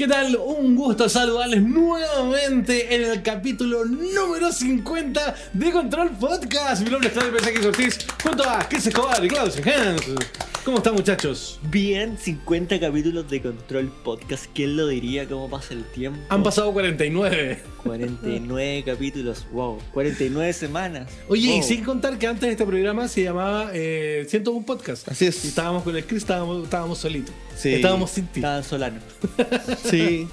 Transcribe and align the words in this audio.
¿Qué 0.00 0.08
tal? 0.08 0.34
Un 0.34 0.76
gusto 0.76 1.10
saludarles 1.10 1.60
nuevamente 1.60 2.94
en 2.94 3.02
el 3.02 3.22
capítulo 3.22 3.84
número 3.84 4.50
50 4.50 5.34
de 5.52 5.70
Control 5.70 6.08
Podcast. 6.12 6.82
Mi 6.84 6.88
nombre 6.88 7.08
es 7.08 7.12
Claudio 7.12 7.38
X 7.38 7.66
Ortiz, 7.66 7.98
junto 8.22 8.48
a 8.48 8.60
Chris 8.66 8.86
Escobar 8.86 9.22
y 9.22 9.28
Claudio 9.28 9.62
Hans. 9.62 10.49
¿Cómo 10.64 10.76
están, 10.76 10.94
muchachos? 10.94 11.58
Bien, 11.70 12.18
50 12.18 12.78
capítulos 12.78 13.30
de 13.30 13.40
Control 13.40 13.88
Podcast. 14.04 14.44
¿Quién 14.54 14.76
lo 14.76 14.86
diría? 14.88 15.26
¿Cómo 15.26 15.48
pasa 15.48 15.72
el 15.72 15.84
tiempo? 15.84 16.20
Han 16.28 16.42
pasado 16.42 16.70
49. 16.74 17.62
49 17.82 18.82
capítulos, 18.84 19.46
wow. 19.52 19.78
49 19.92 20.52
semanas. 20.52 21.10
Oye, 21.28 21.48
wow. 21.48 21.58
y 21.58 21.62
sin 21.62 21.82
contar 21.82 22.18
que 22.18 22.26
antes 22.26 22.50
este 22.50 22.66
programa 22.66 23.08
se 23.08 23.22
llamaba 23.22 23.70
eh, 23.72 24.26
101 24.28 24.66
Podcast. 24.66 25.08
Así 25.08 25.26
es. 25.26 25.42
Y 25.46 25.48
estábamos 25.48 25.82
con 25.82 25.96
el 25.96 26.04
Chris, 26.04 26.22
estábamos, 26.22 26.64
estábamos 26.64 26.98
solitos. 26.98 27.34
Sí. 27.56 27.74
Estábamos 27.74 28.10
sin 28.10 28.26
ti. 28.26 28.40
Estaban 28.40 28.62
Solano. 28.62 29.00
Sí, 29.90 30.28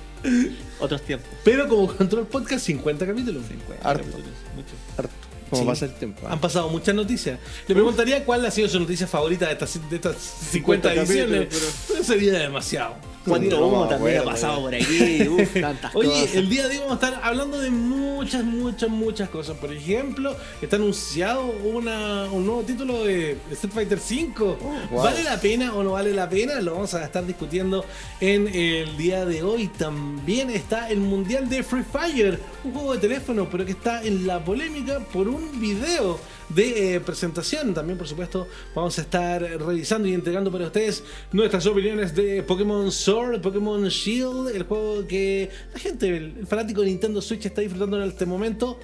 Otros 0.80 1.04
tiempos. 1.04 1.30
Pero 1.46 1.70
como 1.70 1.88
Control 1.88 2.28
Podcast, 2.28 2.66
50 2.66 3.08
capítulos. 3.08 3.44
50 3.48 3.90
Harto. 3.90 4.04
capítulos. 4.04 4.28
Mucho. 4.56 4.74
harto. 4.98 5.27
Como 5.50 5.62
Sí. 5.64 5.68
pasa 5.68 5.86
el 5.86 5.94
tiempo. 5.94 6.28
Han 6.28 6.40
pasado 6.40 6.70
muchas 6.70 6.94
noticias. 6.96 7.40
Le 7.68 7.74
preguntaría 7.76 8.24
cuál 8.26 8.46
ha 8.46 8.52
sido 8.52 8.68
su 8.70 8.80
noticia 8.80 9.08
favorita 9.08 9.46
de 9.48 9.54
estas, 9.54 9.90
de 9.90 9.96
estas 9.96 10.16
50, 10.52 10.90
50 10.90 10.94
ediciones. 10.94 11.48
Pero 11.88 12.04
sería 12.04 12.34
demasiado. 12.40 12.96
¿Cuánto 13.28 13.60
No, 13.60 13.68
humo 13.68 13.88
también 13.88 14.18
ha 14.20 14.24
pasado 14.24 14.62
bueno. 14.62 14.78
por 14.80 14.88
aquí? 14.88 15.28
Uf, 15.28 15.54
tantas 15.62 15.96
Oye, 15.96 16.10
cosas. 16.10 16.36
el 16.36 16.50
día 16.50 16.68
de 16.68 16.76
hoy 16.76 16.78
vamos 16.88 17.04
a 17.04 17.06
estar 17.08 17.22
hablando 17.24 17.60
de 17.60 17.70
muchas, 17.72 18.44
muchas, 18.44 18.90
muchas 18.90 19.30
cosas. 19.30 19.58
Por 19.58 19.72
ejemplo, 19.74 20.36
está 20.62 20.76
anunciado 20.78 21.46
una, 21.46 22.26
un 22.32 22.46
nuevo 22.46 22.62
título 22.64 23.04
de 23.04 23.38
Street 23.52 23.74
Fighter 23.74 23.98
V. 24.00 24.58
wow. 24.92 25.04
¿Vale 25.04 25.24
la 25.24 25.40
pena 25.40 25.74
o 25.76 25.84
no 25.84 25.92
vale 25.92 26.14
la 26.14 26.30
pena? 26.30 26.60
Lo 26.62 26.74
vamos 26.76 26.94
a 26.94 27.04
estar 27.04 27.26
discutiendo 27.26 27.86
en 28.22 28.48
el 28.48 28.96
día 28.98 29.26
de 29.26 29.44
hoy. 29.44 29.68
También 29.68 30.50
está 30.50 30.90
el 30.90 31.00
Mundial 31.00 31.50
de 31.50 31.64
Free 31.64 31.84
Fire, 31.84 32.40
un 32.64 32.74
juego 32.74 32.94
de 32.94 33.00
teléfono, 33.00 33.48
pero 33.52 33.66
que 33.66 33.72
está 33.72 34.04
en 34.04 34.26
la 34.28 34.44
polémica 34.44 35.00
por 35.12 35.28
un 35.28 35.60
video 35.60 36.20
de 36.50 36.96
eh, 36.96 37.00
presentación. 37.00 37.74
También, 37.74 37.98
por 37.98 38.08
supuesto, 38.08 38.48
vamos 38.76 38.98
a 38.98 39.02
estar 39.02 39.42
revisando 39.42 40.08
y 40.08 40.14
entregando 40.14 40.52
para 40.52 40.66
ustedes 40.66 41.04
nuestras 41.32 41.66
opiniones 41.66 42.16
de 42.16 42.44
Pokémon 42.44 42.92
Sword, 42.92 43.42
Pokémon 43.42 43.88
Shield, 43.88 44.56
el 44.56 44.64
juego 44.64 45.06
que 45.08 45.50
la 45.74 45.80
gente, 45.80 46.16
el 46.16 46.48
fanático 46.48 46.82
de 46.82 46.88
Nintendo 46.88 47.22
Switch 47.22 47.46
está 47.46 47.62
disfrutando 47.62 48.02
en 48.02 48.10
este 48.10 48.26
momento. 48.26 48.80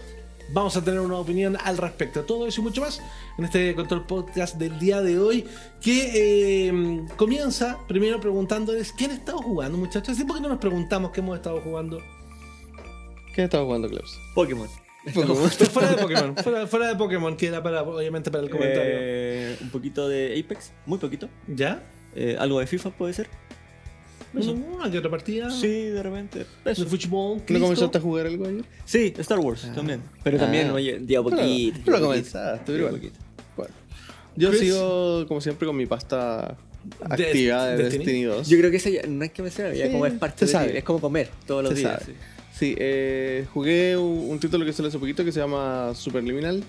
Vamos 0.51 0.75
a 0.77 0.83
tener 0.83 0.99
una 0.99 1.17
opinión 1.17 1.57
al 1.63 1.77
respecto. 1.77 2.23
Todo 2.23 2.45
eso 2.45 2.61
y 2.61 2.63
mucho 2.63 2.81
más 2.81 3.01
en 3.37 3.45
este 3.45 3.73
Control 3.75 4.05
Podcast 4.05 4.57
del 4.57 4.77
día 4.77 5.01
de 5.01 5.17
hoy. 5.17 5.45
Que 5.81 6.67
eh, 6.67 7.05
comienza 7.15 7.79
primero 7.87 8.19
preguntándoles 8.19 8.91
quién 8.91 9.11
ha 9.11 9.15
estado 9.15 9.39
jugando, 9.39 9.77
muchachos. 9.77 10.19
¿Y 10.19 10.25
por 10.25 10.35
qué 10.35 10.41
no 10.43 10.49
nos 10.49 10.59
preguntamos 10.59 11.11
qué 11.11 11.21
hemos 11.21 11.37
estado 11.37 11.61
jugando? 11.61 11.99
¿Qué 13.33 13.45
estaba 13.45 13.63
jugando, 13.63 13.89
Klaus? 13.89 14.19
Pokémon. 14.35 14.82
Pokémon. 15.13 15.49
fuera 15.49 15.89
de 15.91 15.97
Pokémon, 16.01 16.35
fuera, 16.37 16.67
fuera 16.67 16.87
de 16.87 16.95
Pokémon, 16.95 17.35
que 17.35 17.47
era 17.47 17.61
para, 17.63 17.83
obviamente 17.83 18.31
para 18.31 18.43
el 18.43 18.49
comentario. 18.49 18.83
Eh, 18.85 19.57
un 19.61 19.69
poquito 19.69 20.07
de 20.07 20.39
Apex, 20.39 20.71
muy 20.85 20.97
poquito. 20.99 21.27
¿Ya? 21.47 21.83
Eh, 22.15 22.35
algo 22.39 22.59
de 22.59 22.67
FIFA 22.67 22.91
puede 22.91 23.13
ser. 23.13 23.27
Eso. 24.37 24.53
Una 24.53 24.89
que 24.89 24.97
otra 24.97 25.11
partida. 25.11 25.49
Sí, 25.51 25.67
de 25.67 26.01
repente. 26.01 26.45
De 26.65 26.71
Eso. 26.71 26.85
fútbol. 26.87 27.41
¿No 27.47 27.59
comenzaste 27.59 27.97
a 27.99 28.01
jugar 28.01 28.25
algo 28.25 28.47
ayer? 28.47 28.63
Sí, 28.85 29.13
Star 29.17 29.37
Wars 29.39 29.69
también. 29.75 30.01
Pero 30.23 30.37
también, 30.39 30.69
Ah. 30.69 30.73
oye, 30.73 30.97
día 30.99 31.19
a 31.19 31.23
poquito. 31.23 31.41
Pero- 31.43 31.73
pero 31.85 31.97
día 31.97 32.05
a 32.05 32.09
comenzaste, 32.09 32.71
igual. 32.73 32.93
poquito. 32.95 33.19
Bueno. 33.55 33.73
Yo 34.35 34.49
Chris. 34.49 34.61
sigo, 34.61 35.25
como 35.27 35.39
siempre, 35.39 35.67
con 35.67 35.75
mi 35.77 35.85
pasta 35.85 36.57
De- 37.15 37.25
activa 37.27 37.67
de 37.67 37.77
Destiny. 37.83 38.05
Destiny 38.05 38.23
2. 38.23 38.47
Yo 38.49 38.57
creo 38.57 38.71
que 38.71 38.77
eso 38.77 38.89
ya 38.89 39.01
no 39.07 39.23
es 39.23 39.31
que 39.31 39.43
me 39.43 39.51
sea, 39.51 39.71
ya 39.71 39.85
Sí, 39.85 39.91
como 39.91 40.05
es 40.07 40.13
parte 40.13 40.39
se 40.39 40.45
de 40.47 40.51
sabe. 40.51 40.77
es 40.79 40.83
como 40.83 40.99
comer 40.99 41.29
todos 41.45 41.63
los 41.63 41.73
Se 41.73 41.79
días. 41.81 41.91
sabe. 42.01 42.05
Sí, 42.13 42.17
eh, 42.61 43.45
jugué 43.53 43.97
un, 43.97 44.29
un 44.29 44.39
título 44.39 44.65
que 44.65 44.73
salió 44.73 44.89
hace 44.89 44.99
poquito 44.99 45.23
que 45.25 45.31
se 45.31 45.39
llama 45.39 45.93
Superliminal. 45.95 46.63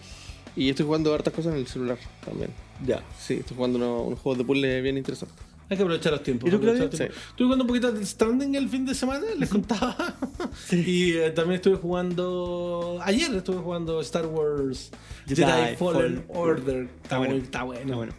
Y 0.56 0.70
estoy 0.70 0.86
jugando 0.86 1.12
hartas 1.12 1.34
cosas 1.34 1.52
en 1.54 1.58
el 1.60 1.66
celular 1.66 1.98
también. 2.24 2.50
sí. 2.80 2.86
Ya. 2.86 3.02
Sí, 3.18 3.34
estoy 3.34 3.56
jugando 3.56 3.78
unos, 3.78 4.06
unos 4.06 4.18
juegos 4.20 4.38
de 4.38 4.44
puzzle 4.44 4.80
bien 4.82 4.96
interesantes. 4.96 5.36
Hay 5.68 5.76
que 5.78 5.82
aprovechar 5.82 6.12
los 6.12 6.22
tiempos. 6.22 6.46
¿Y 6.46 6.50
tú, 6.50 6.56
aprovechar 6.58 6.86
los 6.86 6.96
tiempos. 6.96 7.16
Estuve 7.30 7.46
jugando 7.46 7.64
un 7.64 7.68
poquito 7.68 7.90
de 7.92 8.04
Standing 8.06 8.54
el 8.54 8.68
fin 8.68 8.84
de 8.86 8.94
semana, 8.94 9.26
les 9.36 9.48
contaba. 9.48 10.14
Y 10.70 11.12
eh, 11.14 11.30
también 11.30 11.56
estuve 11.56 11.76
jugando. 11.76 12.98
Ayer 13.02 13.34
estuve 13.34 13.56
jugando 13.56 14.00
Star 14.02 14.26
Wars 14.26 14.90
Jedi, 15.26 15.42
Jedi 15.42 15.76
Fallen 15.76 15.76
Fallen 15.76 16.24
Order. 16.28 16.88
Está 17.02 17.18
bueno, 17.18 17.32
bueno. 17.34 17.44
está 17.44 17.62
bueno. 17.64 17.80
Está 17.80 17.96
bueno. 17.96 18.12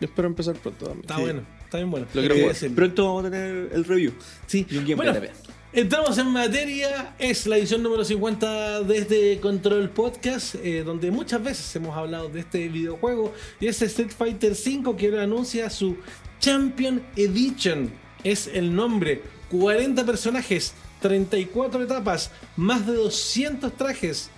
Yo 0.00 0.06
espero 0.06 0.28
empezar 0.28 0.54
pronto 0.56 0.86
también. 0.86 1.00
Está 1.02 1.16
Sí. 1.16 1.22
bueno, 1.22 1.42
está 1.64 1.76
bien 1.76 1.90
bueno. 1.90 2.06
Lo 2.14 2.20
quiero 2.20 2.34
Eh, 2.34 2.54
sí. 2.54 2.68
Pronto 2.70 3.04
vamos 3.04 3.24
a 3.26 3.30
tener 3.30 3.70
el 3.72 3.84
review. 3.84 4.12
Sí. 4.46 4.66
Y 4.70 4.76
un 4.78 4.84
gameplay 4.84 4.96
Bueno, 4.96 5.12
también. 5.12 5.32
Entramos 5.72 6.18
en 6.18 6.28
materia. 6.28 7.14
Es 7.18 7.46
la 7.46 7.56
edición 7.56 7.82
número 7.82 8.04
50 8.04 8.82
de 8.82 8.98
este 8.98 9.40
Control 9.40 9.88
Podcast, 9.90 10.54
eh, 10.56 10.82
donde 10.84 11.10
muchas 11.10 11.42
veces 11.42 11.74
hemos 11.76 11.96
hablado 11.96 12.28
de 12.28 12.40
este 12.40 12.68
videojuego. 12.68 13.32
Y 13.60 13.66
es 13.68 13.80
Street 13.82 14.12
Fighter 14.16 14.52
V 14.52 14.96
que 14.96 15.06
ahora 15.06 15.22
anuncia 15.22 15.70
su 15.70 15.96
Champion 16.40 17.02
Edition. 17.16 17.90
Es 18.22 18.46
el 18.46 18.74
nombre. 18.74 19.22
40 19.50 20.04
personajes, 20.06 20.72
34 21.00 21.82
etapas, 21.82 22.30
más 22.56 22.86
de 22.86 22.94
200 22.94 23.72
trajes. 23.76 24.30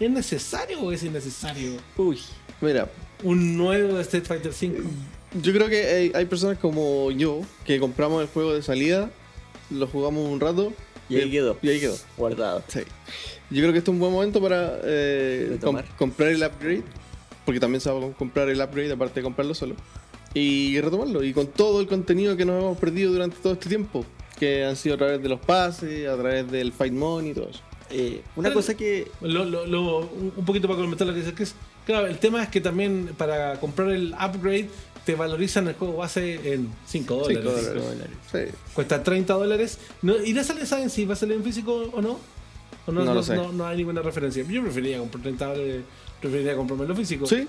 ¿Es 0.00 0.10
necesario 0.10 0.80
o 0.80 0.92
es 0.92 1.02
innecesario 1.02 1.76
Uy. 1.96 2.18
Mira, 2.60 2.90
un 3.22 3.56
nuevo 3.56 3.98
Street 4.00 4.24
Fighter 4.24 4.52
V? 4.52 4.82
yo 5.42 5.52
creo 5.52 5.68
que 5.68 5.86
hay, 5.86 6.12
hay 6.14 6.24
personas 6.26 6.58
como 6.58 7.10
yo 7.10 7.40
que 7.64 7.78
compramos 7.80 8.22
el 8.22 8.28
juego 8.28 8.54
de 8.54 8.62
salida, 8.62 9.10
lo 9.70 9.86
jugamos 9.86 10.28
un 10.28 10.40
rato 10.40 10.72
Y 11.08 11.16
ahí 11.16 11.30
quedó. 11.30 11.56
Y 11.62 11.68
ahí 11.68 11.80
quedó. 11.80 11.96
Guardado. 12.16 12.62
Sí. 12.68 12.80
Yo 13.50 13.60
creo 13.60 13.72
que 13.72 13.78
este 13.78 13.90
es 13.90 13.94
un 13.94 14.00
buen 14.00 14.12
momento 14.12 14.40
para 14.40 14.78
eh, 14.84 15.58
com- 15.62 15.78
comprar 15.98 16.30
el 16.30 16.42
upgrade, 16.42 16.82
porque 17.44 17.60
también 17.60 17.80
se 17.80 17.90
va 17.90 18.06
a 18.06 18.10
comprar 18.12 18.48
el 18.48 18.60
upgrade 18.60 18.92
aparte 18.92 19.20
de 19.20 19.24
comprarlo 19.24 19.54
solo, 19.54 19.74
y 20.32 20.80
retomarlo. 20.80 21.22
Y 21.22 21.32
con 21.32 21.46
todo 21.48 21.80
el 21.80 21.86
contenido 21.86 22.36
que 22.36 22.44
nos 22.44 22.60
hemos 22.62 22.78
perdido 22.78 23.12
durante 23.12 23.36
todo 23.36 23.52
este 23.52 23.68
tiempo, 23.68 24.04
que 24.38 24.64
han 24.64 24.76
sido 24.76 24.94
a 24.94 24.98
través 24.98 25.22
de 25.22 25.28
los 25.28 25.40
pases, 25.40 26.08
a 26.08 26.14
través 26.16 26.50
del 26.50 26.72
Fight 26.72 26.92
Money 26.92 27.30
y 27.30 27.34
todo 27.34 27.48
eso. 27.50 27.60
Eh, 27.90 28.22
una 28.34 28.48
Pero- 28.48 28.60
cosa 28.60 28.74
que. 28.74 29.08
Lo- 29.20 29.44
lo- 29.44 29.66
lo- 29.66 29.98
un 30.00 30.44
poquito 30.46 30.66
para 30.66 30.80
comentar 30.80 31.06
lo 31.06 31.12
que 31.12 31.20
dice 31.20 31.34
Chris. 31.34 31.54
Claro, 31.86 32.06
el 32.06 32.18
tema 32.18 32.42
es 32.42 32.48
que 32.48 32.62
también 32.62 33.10
para 33.18 33.60
comprar 33.60 33.90
el 33.90 34.14
upgrade 34.14 34.70
te 35.04 35.14
valorizan 35.14 35.68
el 35.68 35.74
juego 35.74 35.96
base 35.98 36.52
en 36.54 36.68
5 36.86 37.14
dólares. 37.14 38.10
Sí. 38.32 38.38
Cuesta 38.74 39.02
30 39.02 39.34
dólares. 39.34 39.78
No, 40.02 40.16
¿Y 40.22 40.32
ya 40.34 40.42
sale, 40.44 40.64
saben 40.66 40.90
si 40.90 41.04
va 41.04 41.12
a 41.14 41.16
salir 41.16 41.36
en 41.36 41.44
físico 41.44 41.90
o 41.92 42.00
no? 42.00 42.18
¿O 42.86 42.92
no, 42.92 43.00
No 43.00 43.04
no, 43.06 43.14
lo 43.14 43.22
sé. 43.22 43.34
no- 43.36 43.52
no 43.52 43.66
hay 43.66 43.76
ninguna 43.78 44.02
referencia. 44.02 44.42
Yo 44.48 44.62
preferiría 44.62 44.98
comprar 44.98 45.22
30 45.22 45.46
dólares, 45.46 45.82
preferiría 46.20 46.56
comprarme 46.56 46.86
lo 46.86 46.94
físico. 46.96 47.26
Sí, 47.26 47.46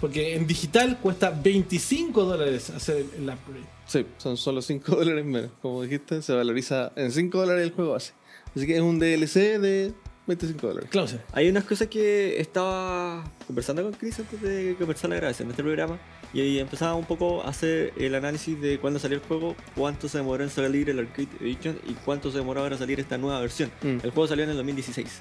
Porque 0.00 0.34
en 0.34 0.46
digital 0.48 0.98
cuesta 1.00 1.30
25 1.30 2.24
dólares 2.24 2.70
hacer 2.70 3.04
el 3.16 3.22
upgrade. 3.22 3.66
sí, 3.86 4.04
son 4.18 4.36
solo 4.36 4.60
5 4.60 4.96
dólares 4.96 5.24
menos. 5.24 5.50
Como 5.62 5.82
dijiste, 5.82 6.22
se 6.22 6.32
valoriza 6.32 6.92
en 6.96 7.12
5 7.12 7.38
dólares 7.38 7.62
el 7.64 7.72
juego 7.72 7.92
base. 7.92 8.12
Así 8.56 8.66
que 8.66 8.74
es 8.76 8.82
un 8.82 8.98
DLC 8.98 9.58
de 9.60 9.92
25 10.26 10.66
dólares. 10.66 10.90
Claudia. 10.90 11.24
Hay 11.32 11.48
unas 11.48 11.64
cosas 11.64 11.88
que 11.88 12.40
estaba 12.40 13.24
conversando 13.46 13.82
con 13.82 13.92
Chris 13.92 14.18
antes 14.20 14.40
de 14.40 14.76
comenzar 14.78 15.10
la 15.10 15.16
grabación 15.16 15.48
de 15.48 15.52
este 15.52 15.62
programa 15.62 15.98
y 16.32 16.58
empezaba 16.58 16.94
un 16.94 17.04
poco 17.04 17.42
a 17.42 17.48
hacer 17.48 17.92
el 17.96 18.14
análisis 18.14 18.60
de 18.60 18.78
cuándo 18.78 18.98
salió 18.98 19.18
el 19.18 19.24
juego, 19.24 19.56
cuánto 19.74 20.08
se 20.08 20.18
demoró 20.18 20.44
en 20.44 20.50
salir 20.50 20.88
el 20.90 21.00
Arcade 21.00 21.28
Edition 21.40 21.78
y 21.86 21.92
cuánto 21.92 22.30
se 22.30 22.38
demoró 22.38 22.60
ahora 22.60 22.76
en 22.76 22.78
salir 22.78 23.00
esta 23.00 23.18
nueva 23.18 23.40
versión. 23.40 23.70
Mm. 23.82 23.98
El 24.02 24.10
juego 24.10 24.26
salió 24.28 24.44
en 24.44 24.50
el 24.50 24.56
2016. 24.56 25.20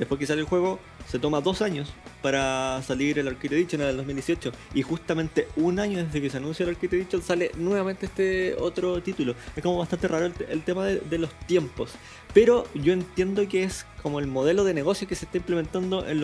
Después 0.00 0.18
que 0.18 0.26
sale 0.26 0.40
el 0.40 0.46
juego, 0.46 0.78
se 1.06 1.18
toma 1.18 1.42
dos 1.42 1.60
años 1.60 1.92
para 2.22 2.80
salir 2.82 3.18
el 3.18 3.28
Arcade 3.28 3.54
Edition 3.54 3.82
en 3.82 3.88
el 3.88 3.96
2018. 3.98 4.50
Y 4.72 4.80
justamente 4.80 5.46
un 5.56 5.78
año 5.78 6.02
desde 6.02 6.22
que 6.22 6.30
se 6.30 6.38
anuncia 6.38 6.64
el 6.64 6.70
Arcade 6.70 6.96
Edition 6.96 7.20
sale 7.20 7.50
nuevamente 7.58 8.06
este 8.06 8.54
otro 8.54 9.02
título. 9.02 9.34
Es 9.54 9.62
como 9.62 9.76
bastante 9.76 10.08
raro 10.08 10.32
el, 10.48 10.62
tema 10.62 10.86
de, 10.86 11.18
los 11.18 11.30
tiempos. 11.40 11.90
Pero 12.32 12.66
yo 12.74 12.94
entiendo 12.94 13.46
que 13.46 13.62
es 13.62 13.84
como 14.02 14.20
el 14.20 14.26
modelo 14.26 14.64
de 14.64 14.72
negocio 14.72 15.06
que 15.06 15.14
se 15.14 15.26
está 15.26 15.36
implementando 15.36 16.08
en 16.08 16.18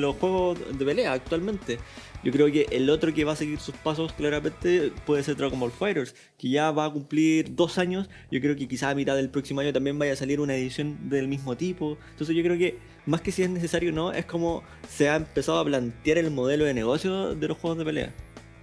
los 0.00 0.16
juegos 0.16 0.58
de 0.70 0.84
pelea 0.84 1.14
actualmente. 1.14 1.78
Yo 2.24 2.30
creo 2.30 2.46
que 2.52 2.66
el 2.70 2.88
otro 2.90 3.12
que 3.12 3.24
va 3.24 3.32
a 3.32 3.36
seguir 3.36 3.58
sus 3.58 3.74
pasos 3.74 4.12
claramente 4.12 4.92
puede 5.06 5.22
ser 5.24 5.36
Dragon 5.36 5.58
Ball 5.58 5.72
Fighters, 5.72 6.14
que 6.38 6.48
ya 6.50 6.70
va 6.70 6.84
a 6.86 6.90
cumplir 6.92 7.54
dos 7.56 7.78
años. 7.78 8.08
Yo 8.30 8.40
creo 8.40 8.54
que 8.54 8.68
quizá 8.68 8.90
a 8.90 8.94
mitad 8.94 9.16
del 9.16 9.28
próximo 9.30 9.60
año 9.60 9.72
también 9.72 9.98
vaya 9.98 10.12
a 10.12 10.16
salir 10.16 10.40
una 10.40 10.54
edición 10.54 11.08
del 11.08 11.26
mismo 11.28 11.56
tipo. 11.56 11.98
Entonces 12.12 12.36
yo 12.36 12.42
creo 12.42 12.56
que 12.56 12.78
más 13.06 13.20
que 13.20 13.32
si 13.32 13.42
es 13.42 13.50
necesario 13.50 13.90
o 13.90 13.94
no, 13.94 14.12
es 14.12 14.24
como 14.24 14.62
se 14.88 15.08
ha 15.08 15.16
empezado 15.16 15.58
a 15.58 15.64
plantear 15.64 16.18
el 16.18 16.30
modelo 16.30 16.64
de 16.64 16.74
negocio 16.74 17.34
de 17.34 17.48
los 17.48 17.58
juegos 17.58 17.78
de 17.78 17.84
pelea. 17.84 18.14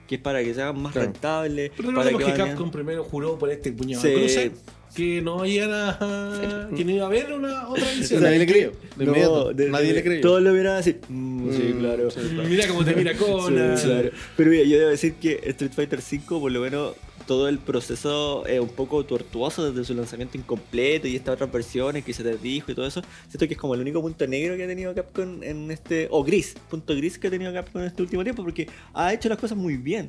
Que 0.07 0.15
es 0.15 0.21
para 0.21 0.41
que 0.44 0.53
sean 0.53 0.81
más 0.81 0.94
Claro. 0.94 1.11
rentables. 1.11 1.69
Para 1.71 1.89
Recordemos 1.89 2.23
que, 2.23 2.31
vayan- 2.31 2.47
Capcom 2.50 2.71
primero 2.71 3.03
juró 3.03 3.38
por 3.38 3.51
este 3.51 3.71
puñado 3.71 4.01
Sí. 4.01 4.07
de 4.07 4.15
cruce. 4.15 4.51
Que 4.95 5.21
no 5.21 5.45
iban 5.45 5.71
a. 5.74 6.69
que 6.75 6.83
no 6.86 6.91
iba 6.91 7.03
a 7.03 7.07
haber 7.07 7.31
una 7.33 7.69
otra 7.69 7.91
edición. 7.94 8.24
Nadie 8.24 8.39
le 8.39 8.45
creyó. 8.47 8.71
De 8.95 9.06
No, 9.06 9.12
inmediato. 9.12 9.53
de- 9.53 9.69
Nadie 9.69 9.88
de- 9.89 9.94
le 9.94 10.03
creyó. 10.03 10.21
Todos 10.21 10.41
lo 10.41 10.53
vieron 10.53 10.75
así. 10.75 10.95
Mm, 11.07 11.51
sí, 11.51 11.62
Mm, 11.74 11.80
claro. 11.80 12.12
sí, 12.12 12.19
Mira 12.47 12.68
cómo 12.68 12.83
te 12.86 12.95
mira 12.95 13.13
Conan. 13.18 13.77
Sí, 13.77 13.86
claro. 13.86 14.09
Pero 14.36 14.50
mira, 14.51 14.63
yo 14.63 14.77
debo 14.80 14.89
decir 14.89 15.13
que 15.15 15.39
Street 15.45 15.71
Fighter 15.74 16.00
V, 16.00 16.39
por 16.39 16.51
lo 16.51 16.59
menos, 16.62 16.94
todo 17.27 17.47
el 17.47 17.59
proceso 17.59 18.44
es 18.47 18.59
un 18.59 18.69
poco 18.69 19.06
tortuoso 19.06 19.71
desde 19.71 19.86
su 19.86 19.94
lanzamiento 19.94 20.36
incompleto 20.36 21.07
y 21.07 21.15
estas 21.15 21.35
otras 21.35 21.51
versiones 21.51 22.03
que 22.03 22.12
se 22.12 22.24
te 22.24 22.35
dijo 22.38 22.71
y 22.71 22.75
todo 22.75 22.88
eso. 22.88 23.03
Siento 23.27 23.47
que 23.47 23.53
es 23.53 23.59
como 23.59 23.75
el 23.75 23.81
único 23.81 24.01
punto 24.01 24.25
negro 24.25 24.57
que 24.57 24.63
ha 24.63 24.68
tenido 24.68 24.95
Capcom 24.95 25.44
en 25.44 25.69
este. 25.69 26.07
o 26.09 26.24
gris, 26.24 26.56
punto 26.71 26.95
gris 26.95 27.19
que 27.19 27.27
ha 27.27 27.30
tenido 27.30 27.53
Capcom 27.53 27.81
en 27.81 27.88
este 27.89 28.01
último 28.01 28.24
tiempo, 28.24 28.44
porque 28.44 28.68
ha 28.95 29.13
hecho 29.13 29.30
las 29.30 29.38
cosas 29.38 29.56
muy 29.57 29.77
bien. 29.77 30.07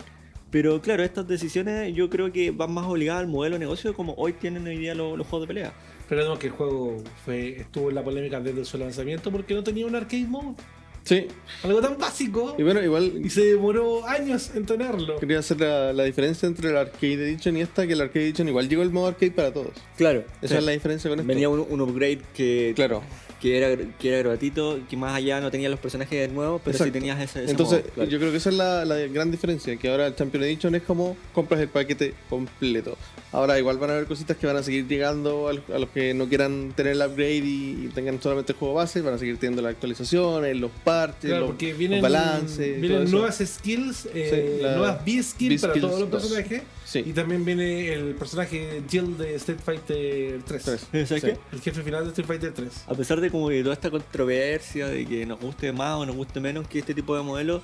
Pero 0.50 0.81
claro, 0.81 1.02
estas 1.05 1.29
decisiones 1.29 1.94
yo 1.94 2.11
creo 2.11 2.32
que 2.32 2.50
van 2.50 2.73
más 2.73 2.87
obligadas 2.87 3.23
al 3.23 3.29
modelo 3.29 3.55
de 3.56 3.61
negocio 3.61 3.94
como 3.94 4.14
hoy 4.14 4.32
tienen 4.32 4.67
hoy 4.67 4.76
día 4.79 4.94
los, 4.94 5.17
los 5.17 5.26
juegos 5.26 5.47
de 5.49 5.55
pelea. 5.55 5.73
Recordemos 6.08 6.38
que 6.41 6.47
el 6.49 6.52
juego 6.52 6.97
fue, 7.25 7.61
estuvo 7.61 7.88
en 7.88 7.94
la 7.94 8.02
polémica 8.02 8.41
desde 8.41 8.64
su 8.64 8.76
lanzamiento 8.79 9.31
porque 9.31 9.55
no 9.55 9.62
tenía 9.62 9.87
un 9.87 9.94
arcade 9.94 10.25
mode. 10.26 10.56
Sí. 11.05 11.29
Algo 11.62 11.81
tan 11.81 11.97
básico. 11.97 12.55
Y 12.58 12.62
bueno, 12.62 12.82
igual 12.82 13.23
Y 13.25 13.31
se 13.31 13.43
demoró 13.55 14.06
años 14.06 14.50
en 14.55 14.67
tenerlo. 14.67 15.19
quería 15.19 15.38
hacer 15.38 15.58
la, 15.61 15.93
la 15.94 16.05
diferencia 16.05 16.47
entre 16.47 16.69
el 16.69 16.76
Arcade 16.76 17.14
Edition 17.31 17.56
y 17.56 17.62
esta, 17.62 17.87
que 17.87 17.94
el 17.94 18.00
Arcade 18.02 18.26
Edition 18.26 18.49
igual 18.49 18.69
llegó 18.69 18.82
el 18.82 18.91
modo 18.91 19.06
arcade 19.06 19.31
para 19.31 19.52
todos. 19.52 19.73
Claro. 19.97 20.25
Esa 20.43 20.58
es 20.58 20.64
la 20.64 20.73
diferencia 20.73 21.08
con 21.08 21.19
esto. 21.20 21.26
Venía 21.29 21.49
un, 21.49 21.64
un 21.70 21.81
upgrade 21.81 22.20
que, 22.35 22.73
Claro. 22.76 23.02
Que 23.41 23.57
era 23.57 23.77
que 23.99 24.09
era 24.11 24.29
gratuito, 24.29 24.81
que 24.89 24.97
más 24.97 25.15
allá 25.17 25.41
no 25.41 25.51
tenía 25.51 25.69
los 25.69 25.81
personajes 25.81 26.31
nuevos, 26.31 26.61
pero 26.65 26.77
sí 26.79 26.91
tenías 26.91 27.21
ese, 27.21 27.43
ese 27.45 27.51
Entonces, 27.53 27.83
modo, 27.83 27.93
claro. 27.95 28.11
yo 28.11 28.19
creo 28.19 28.31
que 28.31 28.37
esa 28.37 28.51
es 28.51 28.57
la, 28.57 28.85
la 28.85 28.97
gran 28.97 29.31
diferencia, 29.31 29.75
que 29.77 29.89
ahora 29.89 30.07
el 30.09 30.15
Champion 30.15 30.45
Edition 30.45 30.75
es 30.75 30.83
como 30.83 31.17
compras 31.33 31.61
el 31.61 31.69
paquete 31.69 32.15
completo. 32.29 32.97
Ahora 33.33 33.59
igual 33.59 33.79
van 33.79 33.91
a 33.91 33.93
haber 33.95 34.07
cositas 34.07 34.37
que 34.37 34.47
van 34.47 34.57
a 34.57 34.63
seguir 34.63 34.87
llegando 34.89 35.49
a 35.49 35.53
los, 35.55 35.71
a 35.71 35.79
los 35.79 35.89
que 35.91 36.13
no 36.15 36.29
quieran 36.29 36.73
tener 36.75 36.93
el 36.93 37.01
upgrade 37.03 37.37
y, 37.37 37.85
y 37.87 37.91
tengan 37.95 38.21
solamente 38.21 38.53
el 38.53 38.59
juego 38.59 38.75
base, 38.75 39.01
van 39.03 39.15
a 39.15 39.19
seguir 39.19 39.39
teniendo 39.39 39.63
las 39.63 39.71
actualizaciones, 39.73 40.57
los 40.57 40.71
parches, 40.85 41.31
Claro, 41.31 41.41
los, 41.41 41.51
porque 41.51 41.69
los 41.71 41.79
vienen, 41.79 42.03
balances, 42.03 42.81
vienen 42.81 43.03
eso. 43.05 43.13
nuevas 43.17 43.39
skills, 43.45 44.09
eh, 44.15 44.57
Sí, 44.59 44.63
la- 44.63 44.77
nuevas 44.77 45.05
B-skills 45.05 45.61
para 45.61 45.75
todos 45.75 46.01
los 46.01 46.09
personajes. 46.09 46.63
Sí. 46.63 46.67
Y 46.99 47.13
también 47.13 47.45
viene 47.45 47.93
el 47.95 48.15
personaje 48.17 48.83
Jill 48.91 49.17
de 49.17 49.35
Street 49.37 49.61
Fighter 49.65 50.41
3. 50.45 50.63
Tres. 50.65 50.81
¿Sabes 50.91 51.09
Sí. 51.09 51.21
qué? 51.21 51.37
El 51.53 51.61
jefe 51.61 51.83
final 51.83 52.03
de 52.05 52.09
Street 52.11 52.27
Fighter 52.27 52.53
3. 52.53 52.85
A 52.89 52.95
pesar 52.95 53.21
de 53.21 53.31
como 53.31 53.49
que 53.49 53.63
toda 53.63 53.75
esta 53.75 53.91
controversia 53.91 54.89
de 54.89 55.07
que 55.07 55.25
nos 55.27 55.39
guste 55.41 55.73
más 55.73 55.97
o 55.97 56.07
nos 56.07 56.17
guste 56.17 56.41
menos 56.41 56.67
que 56.69 56.81
este 56.81 56.95
tipo 56.95 57.17
de 57.17 57.23
modelo, 57.23 57.63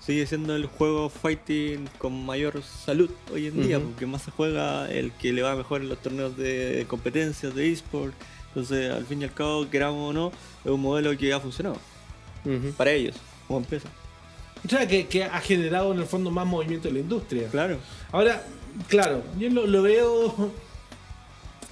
sigue 0.00 0.26
siendo 0.26 0.54
el 0.54 0.66
juego 0.66 1.08
fighting 1.08 1.88
con 1.98 2.24
mayor 2.26 2.62
salud 2.62 3.10
hoy 3.32 3.46
en 3.48 3.62
día, 3.62 3.80
porque 3.80 4.06
más 4.06 4.22
se 4.22 4.30
juega 4.30 4.88
el 4.90 5.10
que 5.12 5.32
le 5.32 5.42
va 5.42 5.56
mejor 5.56 5.80
en 5.80 5.88
los 5.88 5.98
torneos 5.98 6.36
de 6.36 6.84
competencias 6.88 7.54
de 7.54 7.72
eSport. 7.72 8.14
Entonces, 8.48 8.92
al 8.92 9.04
fin 9.04 9.20
y 9.20 9.24
al 9.24 9.34
cabo, 9.34 9.68
queramos 9.68 10.10
o 10.10 10.12
no, 10.12 10.32
es 10.64 10.70
un 10.70 10.80
modelo 10.80 11.16
que 11.16 11.32
ha 11.32 11.40
funcionado 11.40 11.78
para 12.76 12.92
ellos 12.92 13.16
como 13.48 13.58
empresa. 13.58 13.88
O 14.64 14.68
sea, 14.68 14.86
que, 14.86 15.06
que 15.06 15.24
ha 15.24 15.40
generado 15.40 15.92
en 15.92 15.98
el 16.00 16.06
fondo 16.06 16.30
más 16.30 16.46
movimiento 16.46 16.88
en 16.88 16.94
la 16.94 17.00
industria. 17.00 17.48
Claro. 17.48 17.78
Ahora, 18.12 18.42
claro, 18.88 19.22
yo 19.38 19.50
lo, 19.50 19.66
lo 19.66 19.82
veo. 19.82 20.52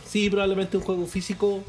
Sí, 0.06 0.31
probablemente 0.31 0.77
un 0.77 0.85
juego 0.85 1.06
físico, 1.06 1.65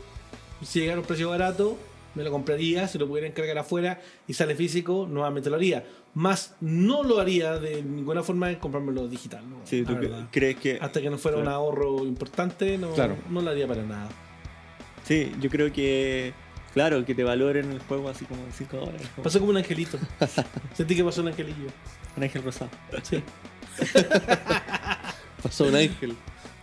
si 0.62 0.80
llegara 0.80 0.98
a 0.98 1.02
un 1.02 1.08
precio 1.08 1.30
barato, 1.32 1.78
me 2.14 2.24
lo 2.24 2.30
compraría. 2.30 2.88
Si 2.88 3.00
lo 3.00 3.08
pudiera 3.08 3.28
encargar 3.28 3.58
afuera 3.58 4.00
y 4.28 4.36
sale 4.36 4.54
físico, 4.56 5.08
nuevamente 5.10 5.50
lo 5.50 5.56
haría. 5.56 5.84
Más 6.14 6.54
no 6.62 7.02
lo 7.02 7.20
haría 7.20 7.58
de 7.58 7.82
ninguna 7.82 8.22
forma 8.22 8.52
en 8.52 8.58
comprármelo 8.60 9.08
digital. 9.08 9.50
¿no? 9.50 9.62
Sí, 9.64 9.84
¿tú 9.84 9.98
crees 10.32 10.58
que.? 10.58 10.78
Hasta 10.80 11.02
que 11.02 11.10
no 11.10 11.18
fuera 11.18 11.38
un 11.40 11.48
ahorro 11.48 12.06
importante, 12.06 12.78
no, 12.78 12.92
Claro. 12.92 13.18
no 13.32 13.42
lo 13.42 13.50
haría 13.50 13.68
para 13.68 13.82
nada. 13.82 14.10
Sí, 15.06 15.32
yo 15.42 15.50
creo 15.50 15.74
que. 15.74 16.34
Claro, 16.74 17.04
que 17.04 17.16
te 17.16 17.24
valoren 17.24 17.72
el 17.72 17.80
juego 17.80 18.10
así 18.10 18.26
como 18.26 18.44
en 18.46 18.52
5 18.52 18.78
dólares. 18.78 19.08
como 19.16 19.24
Pasó 19.24 19.40
como 19.40 19.50
un 19.52 19.58
angelito. 19.58 19.98
Sentí 20.76 20.96
que 20.96 21.04
pasó 21.04 21.22
un 21.24 21.30
angelillo. 21.30 21.70
Un 22.16 22.22
ángel 22.24 22.44
rosado. 22.44 22.70
Sí. 23.02 23.24
Pasó 25.46 25.66
un 25.66 25.76
ángel, 25.76 26.16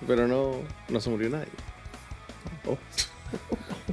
pero 0.09 0.27
no, 0.27 0.57
no 0.89 1.01
se 1.01 1.09
murió 1.09 1.31
nadie. 1.31 1.47
Oh. 2.67 2.77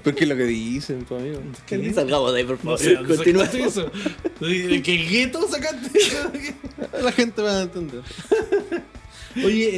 Pero 0.03 0.15
¿qué 0.15 0.24
es 0.24 0.30
lo 0.30 0.36
que 0.36 0.44
dicen, 0.45 1.06
tu 1.06 1.15
amigo? 1.15 1.39
¿Qué? 1.68 1.94
Salgamos 1.94 2.33
de 2.33 2.39
ahí, 2.39 2.45
por 2.45 2.56
No 2.57 2.63
favor. 2.63 2.80
sé, 2.80 2.95
¿dónde 2.95 3.15
Continúa. 3.15 3.44
eso? 3.45 3.91
¿De 4.39 4.81
qué 4.83 4.97
gueto 4.97 5.47
sacaste 5.47 5.97
eso? 6.00 6.31
La 7.03 7.12
gente 7.12 7.41
va 7.41 7.59
a 7.59 7.62
entender. 7.63 8.01
Oye, 9.45 9.69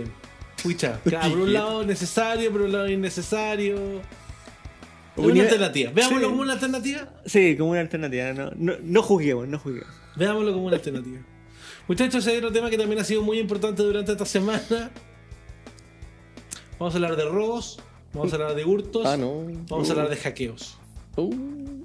eh. 0.00 0.04
Pucha, 0.62 1.00
claro, 1.04 1.30
por 1.30 1.38
un 1.40 1.52
lado 1.52 1.84
necesario, 1.84 2.50
por 2.52 2.62
un 2.62 2.72
lado 2.72 2.88
innecesario. 2.88 3.76
Es 3.76 5.18
una 5.22 5.26
Unidad- 5.32 5.44
alternativa. 5.46 5.90
Veámoslo 5.92 6.20
Sí. 6.20 6.24
como 6.30 6.42
una 6.42 6.52
alternativa. 6.52 7.08
Sí, 7.26 7.56
como 7.56 7.70
una 7.70 7.80
alternativa. 7.80 8.32
No, 8.32 8.50
no, 8.56 8.74
no 8.82 9.02
juzguemos, 9.02 9.48
no 9.48 9.58
juzguemos. 9.58 9.88
Veámoslo 10.16 10.52
como 10.52 10.66
una 10.66 10.76
alternativa. 10.76 11.18
Muchachos, 11.88 12.26
hay 12.26 12.36
otro 12.38 12.52
tema 12.52 12.68
que 12.70 12.78
también 12.78 13.00
ha 13.00 13.04
sido 13.04 13.22
muy 13.22 13.38
importante 13.38 13.82
durante 13.82 14.12
esta 14.12 14.26
semana. 14.26 14.90
Vamos 16.78 16.94
a 16.94 16.96
hablar 16.98 17.16
de 17.16 17.24
robos, 17.24 17.78
vamos 18.12 18.32
a 18.32 18.36
hablar 18.36 18.54
de 18.54 18.64
hurtos, 18.64 19.06
Ah, 19.06 19.16
no. 19.16 19.44
vamos 19.68 19.88
a 19.88 19.92
hablar 19.92 20.08
de 20.10 20.16
hackeos. 20.16 20.76
Uh, 21.16 21.34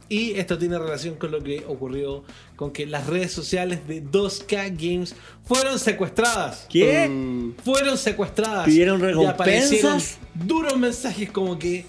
Y 0.09 0.31
esto 0.33 0.57
tiene 0.57 0.77
relación 0.77 1.15
con 1.15 1.31
lo 1.31 1.41
que 1.41 1.63
ocurrió 1.65 2.25
con 2.57 2.71
que 2.71 2.85
las 2.85 3.07
redes 3.07 3.31
sociales 3.31 3.87
de 3.87 4.03
2K 4.03 4.71
Games 4.75 5.15
fueron 5.45 5.79
secuestradas. 5.79 6.65
¿Qué? 6.69 7.07
mm, 7.07 7.53
Fueron 7.63 7.97
secuestradas. 7.97 8.65
¿Pidieron 8.65 8.99
Y 8.99 9.25
aparecieron 9.25 9.69
recompensas? 9.93 10.17
duros 10.33 10.77
mensajes 10.77 11.31
como 11.31 11.57
que. 11.57 11.85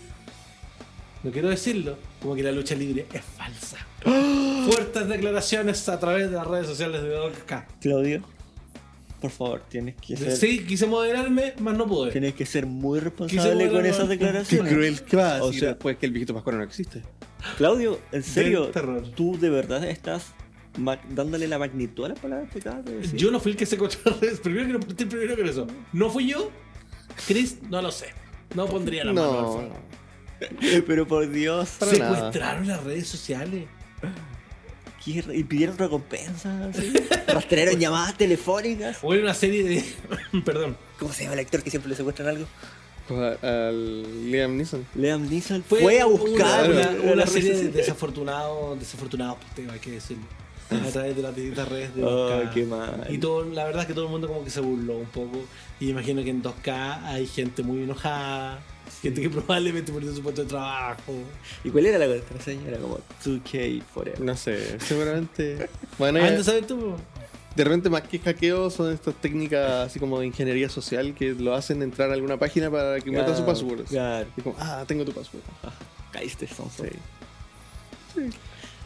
No 1.25 1.33
quiero 1.33 1.49
decirlo, 1.49 1.97
como 2.21 2.37
que 2.37 2.45
la 2.45 2.53
lucha 2.53 2.77
libre 2.77 3.07
es 3.13 3.23
falsa. 3.25 3.79
Fuertes 4.71 5.09
declaraciones 5.09 5.89
a 5.89 5.99
través 5.99 6.31
de 6.31 6.37
las 6.37 6.47
redes 6.47 6.67
sociales 6.67 7.03
de 7.03 7.17
2K. 7.17 7.65
Claudio, 7.81 8.23
por 9.21 9.31
favor, 9.31 9.63
tienes 9.69 9.95
que 9.97 10.17
ser, 10.17 10.37
Sí, 10.37 10.65
quise 10.67 10.87
moderarme, 10.87 11.55
más 11.61 11.77
no 11.77 11.87
pude. 11.87 12.11
tienes 12.13 12.35
que 12.35 12.47
ser 12.47 12.67
muy 12.67 13.01
responsable 13.01 13.71
con 13.71 13.85
esas 13.87 14.03
Qué 14.05 14.09
declaraciones. 14.17 14.73
cruel 14.73 15.03
que 15.03 15.17
va 15.17 15.37
a 15.39 15.43
O 15.45 15.53
sea- 15.53 15.69
después 15.71 15.97
que 15.97 16.07
el 16.07 16.13
viejito 16.13 16.35
Pascual 16.35 16.59
no 16.59 16.65
existe. 16.65 17.03
Claudio, 17.57 17.99
en 18.13 18.23
serio, 18.23 18.71
tú 19.17 19.39
de 19.39 19.51
verdad 19.51 19.83
estás 19.85 20.27
ma- 20.79 21.01
dándole 21.11 21.49
la 21.49 21.59
magnitud 21.59 22.05
a 22.05 22.09
las 22.11 22.19
palabras 22.19 22.49
que 22.53 22.61
acabas 22.61 22.85
de 22.85 22.99
decir. 22.99 23.17
Yo 23.19 23.31
no 23.31 23.41
fui 23.41 23.53
el 23.53 23.57
que 23.59 23.67
secuestró 23.67 24.11
las 24.13 24.21
redes. 24.21 24.41
Primero 24.41 24.65
quiero 24.65 24.81
partir 24.81 25.09
primero 25.09 25.37
con 25.37 25.49
eso. 25.49 25.67
¿No 25.93 26.09
fui 26.11 26.29
yo? 26.29 26.51
Chris, 27.27 27.59
no 27.69 27.83
lo 27.83 27.91
sé. 27.91 28.07
No 28.55 28.67
pondría 28.67 29.05
la 29.05 29.13
mano 29.13 29.29
al 29.31 29.43
No, 29.43 29.53
fuego. 29.53 29.75
Pero 30.87 31.07
por 31.07 31.29
Dios, 31.31 31.77
nada. 31.81 31.93
Secuestraron 31.93 32.67
las 32.69 32.83
redes 32.85 33.07
sociales. 33.09 33.65
¿Qué 35.05 35.23
re- 35.23 35.37
y 35.37 35.45
pidieron 35.45 35.77
recompensas, 35.79 36.77
¿sí? 36.77 36.93
rastrearon 37.27 37.79
llamadas 37.79 38.17
telefónicas. 38.17 38.99
O 39.03 39.13
era 39.15 39.23
una 39.23 39.35
serie 39.35 39.63
de. 39.65 39.85
Perdón. 40.45 40.77
¿Cómo 40.99 41.13
se 41.13 41.25
llama 41.25 41.35
el 41.35 41.41
actor 41.41 41.63
que 41.63 41.71
siempre 41.71 41.91
le 41.91 41.97
secuestran 41.97 42.29
algo? 42.29 42.47
Pues 43.09 43.21
a- 43.43 43.69
al 43.69 44.31
Liam 44.31 44.57
Neeson. 44.57 44.87
Liam 44.95 45.29
Neeson 45.29 45.63
fue, 45.65 46.01
a 46.01 46.07
buscar 46.07 46.71
una, 46.71 46.85
a 46.85 46.91
una 46.91 47.15
la 47.17 47.27
serie 47.27 47.55
de 47.55 47.69
desafortunados, 47.71 48.79
desafortunados 48.79 49.39
posteos, 49.39 49.73
hay 49.73 49.81
que 49.81 49.91
decirlo. 49.93 50.25
A 50.71 50.89
través 50.91 51.15
de 51.15 51.21
las 51.21 51.37
distintas 51.37 51.69
redes 51.69 51.95
de 51.95 52.03
Oh, 52.03 52.31
2K. 52.45 52.51
qué 52.55 52.65
mal. 52.65 53.07
Y 53.11 53.19
todo, 53.19 53.45
la 53.45 53.65
verdad 53.65 53.83
es 53.83 53.89
que 53.89 53.93
todo 53.93 54.07
el 54.07 54.11
mundo 54.11 54.27
como 54.29 54.43
que 54.43 54.49
se 54.49 54.61
burló 54.61 54.97
un 54.97 55.07
poco. 55.07 55.45
Y 55.81 55.91
imagino 55.91 56.25
que 56.25 56.31
en 56.31 56.43
2K 56.43 57.03
hay 57.05 57.27
gente 57.27 57.63
muy 57.63 57.83
enojada, 57.83 58.61
gente 59.03 59.21
que 59.21 59.29
probablemente 59.31 59.93
perdió 59.93 60.15
su 60.15 60.23
puesto 60.23 60.43
de 60.43 60.49
trabajo. 60.49 61.13
¿Y 61.65 61.71
cuál 61.71 61.87
era 61.87 61.99
la 61.99 62.07
contraseña? 62.07 62.69
Era 62.69 62.79
como 62.79 62.99
2K 63.25 63.83
forever. 63.83 64.21
No 64.21 64.37
sé, 64.37 64.79
seguramente. 64.81 65.69
Bueno, 65.99 66.21
Ah, 66.23 66.31
ya- 66.31 66.37
¿tú 66.37 66.45
sabes 66.45 66.67
tú? 66.67 66.95
de 67.55 67.65
repente 67.65 67.91
más 67.91 68.01
que 68.03 68.19
hackeo 68.19 68.71
son 68.71 68.93
estas 68.95 69.15
técnicas 69.17 69.87
así 69.91 70.01
como 70.01 70.19
de 70.21 70.27
ingeniería 70.27 70.71
social 70.71 71.15
que 71.15 71.35
lo 71.35 71.55
hacen 71.55 71.83
entrar 71.83 72.09
a 72.09 72.15
alguna 72.15 72.39
página 72.39 72.71
para 72.71 72.99
que 72.99 73.11
metan 73.11 73.37
su 73.37 73.45
password. 73.45 73.85
Claro. 73.85 74.27
Y 74.39 74.41
como, 74.41 74.57
ah, 74.59 74.85
tengo 74.87 75.05
tu 75.05 75.13
password. 75.13 75.43
Caíste, 76.13 76.47
sonso. 76.47 76.85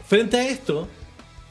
Frente 0.07 0.37
a 0.37 0.47
esto, 0.49 0.87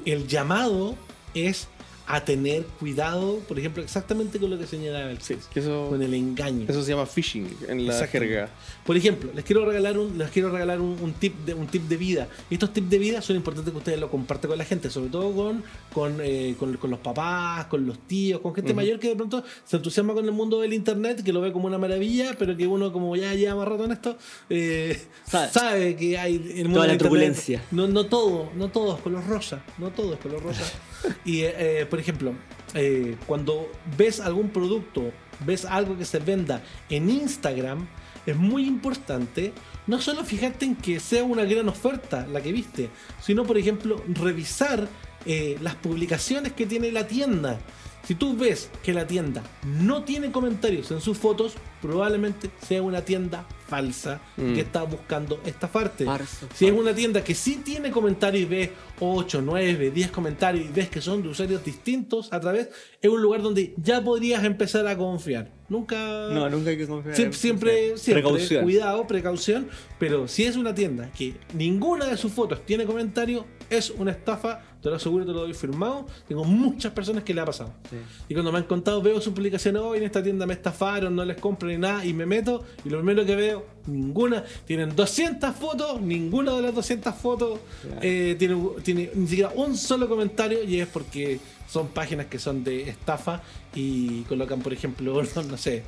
el 0.04 0.26
llamado 0.26 0.94
es 1.34 1.68
a 2.08 2.24
tener 2.24 2.64
cuidado, 2.78 3.40
por 3.48 3.58
ejemplo, 3.58 3.82
exactamente 3.82 4.38
con 4.38 4.50
lo 4.50 4.58
que 4.58 4.66
señalaba 4.66 5.10
el 5.10 5.18
Que 5.18 5.60
eso, 5.60 5.88
con 5.90 6.00
el 6.02 6.14
engaño. 6.14 6.66
eso 6.68 6.82
se 6.82 6.90
llama 6.92 7.04
phishing 7.06 7.48
en 7.68 7.86
la 7.86 7.92
Exacto. 7.94 8.12
jerga. 8.20 8.48
Por 8.84 8.96
ejemplo, 8.96 9.30
les 9.34 9.44
quiero 9.44 9.64
regalar 9.66 9.98
un, 9.98 10.16
les 10.16 10.30
quiero 10.30 10.50
regalar 10.50 10.80
un, 10.80 10.96
un 11.02 11.12
tip 11.14 11.34
de 11.44 11.54
un 11.54 11.66
tip 11.66 11.82
de 11.88 11.96
vida. 11.96 12.28
Y 12.48 12.54
estos 12.54 12.72
tips 12.72 12.88
de 12.90 12.98
vida 12.98 13.20
son 13.22 13.34
importantes 13.36 13.72
que 13.72 13.78
ustedes 13.78 13.98
lo 13.98 14.08
compartan 14.10 14.48
con 14.50 14.58
la 14.58 14.64
gente, 14.64 14.88
sobre 14.88 15.10
todo 15.10 15.32
con, 15.34 15.64
con, 15.92 16.18
eh, 16.22 16.54
con- 16.58 16.76
con 16.76 16.90
los 16.90 17.00
papás, 17.00 17.66
con 17.66 17.84
los 17.86 17.98
tíos, 18.06 18.40
con 18.40 18.54
gente 18.54 18.72
mayor 18.72 19.00
que 19.00 19.08
de 19.08 19.16
pronto 19.16 19.42
se 19.64 19.76
entusiasma 19.76 20.14
con 20.14 20.24
el 20.24 20.32
mundo 20.32 20.60
del 20.60 20.72
internet, 20.72 21.22
que 21.24 21.32
lo 21.32 21.40
ve 21.40 21.52
como 21.52 21.66
una 21.66 21.78
maravilla, 21.78 22.36
pero 22.38 22.56
que 22.56 22.66
uno 22.66 22.92
como 22.92 23.16
ya 23.16 23.34
lleva 23.34 23.56
más 23.56 23.66
rato 23.68 23.84
en 23.84 23.90
esto, 23.92 24.16
eh, 24.48 25.00
Sabe. 25.26 25.50
sabe. 25.50 25.96
que 25.96 26.18
hay 26.18 26.34
el 26.36 26.64
mundo 26.64 26.74
Toda 26.74 26.86
la 26.86 26.92
del 26.92 26.92
internet- 26.92 26.98
turbulencia. 27.00 27.62
No, 27.72 27.88
no 27.88 28.06
todo, 28.06 28.50
no 28.54 28.68
todo 28.68 28.94
es 28.96 29.02
color 29.02 29.26
rosa, 29.26 29.64
no 29.78 29.90
todo 29.90 30.14
es 30.14 30.20
color 30.20 30.42
rosa. 30.42 30.62
Y, 31.24 31.42
eh, 31.42 31.86
por 31.88 31.98
ejemplo, 31.98 32.34
eh, 32.74 33.16
cuando 33.26 33.70
ves 33.96 34.20
algún 34.20 34.50
producto, 34.50 35.12
ves 35.44 35.64
algo 35.64 35.96
que 35.96 36.04
se 36.04 36.18
venda 36.18 36.62
en 36.88 37.10
Instagram, 37.10 37.86
es 38.26 38.36
muy 38.36 38.66
importante 38.66 39.52
no 39.86 40.00
solo 40.00 40.24
fijarte 40.24 40.64
en 40.64 40.76
que 40.76 40.98
sea 40.98 41.22
una 41.24 41.44
gran 41.44 41.68
oferta 41.68 42.26
la 42.26 42.40
que 42.40 42.52
viste, 42.52 42.90
sino, 43.20 43.44
por 43.44 43.56
ejemplo, 43.56 44.02
revisar 44.08 44.88
eh, 45.24 45.56
las 45.60 45.76
publicaciones 45.76 46.52
que 46.52 46.66
tiene 46.66 46.90
la 46.90 47.06
tienda. 47.06 47.58
Si 48.04 48.14
tú 48.14 48.36
ves 48.36 48.70
que 48.82 48.92
la 48.92 49.06
tienda 49.06 49.42
no 49.64 50.04
tiene 50.04 50.30
comentarios 50.30 50.90
en 50.90 51.00
sus 51.00 51.18
fotos, 51.18 51.54
probablemente 51.82 52.50
sea 52.64 52.82
una 52.82 53.02
tienda 53.02 53.46
falsa 53.66 54.20
Mm. 54.36 54.54
que 54.54 54.60
está 54.60 54.82
buscando 54.84 55.40
estafarte. 55.44 56.04
Farsa, 56.04 56.46
si 56.54 56.66
es 56.66 56.72
una 56.72 56.94
tienda 56.94 57.24
que 57.24 57.34
sí 57.34 57.60
tiene 57.64 57.90
comentarios 57.90 58.42
y 58.42 58.46
ves 58.46 58.70
8, 59.00 59.42
9, 59.42 59.90
10 59.90 60.10
comentarios 60.10 60.66
y 60.66 60.68
ves 60.72 60.88
que 60.88 61.00
son 61.00 61.22
de 61.22 61.28
usuarios 61.28 61.64
distintos 61.64 62.32
a 62.32 62.40
través, 62.40 62.68
es 63.00 63.10
un 63.10 63.20
lugar 63.20 63.42
donde 63.42 63.74
ya 63.76 64.02
podrías 64.02 64.44
empezar 64.44 64.86
a 64.86 64.96
confiar. 64.96 65.50
Nunca... 65.68 65.96
No, 66.30 66.48
nunca 66.48 66.70
hay 66.70 66.76
que 66.76 66.86
confiar. 66.86 67.16
Siempre, 67.16 67.38
siempre, 67.38 67.96
Precaución. 68.22 68.62
cuidado, 68.62 69.06
precaución. 69.06 69.68
Pero 69.98 70.28
si 70.28 70.44
es 70.44 70.56
una 70.56 70.74
tienda 70.74 71.10
que 71.10 71.34
ninguna 71.54 72.06
de 72.06 72.16
sus 72.16 72.32
fotos 72.32 72.64
tiene 72.64 72.84
comentario, 72.86 73.46
es 73.68 73.90
una 73.90 74.12
estafa. 74.12 74.62
Te 74.86 74.90
lo 74.90 74.96
aseguro, 74.98 75.26
te 75.26 75.32
lo 75.32 75.40
doy 75.40 75.52
firmado. 75.52 76.06
Tengo 76.28 76.44
muchas 76.44 76.92
personas 76.92 77.24
que 77.24 77.34
le 77.34 77.40
ha 77.40 77.44
pasado. 77.44 77.72
Sí. 77.90 77.96
Y 78.28 78.34
cuando 78.34 78.52
me 78.52 78.58
han 78.58 78.64
contado, 78.66 79.02
veo 79.02 79.20
sus 79.20 79.32
publicaciones, 79.32 79.82
hoy 79.82 79.98
en 79.98 80.04
esta 80.04 80.22
tienda 80.22 80.46
me 80.46 80.54
estafaron, 80.54 81.16
no 81.16 81.24
les 81.24 81.38
compro 81.38 81.68
ni 81.68 81.76
nada, 81.76 82.04
y 82.04 82.12
me 82.14 82.24
meto, 82.24 82.64
y 82.84 82.90
lo 82.90 82.98
primero 82.98 83.26
que 83.26 83.34
veo, 83.34 83.66
ninguna, 83.88 84.44
tienen 84.64 84.94
200 84.94 85.56
fotos, 85.56 86.00
ninguna 86.00 86.54
de 86.54 86.62
las 86.62 86.72
200 86.72 87.12
fotos 87.16 87.58
Claro. 87.82 87.98
eh, 88.00 88.36
tiene, 88.38 88.64
tiene 88.84 89.10
ni 89.12 89.26
siquiera 89.26 89.50
un 89.56 89.76
solo 89.76 90.08
comentario, 90.08 90.62
y 90.62 90.78
es 90.78 90.86
porque 90.86 91.40
son 91.68 91.88
páginas 91.88 92.26
que 92.26 92.38
son 92.38 92.62
de 92.62 92.88
estafa 92.88 93.42
y 93.74 94.20
colocan, 94.22 94.60
por 94.60 94.72
ejemplo, 94.72 95.20
no, 95.34 95.42
no 95.42 95.56
sé, 95.56 95.82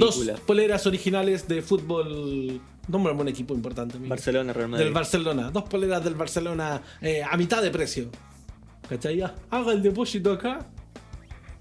dos 0.00 0.28
poleras 0.46 0.84
originales 0.88 1.46
de 1.46 1.62
fútbol, 1.62 2.60
nombre 2.88 3.12
un 3.12 3.28
equipo 3.28 3.54
importante, 3.54 3.96
amigo. 3.96 4.10
Barcelona, 4.10 4.52
Real 4.52 4.68
Madrid. 4.68 4.84
Del 4.84 4.94
Barcelona. 4.94 5.50
Dos 5.50 5.64
poleras 5.64 6.02
del 6.04 6.14
Barcelona 6.14 6.82
eh, 7.00 7.22
a 7.22 7.36
mitad 7.36 7.62
de 7.62 7.70
precio. 7.70 8.10
¿Cachai? 8.88 9.16
Ya, 9.16 9.34
Haga 9.50 9.72
el 9.72 9.82
depósito 9.82 10.32
acá. 10.32 10.66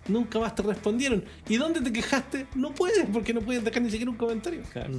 Nunca 0.07 0.39
más 0.39 0.55
te 0.55 0.63
respondieron. 0.63 1.23
¿Y 1.47 1.57
dónde 1.57 1.79
te 1.79 1.93
quejaste? 1.93 2.47
No 2.55 2.73
puedes, 2.73 3.05
porque 3.13 3.33
no 3.35 3.41
puedes 3.41 3.63
dejar 3.63 3.83
ni 3.83 3.91
siquiera 3.91 4.09
un 4.09 4.17
comentario. 4.17 4.63
Claro. 4.73 4.95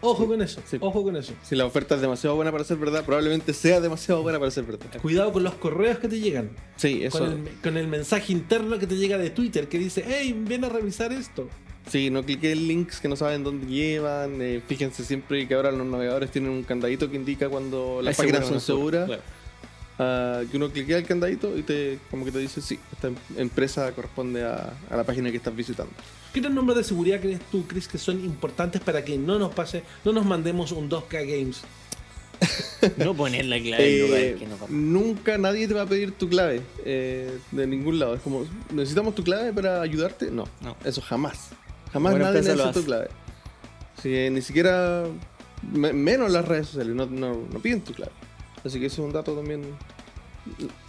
Ojo 0.00 0.26
con 0.26 0.42
eso. 0.42 0.60
Sí. 0.66 0.76
Ojo 0.80 1.04
con 1.04 1.16
eso. 1.16 1.32
Si 1.42 1.54
la 1.54 1.64
oferta 1.64 1.94
es 1.94 2.00
demasiado 2.00 2.34
buena 2.34 2.50
para 2.50 2.64
ser 2.64 2.78
verdad, 2.78 3.04
probablemente 3.04 3.54
sea 3.54 3.80
demasiado 3.80 4.22
buena 4.22 4.40
para 4.40 4.50
ser 4.50 4.64
verdad. 4.64 5.00
Cuidado 5.00 5.32
con 5.32 5.44
los 5.44 5.54
correos 5.54 5.98
que 6.00 6.08
te 6.08 6.18
llegan. 6.18 6.50
Sí, 6.76 7.04
eso. 7.04 7.20
Con 7.20 7.30
el, 7.32 7.48
con 7.62 7.76
el 7.76 7.86
mensaje 7.86 8.32
interno 8.32 8.78
que 8.78 8.88
te 8.88 8.96
llega 8.96 9.18
de 9.18 9.30
Twitter 9.30 9.68
que 9.68 9.78
dice, 9.78 10.04
hey, 10.06 10.34
ven 10.36 10.64
a 10.64 10.68
revisar 10.68 11.12
esto. 11.12 11.48
Sí, 11.90 12.10
no 12.10 12.22
cliquen 12.22 12.66
links 12.68 13.00
que 13.00 13.08
no 13.08 13.16
saben 13.16 13.42
dónde 13.44 13.66
llevan. 13.66 14.40
eh, 14.42 14.60
fíjense 14.66 15.04
siempre 15.04 15.46
que 15.48 15.54
ahora 15.54 15.70
los 15.72 15.86
navegadores 15.86 16.30
tienen 16.30 16.50
un 16.50 16.62
candadito 16.62 17.10
que 17.10 17.16
indica 17.16 17.48
cuando 17.48 18.00
las 18.02 18.12
Es 18.12 18.18
páginas 18.18 18.46
son 18.46 18.60
seguras. 18.60 19.06
Claro. 19.06 19.22
Ah, 20.00 20.42
que 20.48 20.56
uno 20.56 20.70
cliquea 20.70 20.98
el 20.98 21.04
candadito 21.06 21.56
y 21.58 21.62
te 21.64 21.98
como 22.10 22.24
que 22.24 22.30
te 22.30 22.38
dice 22.38 22.60
sí, 22.60 22.78
esta 22.92 23.08
em- 23.08 23.16
empresa 23.36 23.90
corresponde 23.92 24.44
a, 24.44 24.72
a 24.90 24.96
la 24.96 25.02
página 25.04 25.30
que 25.32 25.38
estás 25.38 25.56
visitando. 25.56 25.92
¿Qué 26.32 26.38
otros 26.40 26.54
nombres 26.54 26.76
de 26.78 26.84
seguridad 26.84 27.20
crees 27.20 27.40
tú, 27.50 27.66
Chris, 27.66 27.88
que 27.88 27.98
son 27.98 28.24
importantes 28.24 28.80
para 28.80 29.04
que 29.04 29.18
no 29.18 29.38
nos 29.40 29.52
pase, 29.54 29.82
no 30.04 30.12
nos 30.12 30.24
mandemos 30.24 30.70
un 30.72 30.88
2K 30.88 31.10
Games? 31.26 31.62
No 32.96 33.12
poner 33.14 33.44
la 33.46 33.58
clave 33.60 33.88
en 33.88 33.94
Eh, 34.04 34.06
lugares 34.06 34.36
que 34.38 34.46
no 34.46 34.56
va. 34.58 34.66
nunca 34.68 35.36
nadie 35.38 35.66
te 35.66 35.74
va 35.74 35.82
a 35.82 35.86
pedir 35.86 36.12
tu 36.12 36.28
clave 36.28 36.60
eh, 36.84 37.36
de 37.50 37.66
ningún 37.66 37.98
lado. 37.98 38.14
Es 38.14 38.20
como, 38.20 38.46
¿necesitamos 38.72 39.16
tu 39.16 39.24
clave 39.24 39.52
para 39.52 39.80
ayudarte? 39.82 40.30
No, 40.30 40.44
No. 40.62 40.76
eso 40.84 41.00
jamás. 41.00 41.48
Jamás 41.92 42.12
Buena 42.12 42.26
nadie 42.26 42.40
necesita 42.42 42.72
tu 42.72 42.84
clave. 42.84 43.08
Sí, 44.02 44.14
eh, 44.14 44.30
ni 44.30 44.42
siquiera, 44.42 45.04
me- 45.72 45.92
menos 45.92 46.30
las 46.30 46.44
redes 46.46 46.68
sociales, 46.68 46.94
no, 46.94 47.06
no, 47.06 47.34
no 47.52 47.58
piden 47.60 47.80
tu 47.82 47.92
clave. 47.92 48.12
Así 48.64 48.78
que 48.80 48.86
eso 48.86 49.02
es 49.02 49.06
un 49.06 49.12
dato 49.12 49.34
también, 49.34 49.62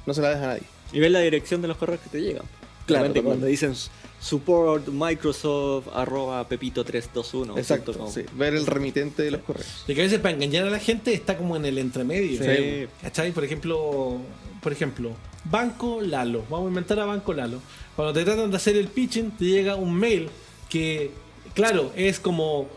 no 0.06 0.14
se 0.14 0.22
la 0.22 0.30
deja 0.30 0.44
a 0.44 0.48
nadie. 0.48 0.64
Y 0.92 1.00
ves 1.00 1.12
la 1.12 1.20
dirección 1.20 1.62
de 1.62 1.68
los 1.68 1.78
correos 1.78 2.02
que 2.02 2.10
te 2.10 2.22
llegan. 2.22 2.44
Claro, 2.86 3.14
cuando 3.24 3.46
dicen 3.46 3.74
support 4.20 4.88
Microsoft 4.88 5.88
arroba 5.94 6.48
pepito 6.48 6.84
321 6.84 7.56
Exacto, 7.58 7.92
punto 7.94 8.06
com. 8.06 8.14
sí, 8.14 8.24
ver 8.34 8.56
el 8.56 8.66
remitente 8.66 9.22
de 9.24 9.32
los 9.32 9.42
correos. 9.42 9.86
Y 9.88 9.94
que 9.94 10.02
a 10.02 10.04
veces 10.06 10.20
para 10.20 10.34
engañar 10.34 10.66
a 10.66 10.70
la 10.72 10.80
gente 10.80 11.14
está 11.14 11.38
como 11.38 11.56
en 11.56 11.66
el 11.66 11.78
entremedio. 11.78 12.44
Sí. 12.44 12.88
¿Cachai? 13.04 13.32
Por 13.32 13.44
ejemplo, 13.44 14.18
por 14.62 14.72
ejemplo, 14.72 15.12
Banco 15.46 16.02
Lalo. 16.02 16.44
Vamos 16.50 16.66
a 16.66 16.70
inventar 16.70 17.00
a 17.00 17.06
Banco 17.06 17.32
Lalo. 17.34 17.60
Cuando 17.96 18.12
te 18.14 18.26
tratan 18.26 18.50
de 18.50 18.58
hacer 18.58 18.76
el 18.76 18.88
pitching, 18.88 19.32
te 19.32 19.46
llega 19.46 19.76
un 19.76 19.94
mail 19.96 20.30
que, 20.70 21.12
claro, 21.54 21.92
es 21.96 22.20
como 22.20 22.68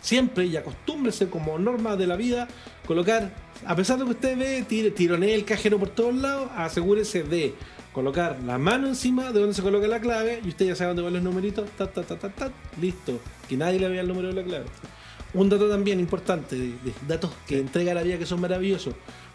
Siempre 0.00 0.46
y 0.46 0.56
acostúmbrese 0.56 1.28
como 1.28 1.58
norma 1.58 1.96
de 1.96 2.06
la 2.06 2.16
vida 2.16 2.48
colocar, 2.86 3.30
a 3.66 3.76
pesar 3.76 3.98
de 3.98 4.04
que 4.04 4.10
usted 4.12 4.38
ve, 4.38 4.64
tire- 4.66 4.94
tironee 4.94 5.34
el 5.34 5.44
cajero 5.44 5.78
por 5.78 5.88
todos 5.90 6.14
lados, 6.14 6.48
asegúrese 6.56 7.22
de 7.24 7.52
colocar 7.92 8.38
la 8.44 8.58
mano 8.58 8.88
encima 8.88 9.32
de 9.32 9.40
donde 9.40 9.54
se 9.54 9.62
coloca 9.62 9.86
la 9.88 10.00
clave 10.00 10.40
y 10.44 10.48
usted 10.48 10.66
ya 10.66 10.76
sabe 10.76 10.88
dónde 10.88 11.02
van 11.02 11.14
los 11.14 11.22
numeritos, 11.22 11.68
ta, 11.76 11.86
ta, 11.86 12.02
ta, 12.02 12.18
ta, 12.18 12.28
ta, 12.28 12.52
listo. 12.80 13.20
Que 13.48 13.56
nadie 13.56 13.80
le 13.80 13.88
vea 13.88 14.02
el 14.02 14.08
número 14.08 14.28
de 14.28 14.34
la 14.34 14.42
clave. 14.44 14.64
Un 15.34 15.48
dato 15.48 15.68
también 15.68 16.00
importante, 16.00 16.56
de, 16.56 16.66
de 16.68 16.94
datos 17.06 17.30
que 17.46 17.58
entrega 17.58 17.94
la 17.94 18.02
vida 18.02 18.18
que 18.18 18.26
son 18.26 18.40
maravillosos. 18.40 18.94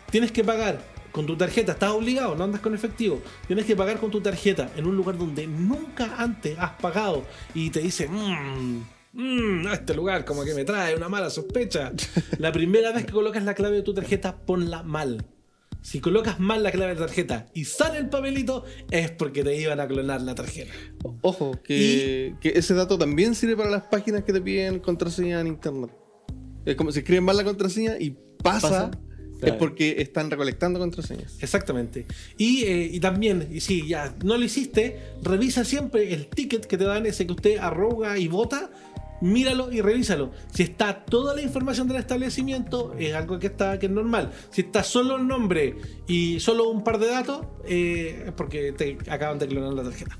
Tienes 0.09 0.31
que 0.31 0.43
pagar 0.43 0.79
con 1.13 1.27
tu 1.27 1.37
tarjeta, 1.37 1.73
estás 1.73 1.91
obligado, 1.91 2.35
no 2.35 2.43
andas 2.43 2.59
con 2.59 2.73
efectivo. 2.73 3.21
Tienes 3.47 3.65
que 3.65 3.75
pagar 3.75 3.99
con 3.99 4.11
tu 4.11 4.19
tarjeta 4.19 4.71
en 4.75 4.87
un 4.87 4.97
lugar 4.97 5.17
donde 5.17 5.47
nunca 5.47 6.15
antes 6.17 6.57
has 6.59 6.71
pagado 6.71 7.23
y 7.53 7.69
te 7.69 7.81
dice, 7.81 8.09
mmm, 8.09 8.81
mmm, 9.13 9.67
este 9.67 9.93
lugar 9.93 10.25
como 10.25 10.43
que 10.43 10.55
me 10.55 10.65
trae 10.65 10.95
una 10.95 11.07
mala 11.09 11.29
sospecha. 11.29 11.91
La 12.39 12.51
primera 12.51 12.91
vez 12.91 13.05
que 13.05 13.13
colocas 13.13 13.43
la 13.43 13.53
clave 13.53 13.77
de 13.77 13.83
tu 13.83 13.93
tarjeta, 13.93 14.35
ponla 14.35 14.81
mal. 14.81 15.23
Si 15.83 15.99
colocas 15.99 16.39
mal 16.39 16.63
la 16.63 16.71
clave 16.71 16.95
de 16.95 17.01
tarjeta 17.01 17.47
y 17.53 17.65
sale 17.65 17.97
el 17.97 18.09
papelito, 18.09 18.63
es 18.89 19.11
porque 19.11 19.43
te 19.43 19.55
iban 19.59 19.81
a 19.81 19.87
clonar 19.87 20.21
la 20.21 20.33
tarjeta. 20.33 20.71
Ojo, 21.21 21.59
que, 21.61 22.35
que 22.39 22.53
ese 22.55 22.73
dato 22.73 22.97
también 22.97 23.35
sirve 23.35 23.57
para 23.57 23.69
las 23.69 23.83
páginas 23.83 24.23
que 24.23 24.31
te 24.31 24.39
piden 24.39 24.79
contraseña 24.79 25.41
en 25.41 25.47
internet. 25.47 25.91
Es 26.65 26.77
como 26.77 26.91
si 26.93 26.99
escriben 26.99 27.25
mal 27.25 27.35
la 27.35 27.43
contraseña 27.43 27.97
y 27.99 28.15
pasa, 28.41 28.91
Pasa, 28.91 28.91
es 29.41 29.53
porque 29.53 29.95
están 30.01 30.31
recolectando 30.31 30.79
contraseñas. 30.79 31.35
Exactamente. 31.41 32.05
Y, 32.37 32.63
eh, 32.63 32.89
y 32.93 32.99
también, 33.01 33.49
y 33.51 33.59
si 33.59 33.85
ya 33.85 34.15
no 34.23 34.37
lo 34.37 34.45
hiciste, 34.45 34.99
revisa 35.21 35.65
siempre 35.65 36.13
el 36.13 36.27
ticket 36.27 36.65
que 36.65 36.77
te 36.77 36.85
dan, 36.85 37.05
ese 37.05 37.27
que 37.27 37.33
usted 37.33 37.57
arroga 37.57 38.17
y 38.17 38.29
vota. 38.29 38.71
Míralo 39.23 39.71
y 39.71 39.79
revísalo. 39.79 40.31
Si 40.53 40.63
está 40.63 41.05
toda 41.05 41.33
la 41.33 41.41
información 41.41 41.87
del 41.87 41.97
establecimiento, 41.97 42.93
es 42.99 43.13
algo 43.13 43.39
que 43.39 43.47
está 43.47 43.79
que 43.79 43.85
es 43.85 43.91
normal. 43.91 44.31
Si 44.51 44.61
está 44.61 44.83
solo 44.83 45.15
el 45.15 45.25
nombre 45.27 45.75
y 46.07 46.39
solo 46.41 46.69
un 46.69 46.83
par 46.83 46.99
de 46.99 47.07
datos, 47.07 47.45
eh, 47.65 48.25
es 48.27 48.31
porque 48.33 48.73
te 48.73 48.97
acaban 49.09 49.39
de 49.39 49.47
clonar 49.47 49.73
la 49.73 49.83
tarjeta. 49.83 50.19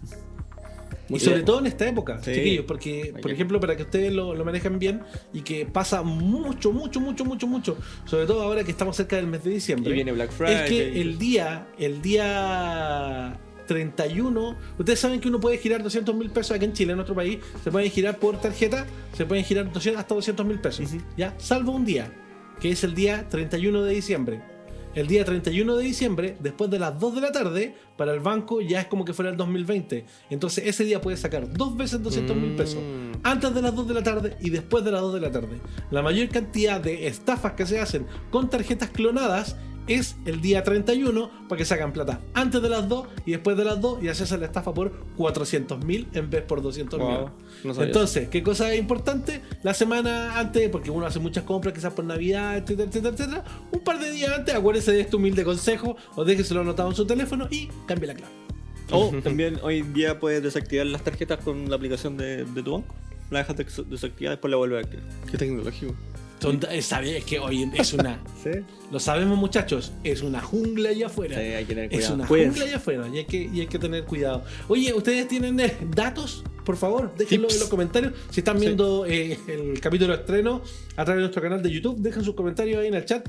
Muy 1.10 1.18
y 1.18 1.20
sobre 1.20 1.44
todo 1.44 1.60
en 1.60 1.66
esta 1.68 1.86
época, 1.86 2.24
Sí. 2.24 2.34
chiquillos, 2.34 2.64
porque, 2.66 3.10
Muy 3.12 3.22
por 3.22 3.32
bien. 3.32 3.36
ejemplo, 3.36 3.60
para 3.60 3.76
que 3.76 3.84
ustedes 3.84 4.14
lo, 4.14 4.34
lo 4.34 4.46
manejen 4.46 4.80
bien 4.80 5.02
y 5.34 5.42
que 5.42 5.66
pasa 5.66 6.02
mucho, 6.02 6.72
mucho, 6.72 7.02
mucho, 7.02 7.26
mucho, 7.26 7.46
mucho, 7.46 7.78
sobre 8.06 8.26
todo 8.26 8.42
ahora 8.42 8.64
que 8.64 8.72
estamos 8.72 8.96
cerca 8.96 9.18
del 9.18 9.28
mes 9.28 9.44
de 9.44 9.50
diciembre. 9.52 9.92
Y 9.92 9.96
viene 9.96 10.14
Black 10.14 10.32
Friday. 10.32 10.56
Es 10.64 10.70
que 10.70 11.02
el 11.02 11.18
día, 11.20 11.68
el 11.78 12.02
día 12.02 13.38
31, 13.66 14.56
ustedes 14.78 15.00
saben 15.00 15.20
que 15.20 15.28
uno 15.28 15.40
puede 15.40 15.58
girar 15.58 15.84
200 15.84 16.16
mil 16.16 16.30
pesos 16.30 16.52
aquí 16.52 16.66
en 16.66 16.74
Chile, 16.74 16.92
en 16.92 16.98
nuestro 16.98 17.16
país, 17.16 17.40
se 17.64 17.72
pueden 17.72 17.90
girar 17.90 18.18
por 18.18 18.40
tarjeta, 18.40 18.86
se 19.14 19.26
pueden 19.26 19.44
girar 19.44 19.72
200 19.72 20.00
hasta 20.00 20.16
200 20.16 20.46
mil 20.46 20.60
pesos. 20.60 20.90
¿ya? 21.18 21.34
Salvo 21.38 21.72
un 21.72 21.86
día, 21.86 22.12
que 22.60 22.72
es 22.72 22.84
el 22.84 22.94
día 22.94 23.28
31 23.30 23.84
de 23.84 23.94
diciembre. 23.94 24.54
El 24.96 25.08
día 25.08 25.26
31 25.26 25.76
de 25.76 25.84
diciembre, 25.84 26.38
después 26.40 26.70
de 26.70 26.78
las 26.78 27.00
2 27.00 27.16
de 27.16 27.22
la 27.22 27.32
tarde, 27.32 27.76
para 27.98 28.14
el 28.14 28.20
banco 28.20 28.62
ya 28.62 28.82
es 28.82 28.86
como 28.86 29.04
que 29.06 29.14
fuera 29.14 29.32
el 29.32 29.38
2020. 29.38 30.06
Entonces 30.30 30.68
ese 30.68 30.84
día 30.84 31.02
puedes 31.02 31.20
sacar 31.20 31.52
dos 31.52 31.76
veces 31.76 32.04
200 32.04 32.36
mil 32.36 32.56
pesos. 32.56 32.80
Mm. 32.84 33.20
Antes 33.24 33.56
de 33.56 33.62
las 33.64 33.74
2 33.74 33.88
de 33.88 33.94
la 33.96 34.04
tarde 34.04 34.38
y 34.40 34.52
después 34.52 34.84
de 34.84 34.92
las 34.92 35.02
2 35.02 35.16
de 35.16 35.20
la 35.22 35.32
tarde. 35.32 35.60
La 35.90 36.04
mayor 36.04 36.30
cantidad 36.30 36.80
de 36.80 37.08
estafas 37.08 37.54
que 37.54 37.66
se 37.66 37.80
hacen 37.80 38.06
con 38.30 38.52
tarjetas 38.52 38.92
clonadas 38.92 39.56
es 39.88 40.16
el 40.26 40.42
día 40.42 40.64
31 40.64 41.30
para 41.48 41.58
que 41.58 41.66
sacan 41.66 41.92
plata 41.92 42.22
antes 42.34 42.62
de 42.62 42.70
las 42.70 42.88
2 42.88 43.08
y 43.26 43.32
después 43.32 43.58
de 43.58 43.66
las 43.66 43.80
2 43.82 44.04
y 44.04 44.08
hacerse 44.08 44.38
la 44.38 44.46
estafa 44.46 44.74
por 44.74 44.92
400 45.18 45.84
mil 45.84 46.08
en 46.14 46.30
vez 46.30 46.44
por 46.44 46.62
200 46.62 47.00
mil. 47.00 47.08
Wow, 47.08 47.30
no 47.64 47.74
sabía 47.74 47.88
Entonces, 47.88 48.30
¿qué 48.30 48.44
cosa 48.44 48.74
es 48.74 48.80
importante? 48.80 49.42
La 49.64 49.74
semana 49.74 50.40
antes, 50.40 50.70
porque 50.70 50.92
uno 50.92 51.06
hace 51.06 51.20
muchas 51.20 51.44
compras, 51.44 51.74
quizás 51.74 51.94
por 51.94 52.06
Navidad, 52.06 52.58
etcétera, 52.58 52.90
etcétera, 52.90 53.16
etcétera. 53.16 53.44
Un 53.72 53.80
par 53.82 54.00
de 54.00 54.12
días 54.12 54.32
antes, 54.38 54.56
acuérdese 54.56 54.92
de 54.92 55.02
este 55.02 55.16
humilde 55.16 55.44
consejo 55.44 55.96
o 56.16 56.24
déjeselo 56.24 56.62
anotado 56.62 56.90
en 56.90 56.96
su 56.96 57.06
teléfono 57.06 57.48
y 57.50 57.68
cambie 57.86 58.08
la 58.08 58.16
clave. 58.16 58.34
O 58.92 59.12
también 59.24 59.60
hoy 59.64 59.80
en 59.80 59.94
día 59.94 60.20
puedes 60.20 60.42
desactivar 60.44 60.86
las 60.88 61.04
tarjetas 61.04 61.40
con 61.44 61.70
la 61.70 61.76
aplicación 61.76 62.18
de, 62.18 62.46
de 62.46 62.64
tu 62.64 62.74
banco. 62.74 62.96
La 63.32 63.40
dejas 63.40 63.58
desactivada, 63.90 64.36
después 64.36 64.52
la 64.52 64.58
vuelves 64.58 64.84
a 64.84 64.88
activar. 64.88 65.06
Qué 65.32 65.38
tecnológico. 65.38 65.96
Eh, 66.70 66.82
sabe, 66.82 67.18
es 67.18 67.24
que 67.26 67.40
hoy 67.40 67.70
es 67.74 67.94
una. 67.94 68.20
Sí. 68.44 68.50
Lo 68.92 69.00
sabemos, 69.00 69.38
muchachos, 69.38 69.94
es 70.04 70.22
una 70.22 70.42
jungla 70.42 70.90
allá 70.90 71.08
afuera. 71.08 71.36
Sí, 71.38 71.42
hay 71.42 71.64
que 71.66 71.74
tener 71.76 71.86
Es 71.86 71.92
cuidado. 72.00 72.16
una 72.16 72.28
Cuídense. 72.28 72.50
jungla 72.52 72.66
allá 72.66 72.78
afuera 72.78 73.08
y 73.14 73.18
hay, 73.20 73.26
que, 73.26 73.50
y 73.54 73.60
hay 73.62 73.68
que 73.68 73.80
tener 73.80 74.04
cuidado. 74.04 74.44
Oye, 74.68 74.94
¿ustedes 74.94 75.28
tienen 75.30 75.60
eh, 75.62 75.74
datos? 75.96 76.44
Por 76.66 76.76
favor, 76.78 77.14
déjenlo 77.18 77.48
Tips. 77.48 77.54
en 77.56 77.60
los 77.62 77.70
comentarios. 77.70 78.14
Si 78.30 78.42
están 78.42 78.60
Sí. 78.60 78.66
viendo 78.66 79.06
eh, 79.06 79.38
el 79.48 79.80
capítulo 79.80 80.14
estreno 80.14 80.62
a 80.98 81.06
través 81.06 81.20
de 81.20 81.22
nuestro 81.22 81.42
canal 81.42 81.64
de 81.64 81.72
YouTube, 81.72 81.98
dejen 82.00 82.24
sus 82.24 82.36
comentarios 82.36 82.80
ahí 82.82 82.88
en 82.88 82.94
el 82.96 83.06
chat. 83.06 83.28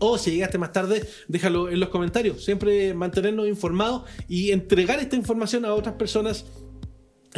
O 0.00 0.16
si 0.16 0.30
llegaste 0.32 0.58
más 0.58 0.72
tarde, 0.72 1.06
déjalo 1.26 1.68
en 1.68 1.80
los 1.80 1.88
comentarios. 1.90 2.44
Siempre 2.44 2.94
mantenernos 2.94 3.48
informados 3.48 4.02
y 4.28 4.52
entregar 4.52 5.00
esta 5.00 5.16
información 5.16 5.64
a 5.64 5.74
otras 5.74 5.96
personas 5.96 6.46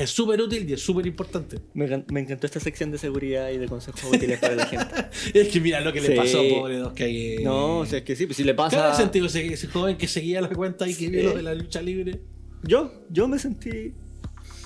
es 0.02 0.10
súper 0.10 0.40
útil 0.40 0.68
y 0.68 0.72
es 0.72 0.80
súper 0.82 1.06
importante. 1.06 1.58
Me, 1.74 2.04
me 2.08 2.20
encantó 2.20 2.46
esta 2.46 2.60
sección 2.60 2.90
de 2.90 2.98
seguridad 2.98 3.50
y 3.50 3.58
de 3.58 3.66
consejos 3.68 4.02
útiles 4.04 4.38
para 4.38 4.54
la 4.54 4.66
gente. 4.66 4.86
Es 5.34 5.48
que 5.48 5.60
mira 5.60 5.80
lo 5.80 5.92
que 5.92 6.00
le 6.00 6.08
Sí. 6.08 6.14
pasó, 6.14 6.38
pobre 6.48 6.78
dos 6.78 6.92
que 6.92 7.40
No, 7.42 7.78
o 7.78 7.86
sea, 7.86 7.98
es 7.98 8.04
que 8.04 8.16
sí, 8.16 8.26
pues 8.26 8.36
si 8.36 8.44
le 8.44 8.54
pasa. 8.54 8.76
Claro, 8.76 8.94
sentido 8.96 9.26
ese, 9.26 9.52
ese 9.52 9.66
joven 9.68 9.96
que 9.96 10.08
seguía 10.08 10.40
la 10.40 10.48
cuenta 10.50 10.88
y 10.88 10.94
que 10.94 11.08
vio 11.08 11.22
lo 11.30 11.34
de 11.36 11.42
la 11.42 11.54
lucha 11.54 11.82
libre. 11.82 12.20
Yo, 12.62 12.92
yo 13.10 13.26
me 13.28 13.38
sentí. 13.38 13.94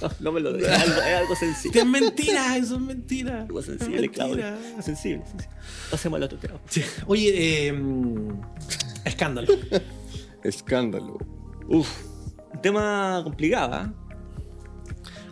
No, 0.02 0.10
no 0.20 0.32
me 0.32 0.40
lo 0.40 0.52
digas, 0.52 0.82
es 0.82 0.88
algo, 0.90 1.00
es 1.02 1.14
algo 1.14 1.36
sensible. 1.36 1.80
Es 1.80 1.86
mentira, 1.86 2.56
eso 2.56 2.74
es 2.74 2.80
mentira. 2.80 3.42
Algo 3.48 3.60
Es 3.60 3.66
sensible, 3.66 4.00
mentira. 4.00 4.58
Sensible, 4.82 5.24
sensible. 5.24 5.48
Pasemos 5.90 6.16
al 6.16 6.22
otro 6.24 6.38
tema. 6.38 6.54
Sí. 6.68 6.82
Oye, 7.06 7.68
eh, 7.68 7.74
escándalo. 9.04 9.48
Escándalo. 10.42 11.18
Uf, 11.68 11.88
un 12.52 12.60
tema 12.60 13.20
complicado, 13.24 13.72
¿ah? 13.74 13.94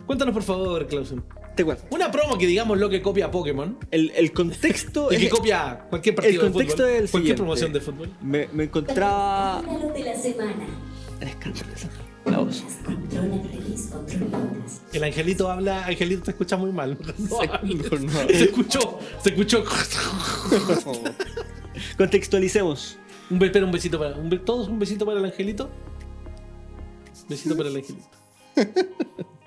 Cuéntanos 0.05 0.33
por 0.33 0.43
favor, 0.43 0.85
Clausen. 0.87 1.23
Te 1.55 1.63
cuento. 1.63 1.83
Una 1.91 2.11
promo 2.11 2.37
que 2.37 2.47
digamos 2.47 2.77
lo 2.79 2.89
que 2.89 3.01
copia 3.01 3.29
Pokémon 3.29 3.77
El, 3.91 4.11
el 4.15 4.31
contexto. 4.33 5.07
y 5.13 5.17
que 5.17 5.25
es- 5.27 5.31
copia 5.31 5.85
cualquier 5.89 6.15
partido 6.15 6.45
el 6.45 6.51
contexto 6.51 6.83
de 6.83 6.89
fútbol, 6.93 6.97
es 6.97 7.03
el 7.03 7.11
cualquier 7.11 7.35
promoción 7.35 7.73
de 7.73 7.81
fútbol. 7.81 8.09
Me, 8.21 8.47
me 8.51 8.63
encontraba. 8.65 9.59
Escándalo 9.61 9.93
de 9.93 10.03
la 10.03 10.15
semana. 10.15 10.65
El 11.21 11.27
escándalo 11.27 11.67
de 12.25 12.31
La 12.31 12.37
voz. 12.39 12.63
El 14.93 15.03
angelito 15.03 15.49
habla, 15.51 15.85
angelito 15.85 16.23
te 16.23 16.31
escucha 16.31 16.57
muy 16.57 16.71
mal. 16.71 16.97
No 17.19 17.99
no 17.99 18.11
se 18.29 18.43
escuchó, 18.45 18.99
se 19.21 19.29
escuchó. 19.29 19.63
Contextualicemos. 21.97 22.97
Un, 23.29 23.41
espera, 23.43 23.65
un 23.65 23.71
besito 23.71 23.97
para. 23.99 24.15
Un, 24.17 24.29
todos 24.43 24.67
un 24.67 24.79
besito 24.79 25.05
para 25.05 25.19
el 25.19 25.25
angelito. 25.25 25.69
Besito 27.29 27.55
para 27.55 27.69
el 27.69 27.75
angelito. 27.77 28.07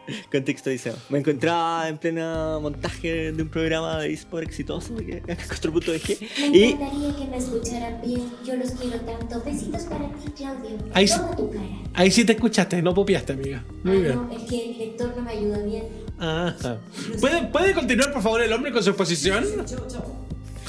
Contextualicemos. 0.33 0.99
Me 1.11 1.19
encontraba 1.19 1.89
en 1.89 1.99
plena 1.99 2.59
montaje 2.61 3.33
de 3.33 3.43
un 3.43 3.49
programa 3.49 3.99
de 4.01 4.13
eSport 4.13 4.45
exitoso 4.47 4.95
que 4.97 5.23
es. 5.27 6.21
Me 6.41 6.57
Y 6.57 6.65
encantaría 6.65 7.17
que 7.17 7.25
me 7.31 7.37
escucharan 7.37 8.01
bien. 8.05 8.23
Yo 8.45 8.57
los 8.57 8.71
quiero 8.73 8.99
tanto. 9.01 9.43
Besitos 9.45 9.83
para 9.85 10.09
ti, 10.09 10.31
Claudio. 10.37 10.79
Ahí 10.93 11.09
sí. 11.09 11.17
Toda 11.19 11.37
tu 11.37 11.51
cara. 11.51 11.65
Ahí 11.95 12.11
sí 12.11 12.25
te 12.25 12.33
escuchaste, 12.33 12.83
no 12.83 12.95
popiaste, 12.95 13.33
amiga. 13.33 13.65
Muy 13.83 13.97
Ah, 13.97 14.01
bien. 14.01 14.15
no, 14.15 14.31
es 14.33 14.43
que 14.45 14.71
el 14.73 14.79
lector 14.79 15.13
no 15.17 15.23
me 15.23 15.31
ayuda 15.31 15.59
bien. 15.59 15.85
Ajá. 16.19 16.79
¿Puede, 17.21 17.43
¿Puede 17.49 17.75
continuar, 17.75 18.13
por 18.13 18.23
favor, 18.23 18.41
el 18.43 18.53
hombre 18.53 18.73
con 18.73 18.83
su 18.83 18.91
exposición? 18.91 19.45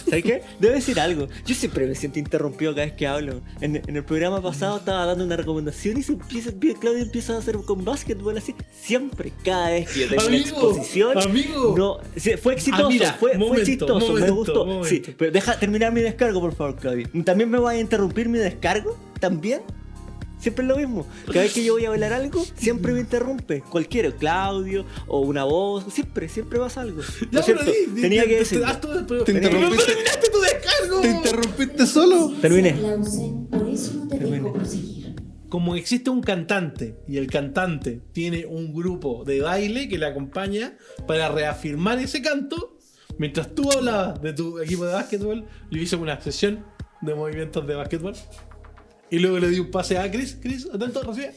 ¿Sabes 0.10 0.24
qué? 0.24 0.42
Debo 0.60 0.74
decir 0.74 1.00
algo. 1.00 1.28
Yo 1.46 1.56
siempre 1.56 1.86
me 1.88 1.96
siento 1.96 2.20
interrumpido 2.20 2.74
cada 2.74 2.86
vez 2.86 2.96
que 2.96 3.08
hablo. 3.08 3.42
En, 3.62 3.76
en 3.76 3.96
el 3.96 4.04
programa 4.04 4.42
pasado 4.42 4.78
estaba 4.78 5.06
dando 5.06 5.24
una 5.26 5.36
recomendación 5.38 5.98
y 5.98 6.04
se 6.04 6.14
empieza, 6.14 6.52
Claudio 6.80 7.04
empieza 7.04 7.36
a 7.36 7.40
hacer 7.40 7.58
con 7.58 7.84
básquetbol 7.84 8.38
así. 8.38 8.56
Siempre, 8.82 9.34
cada 9.44 9.72
vez 9.72 9.90
que 9.90 10.02
yo 10.02 10.08
tengo 10.10 10.28
una 10.28 10.38
exposición. 10.38 11.18
amigo. 11.18 11.76
No, 11.78 11.98
fue 12.42 12.54
exitoso, 12.54 12.86
Ah, 12.86 12.90
mira, 12.90 13.14
fue, 13.14 13.32
fue 13.32 13.38
momento, 13.40 14.00
me 14.00 14.30
gustó. 14.30 14.66
momento. 14.66 14.88
Sí, 14.88 15.04
pero 15.18 15.32
deja 15.32 15.60
terminar 15.60 15.92
mi 15.92 16.02
descargo, 16.02 16.40
por 16.40 16.54
favor, 16.56 16.76
Claudio. 16.78 17.08
¿También 17.26 17.50
me 17.50 17.60
vas 17.60 17.76
a 17.76 17.80
interrumpir 17.80 18.30
mi 18.30 18.38
descargo? 18.38 18.98
¿También? 19.20 19.62
Siempre 20.40 20.64
es 20.66 20.70
lo 20.70 20.78
mismo. 20.78 21.08
Cada 21.26 21.42
vez 21.42 21.54
que 21.54 21.64
yo 21.64 21.74
voy 21.74 21.86
a 21.86 21.90
hablar 21.90 22.14
algo, 22.14 22.46
siempre 22.56 22.94
me 22.94 23.00
interrumpe. 23.00 23.62
Cualquiera, 23.62 24.12
Claudio 24.12 24.86
o 25.08 25.22
una 25.22 25.44
voz. 25.46 25.92
Siempre, 25.92 26.30
siempre 26.30 26.60
pasa 26.60 26.82
algo. 26.82 27.02
Ya, 27.32 27.42
pero 27.46 27.64
di- 27.64 27.72
di- 27.96 28.02
tenía 28.02 28.22
di- 28.24 28.28
que 28.30 28.34
te- 28.36 28.40
decir. 28.40 28.62
pero- 29.08 29.24
Te 29.24 29.34
pero- 29.34 29.46
interrumpiste. 29.48 29.76
¡No 29.78 29.86
terminaste 29.86 30.30
tu 30.32 30.40
descargo! 30.42 31.02
¿Te 31.02 31.08
interrumpiste 31.10 31.86
solo? 31.88 32.34
Terminé. 32.40 32.74
Clausen, 32.74 33.48
por 33.48 33.68
eso 33.68 33.94
no 33.96 34.08
te 34.08 34.20
dejo 34.20 34.54
proseguir. 34.54 35.16
Como 35.50 35.76
existe 35.76 36.10
un 36.10 36.22
cantante 36.22 36.98
y 37.08 37.18
el 37.18 37.28
cantante 37.28 38.02
tiene 38.12 38.46
un 38.46 38.74
grupo 38.74 39.24
de 39.26 39.42
baile 39.42 39.88
que 39.90 39.98
le 39.98 40.06
acompaña 40.06 40.78
para 41.08 41.30
reafirmar 41.30 41.98
ese 42.00 42.22
canto, 42.22 42.78
mientras 43.18 43.56
tú 43.56 43.72
hablabas 43.72 44.22
de 44.22 44.34
tu 44.34 44.60
equipo 44.60 44.86
de 44.86 44.94
básquetbol, 44.94 45.46
yo 45.72 45.82
hice 45.82 45.96
una 45.96 46.20
sesión 46.22 46.66
de 47.02 47.16
movimientos 47.16 47.66
de 47.66 47.76
básquetbol 47.76 48.14
y 49.12 49.20
luego 49.20 49.40
le 49.40 49.50
di 49.50 49.60
un 49.60 49.72
pase 49.72 49.98
a 49.98 50.10
Chris. 50.12 50.38
Chris, 50.42 50.68
atento, 50.74 51.02
recibe. 51.04 51.34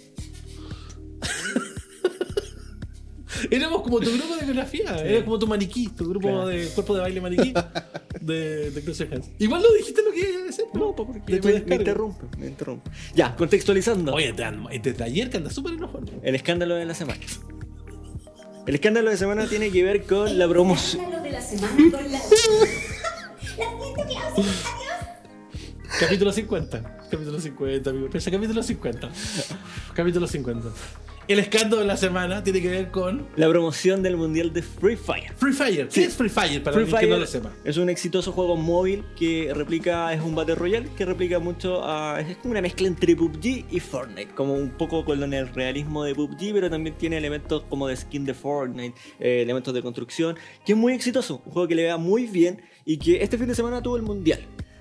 Éramos 3.51 3.83
como 3.83 4.01
tu 4.01 4.11
grupo 4.11 4.35
de 4.35 4.41
coreografía, 4.41 4.97
era 4.99 5.25
como 5.25 5.39
tu 5.39 5.47
maniquí, 5.47 5.89
tu 5.89 6.11
grupo 6.11 6.29
Claro. 6.29 6.47
de 6.49 6.67
cuerpo 6.69 6.95
de 6.95 7.01
baile 7.01 7.21
maniquí 7.23 7.55
de, 8.21 8.71
de 8.71 8.83
Close 8.83 9.09
Hands. 9.11 9.31
Igual 9.39 9.63
lo 9.63 9.73
dijiste 9.73 10.03
lo 10.03 10.13
que 10.13 10.21
iba 10.31 10.41
a 10.41 10.45
decir. 10.45 10.65
No, 10.75 10.95
porque 10.95 11.39
De 11.39 11.63
me, 11.67 11.77
interrumpe, 11.77 12.27
me 12.39 12.49
interrumpe. 12.49 12.91
Ya, 13.15 13.35
contextualizando. 13.37 14.13
Oye, 14.15 14.33
te- 14.35 14.45
desde 14.83 15.05
ayer 15.05 15.31
que 15.31 15.39
andas 15.39 15.55
súper 15.55 15.73
enojado. 15.75 16.05
El 16.23 16.35
escándalo 16.35 16.75
de 16.75 16.85
la 16.85 16.95
semana. 16.95 17.21
El 18.67 18.75
escándalo 18.75 19.11
de 19.11 19.17
semana 19.17 19.47
tiene 19.49 19.71
que 19.71 19.83
ver 19.85 20.05
con 20.05 20.39
la 20.39 20.47
promoción. 20.47 21.01
Escándalo 21.03 21.25
de 21.25 21.31
la 21.33 21.41
semana 21.41 21.77
con 21.77 22.13
la. 22.13 22.21
La. 23.59 23.67
Capítulo 26.01 26.33
50. 26.33 26.83
Capítulo 27.11 27.39
50, 27.39 27.91
amigo. 27.91 28.09
Capítulo 28.11 28.63
50. 28.63 29.11
Capítulo 29.95 30.27
50. 30.27 30.69
El 31.29 31.39
escándalo 31.39 31.83
de 31.83 31.87
la 31.87 31.97
semana 31.99 32.43
tiene 32.43 32.61
que 32.63 32.69
ver 32.71 32.91
con 32.91 33.29
La 33.37 33.49
promoción 33.49 34.03
del 34.03 34.17
mundial 34.17 34.53
de 34.53 34.63
Free 34.63 34.97
Fire. 34.97 35.33
Free 35.37 35.53
Fire. 35.53 35.87
¿Qué 35.89 35.95
Sí. 35.95 36.03
es 36.05 36.17
Free 36.17 36.31
Fire 36.31 36.63
para 36.63 36.75
Free 36.75 36.85
alguien 36.85 37.01
que 37.01 37.07
no 37.09 37.19
lo 37.19 37.27
sepa? 37.27 37.53
es 37.65 37.77
un 37.77 37.89
exitoso 37.91 38.33
juego 38.33 38.57
móvil 38.57 39.05
que 39.17 39.53
replica, 39.55 40.13
es 40.15 40.23
un 40.23 40.35
Battle 40.35 40.55
Royale 40.57 40.89
que 40.97 41.05
replica 41.05 41.39
mucho 41.39 41.85
a. 41.85 42.19
Es 42.21 42.39
como 42.39 42.53
una 42.53 42.63
mezcla 42.63 42.89
entre 42.89 43.15
PUBG 43.15 43.67
y 43.71 43.79
Fortnite. 43.79 44.35
Como 44.35 44.55
un 44.55 44.71
poco 44.71 45.05
con 45.05 45.23
el 45.35 45.49
realismo 45.55 46.03
de 46.03 46.15
PUBG, 46.15 46.53
pero 46.55 46.71
también 46.71 46.97
tiene 46.97 47.19
elementos 47.19 47.63
como 47.69 47.87
de 47.87 47.97
skin 47.97 48.25
de 48.25 48.35
Fortnite, 48.35 48.99
eh, 49.21 49.43
elementos 49.43 49.73
de 49.75 49.83
construcción, 49.83 50.37
que 50.65 50.73
es 50.73 50.79
muy 50.79 50.95
exitoso. 50.95 51.43
Un 51.45 51.53
juego 51.53 51.69
que 51.69 51.75
le 51.77 51.87
va 51.89 51.99
muy 51.99 52.27
bien 52.27 52.63
y 52.85 52.97
que 52.97 53.23
este 53.23 53.37
fin 53.39 53.47
de 53.47 53.55
semana 53.55 53.81
tuvo 53.83 53.97
el 53.97 54.03
mundial. 54.03 54.41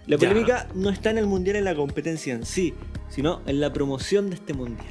La 0.10 0.18
Ya. 0.18 0.28
polémica 0.28 0.68
no 0.74 0.90
está 0.90 1.12
en 1.12 1.20
el 1.20 1.28
mundial 1.28 1.56
en 1.58 1.64
la 1.66 1.76
competencia 1.76 2.34
en 2.34 2.44
sí, 2.46 2.74
sino 3.10 3.42
en 3.46 3.60
la 3.62 3.72
promoción 3.72 4.30
de 4.30 4.36
este 4.36 4.54
mundial. 4.54 4.88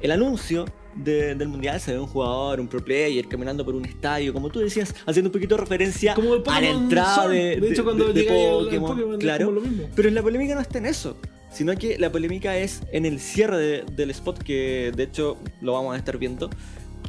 El 0.00 0.10
anuncio 0.10 0.64
de- 0.94 1.34
del 1.34 1.48
mundial 1.48 1.78
se 1.80 1.92
ve 1.92 1.98
un 1.98 2.06
jugador, 2.06 2.60
un 2.60 2.68
pro 2.68 2.82
player 2.82 3.26
caminando 3.28 3.62
por 3.64 3.74
un 3.74 3.84
estadio, 3.84 4.32
como 4.32 4.48
tú 4.48 4.60
decías, 4.60 4.94
haciendo 5.06 5.28
un 5.28 5.32
poquito 5.32 5.56
de 5.56 5.60
referencia 5.60 6.14
Como 6.14 6.34
a 6.46 6.60
la 6.62 6.68
entrada 6.70 7.28
de, 7.28 7.60
De 7.60 7.68
hecho, 7.70 7.84
cuando 7.84 8.10
llega 8.12 8.32
al 8.32 8.80
Pokémon 8.80 9.18
claro. 9.18 9.50
lo 9.50 9.60
mismo. 9.60 9.86
Pero 9.94 10.08
la 10.10 10.22
polémica 10.22 10.54
no 10.54 10.60
está 10.62 10.78
en 10.78 10.86
eso, 10.86 11.16
sino 11.52 11.76
que 11.76 11.98
la 11.98 12.10
polémica 12.10 12.56
es 12.56 12.80
en 12.90 13.04
el 13.04 13.20
cierre 13.20 13.58
de- 13.58 13.84
del 13.92 14.10
spot, 14.12 14.42
que 14.42 14.92
de 14.96 15.02
hecho 15.02 15.36
lo 15.60 15.72
vamos 15.74 15.94
a 15.94 15.98
estar 15.98 16.16
viendo, 16.16 16.48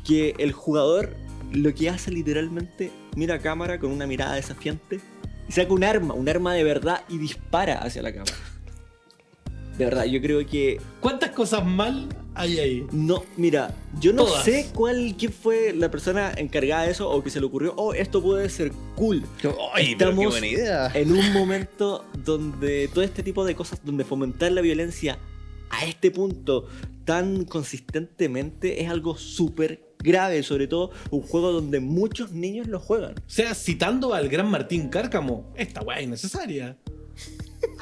que 0.06 0.34
el 0.40 0.52
jugador 0.52 1.16
lo 1.54 1.74
que 1.74 1.90
hace 1.90 2.12
literalmente 2.12 2.92
mira 3.16 3.36
a 3.36 3.40
cámara 3.40 3.80
con 3.80 3.92
una 3.92 4.06
mirada 4.08 4.36
desafiante 4.36 5.00
y 5.48 5.52
saca 5.52 5.74
un 5.74 5.84
arma, 5.84 6.14
un 6.14 6.28
arma 6.30 6.54
de 6.54 6.64
verdad 6.64 7.02
y 7.10 7.18
dispara 7.18 7.80
hacia 7.80 8.02
la 8.02 8.12
cámara. 8.14 8.36
De 9.78 9.84
verdad, 9.84 10.06
yo 10.06 10.22
creo 10.22 10.46
que 10.46 10.80
¿Cuántas 11.02 11.32
cosas 11.32 11.66
mal 11.66 12.08
hay 12.34 12.60
ahí? 12.60 12.88
no, 12.94 13.24
mira, 13.36 13.74
yo 14.00 14.14
no 14.14 14.24
Todas. 14.26 14.46
sé 14.46 14.68
cuál 14.74 15.16
quién 15.18 15.34
fue 15.34 15.74
la 15.74 15.92
persona 15.92 16.32
encargada 16.38 16.84
de 16.84 16.92
eso 16.92 17.10
o 17.10 17.22
que 17.22 17.30
se 17.30 17.42
le 17.42 17.46
ocurrió, 17.46 17.74
oh, 17.76 17.94
esto 17.94 18.22
puede 18.24 18.48
ser 18.50 18.72
cool. 18.96 19.24
Ay, 19.74 19.96
pero 19.98 20.12
qué 20.12 20.22
Estamos 20.22 20.26
buena 20.32 20.48
idea. 20.48 20.92
en 20.94 21.12
un 21.12 21.34
momento 21.34 22.06
donde 22.24 22.90
todo 22.94 23.04
este 23.04 23.22
tipo 23.22 23.44
de 23.44 23.54
cosas, 23.56 23.82
donde 23.84 24.06
fomentar 24.06 24.52
la 24.54 24.62
violencia 24.62 25.20
a 25.70 25.86
este 25.86 26.10
punto 26.10 26.68
tan 27.04 27.44
consistentemente 27.44 28.82
es 28.82 28.90
algo 28.90 29.18
súper 29.18 29.85
grave, 30.04 30.44
sobre 30.44 30.68
todo 30.68 30.92
un 31.12 31.22
juego 31.22 31.52
donde 31.52 31.80
muchos 31.80 32.32
niños 32.32 32.68
lo 32.68 32.80
juegan. 32.80 33.14
O 33.18 33.24
sea, 33.30 33.54
citando 33.56 34.14
al 34.14 34.30
gran 34.30 34.50
Martín 34.50 34.90
Cárcamo, 34.90 35.52
esta 35.56 35.82
weá 35.82 35.98
es 36.00 36.04
innecesaria. 36.06 36.78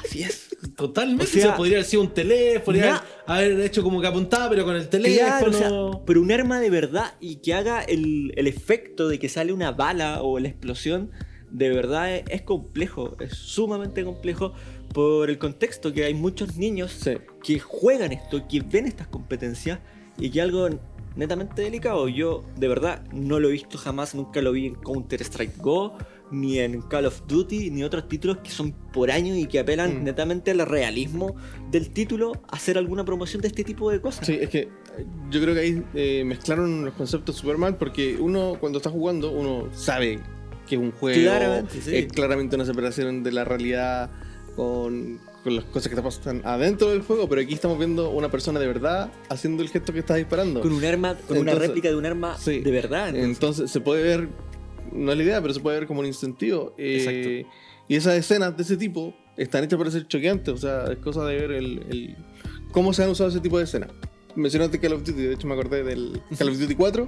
Así 0.04 0.22
es. 0.22 0.48
Totalmente. 0.76 1.24
O 1.24 1.26
sea, 1.26 1.40
o 1.40 1.48
sea, 1.48 1.56
podría 1.56 1.76
haber 1.78 1.84
sido 1.86 2.02
un 2.02 2.14
teléfono, 2.14 2.64
podría 2.64 2.86
na- 2.92 3.04
haber, 3.26 3.52
haber 3.52 3.66
hecho 3.66 3.82
como 3.82 4.00
que 4.00 4.06
apuntaba, 4.06 4.48
pero 4.48 4.64
con 4.64 4.76
el 4.76 4.88
teléfono. 4.88 5.26
Claro, 5.28 5.50
o 5.50 5.52
sea, 5.92 6.04
pero 6.06 6.20
un 6.20 6.32
arma 6.32 6.60
de 6.60 6.70
verdad 6.70 7.14
y 7.20 7.36
que 7.36 7.54
haga 7.54 7.82
el, 7.82 8.32
el 8.36 8.46
efecto 8.46 9.08
de 9.08 9.18
que 9.18 9.28
sale 9.28 9.52
una 9.52 9.72
bala 9.72 10.22
o 10.22 10.38
la 10.38 10.48
explosión, 10.48 11.10
de 11.50 11.68
verdad 11.68 12.14
es, 12.16 12.24
es 12.30 12.42
complejo, 12.42 13.16
es 13.20 13.34
sumamente 13.34 14.04
complejo 14.04 14.54
por 14.92 15.28
el 15.30 15.38
contexto 15.38 15.92
que 15.92 16.04
hay 16.04 16.14
muchos 16.14 16.56
niños 16.56 16.92
Sí. 16.92 17.12
que 17.42 17.58
juegan 17.58 18.12
esto, 18.12 18.46
que 18.48 18.60
ven 18.60 18.86
estas 18.86 19.08
competencias 19.08 19.80
y 20.18 20.30
que 20.30 20.40
algo 20.40 20.68
netamente 21.16 21.62
delicado. 21.62 22.08
Yo 22.08 22.42
de 22.56 22.68
verdad 22.68 23.04
no 23.12 23.40
lo 23.40 23.48
he 23.48 23.52
visto 23.52 23.78
jamás, 23.78 24.14
nunca 24.14 24.40
lo 24.42 24.52
vi 24.52 24.66
en 24.66 24.74
Counter 24.74 25.20
Strike 25.22 25.56
Go, 25.58 25.96
ni 26.30 26.58
en 26.58 26.80
Call 26.82 27.06
of 27.06 27.22
Duty, 27.28 27.70
ni 27.70 27.84
otros 27.84 28.08
títulos 28.08 28.38
que 28.38 28.50
son 28.50 28.72
por 28.72 29.10
años 29.10 29.36
y 29.36 29.46
que 29.46 29.58
apelan 29.60 30.00
Mm. 30.00 30.04
netamente 30.04 30.50
al 30.50 30.60
realismo 30.66 31.36
del 31.70 31.90
título, 31.90 32.32
hacer 32.48 32.78
alguna 32.78 33.04
promoción 33.04 33.40
de 33.42 33.48
este 33.48 33.62
tipo 33.64 33.90
de 33.90 34.00
cosas. 34.00 34.26
Sí, 34.26 34.38
es 34.40 34.48
que 34.50 34.60
eh, 34.60 34.68
yo 35.30 35.40
creo 35.40 35.54
que 35.54 35.60
ahí 35.60 35.82
eh, 35.94 36.24
mezclaron 36.24 36.84
los 36.84 36.94
conceptos 36.94 37.36
super 37.36 37.58
mal 37.58 37.76
porque 37.76 38.16
uno 38.18 38.56
cuando 38.58 38.78
está 38.78 38.90
jugando, 38.90 39.30
uno 39.30 39.68
sabe 39.74 40.18
que 40.66 40.76
es 40.76 40.80
un 40.80 40.92
juego, 40.92 41.20
Claramente, 41.20 41.80
sí. 41.82 41.94
es 41.96 42.06
claramente 42.12 42.56
una 42.56 42.64
separación 42.64 43.22
de 43.22 43.32
la 43.32 43.44
realidad 43.44 44.10
con, 44.56 45.20
con 45.44 45.54
las 45.56 45.64
cosas 45.66 45.88
que 45.88 45.94
te 45.94 46.02
pasan 46.02 46.40
adentro 46.44 46.88
del 46.90 47.02
juego, 47.02 47.28
pero 47.28 47.40
aquí 47.42 47.54
estamos 47.54 47.78
viendo 47.78 48.10
una 48.10 48.30
persona 48.30 48.58
de 48.58 48.66
verdad 48.66 49.12
haciendo 49.28 49.62
el 49.62 49.68
gesto 49.68 49.92
que 49.92 49.98
está 50.00 50.14
disparando. 50.16 50.60
Con 50.62 50.72
un 50.72 50.84
arma, 50.84 51.14
con 51.28 51.38
una 51.38 51.54
réplica 51.54 51.88
de 51.88 51.96
un 51.96 52.06
arma 52.06 52.36
sí. 52.38 52.60
de 52.60 52.70
verdad. 52.70 53.08
entonces. 53.10 53.28
Entonces 53.34 53.70
se 53.70 53.80
puede 53.80 54.02
ver, 54.02 54.28
no 54.92 55.12
es 55.12 55.18
la 55.18 55.22
idea, 55.24 55.42
pero 55.42 55.52
se 55.54 55.60
puede 55.60 55.78
ver 55.80 55.86
como 55.86 56.00
un 56.00 56.06
incentivo. 56.06 56.74
eh, 56.78 56.96
Exacto. 57.44 57.58
Y 57.88 57.96
esas 57.96 58.14
escenas 58.16 58.56
de 58.56 58.62
ese 58.62 58.76
tipo 58.78 59.14
están 59.36 59.62
hechas 59.64 59.78
para 59.78 59.90
ser 59.90 60.08
choqueantes, 60.08 60.54
o 60.54 60.56
sea, 60.56 60.84
es 60.90 60.96
cosa 60.98 61.24
de 61.26 61.36
ver 61.36 61.50
el, 61.52 61.84
el- 61.90 62.16
cómo 62.72 62.92
se 62.94 63.04
han 63.04 63.10
usado 63.10 63.28
ese 63.28 63.40
tipo 63.40 63.58
de 63.58 63.64
escenas. 63.64 63.90
Mencionaste 64.36 64.80
Call 64.80 64.94
of 64.94 65.04
Duty, 65.04 65.20
de 65.22 65.34
hecho 65.34 65.46
me 65.46 65.52
acordé 65.54 65.84
del 65.84 66.20
Call 66.38 66.48
of 66.48 66.58
Duty 66.58 66.74
4. 66.74 67.06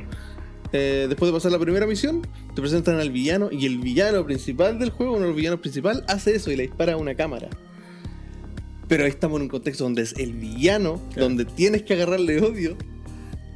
Eh, 0.72 1.06
después 1.08 1.30
de 1.30 1.36
pasar 1.36 1.52
la 1.52 1.58
primera 1.58 1.86
misión, 1.86 2.22
te 2.54 2.60
presentan 2.60 2.98
al 3.00 3.10
villano 3.10 3.48
y 3.50 3.66
el 3.66 3.78
villano 3.78 4.24
principal 4.26 4.78
del 4.78 4.90
juego, 4.90 5.12
uno 5.12 5.22
de 5.22 5.28
los 5.28 5.36
villanos 5.36 5.60
principales, 5.60 6.02
hace 6.08 6.34
eso 6.36 6.50
y 6.50 6.56
le 6.56 6.64
dispara 6.64 6.92
a 6.94 6.96
una 6.96 7.14
cámara. 7.14 7.48
Pero 8.88 9.04
ahí 9.04 9.10
estamos 9.10 9.36
en 9.38 9.42
un 9.42 9.48
contexto 9.48 9.84
donde 9.84 10.02
es 10.02 10.12
el 10.18 10.32
villano, 10.32 11.00
Claro. 11.12 11.28
donde 11.28 11.44
tienes 11.44 11.82
que 11.82 11.94
agarrarle 11.94 12.40
odio 12.40 12.76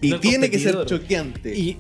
y 0.03 0.11
No 0.11 0.21
tiene 0.21 0.51
que 0.51 0.59
ser 0.59 0.85
choqueante. 0.87 1.57
y, 1.57 1.77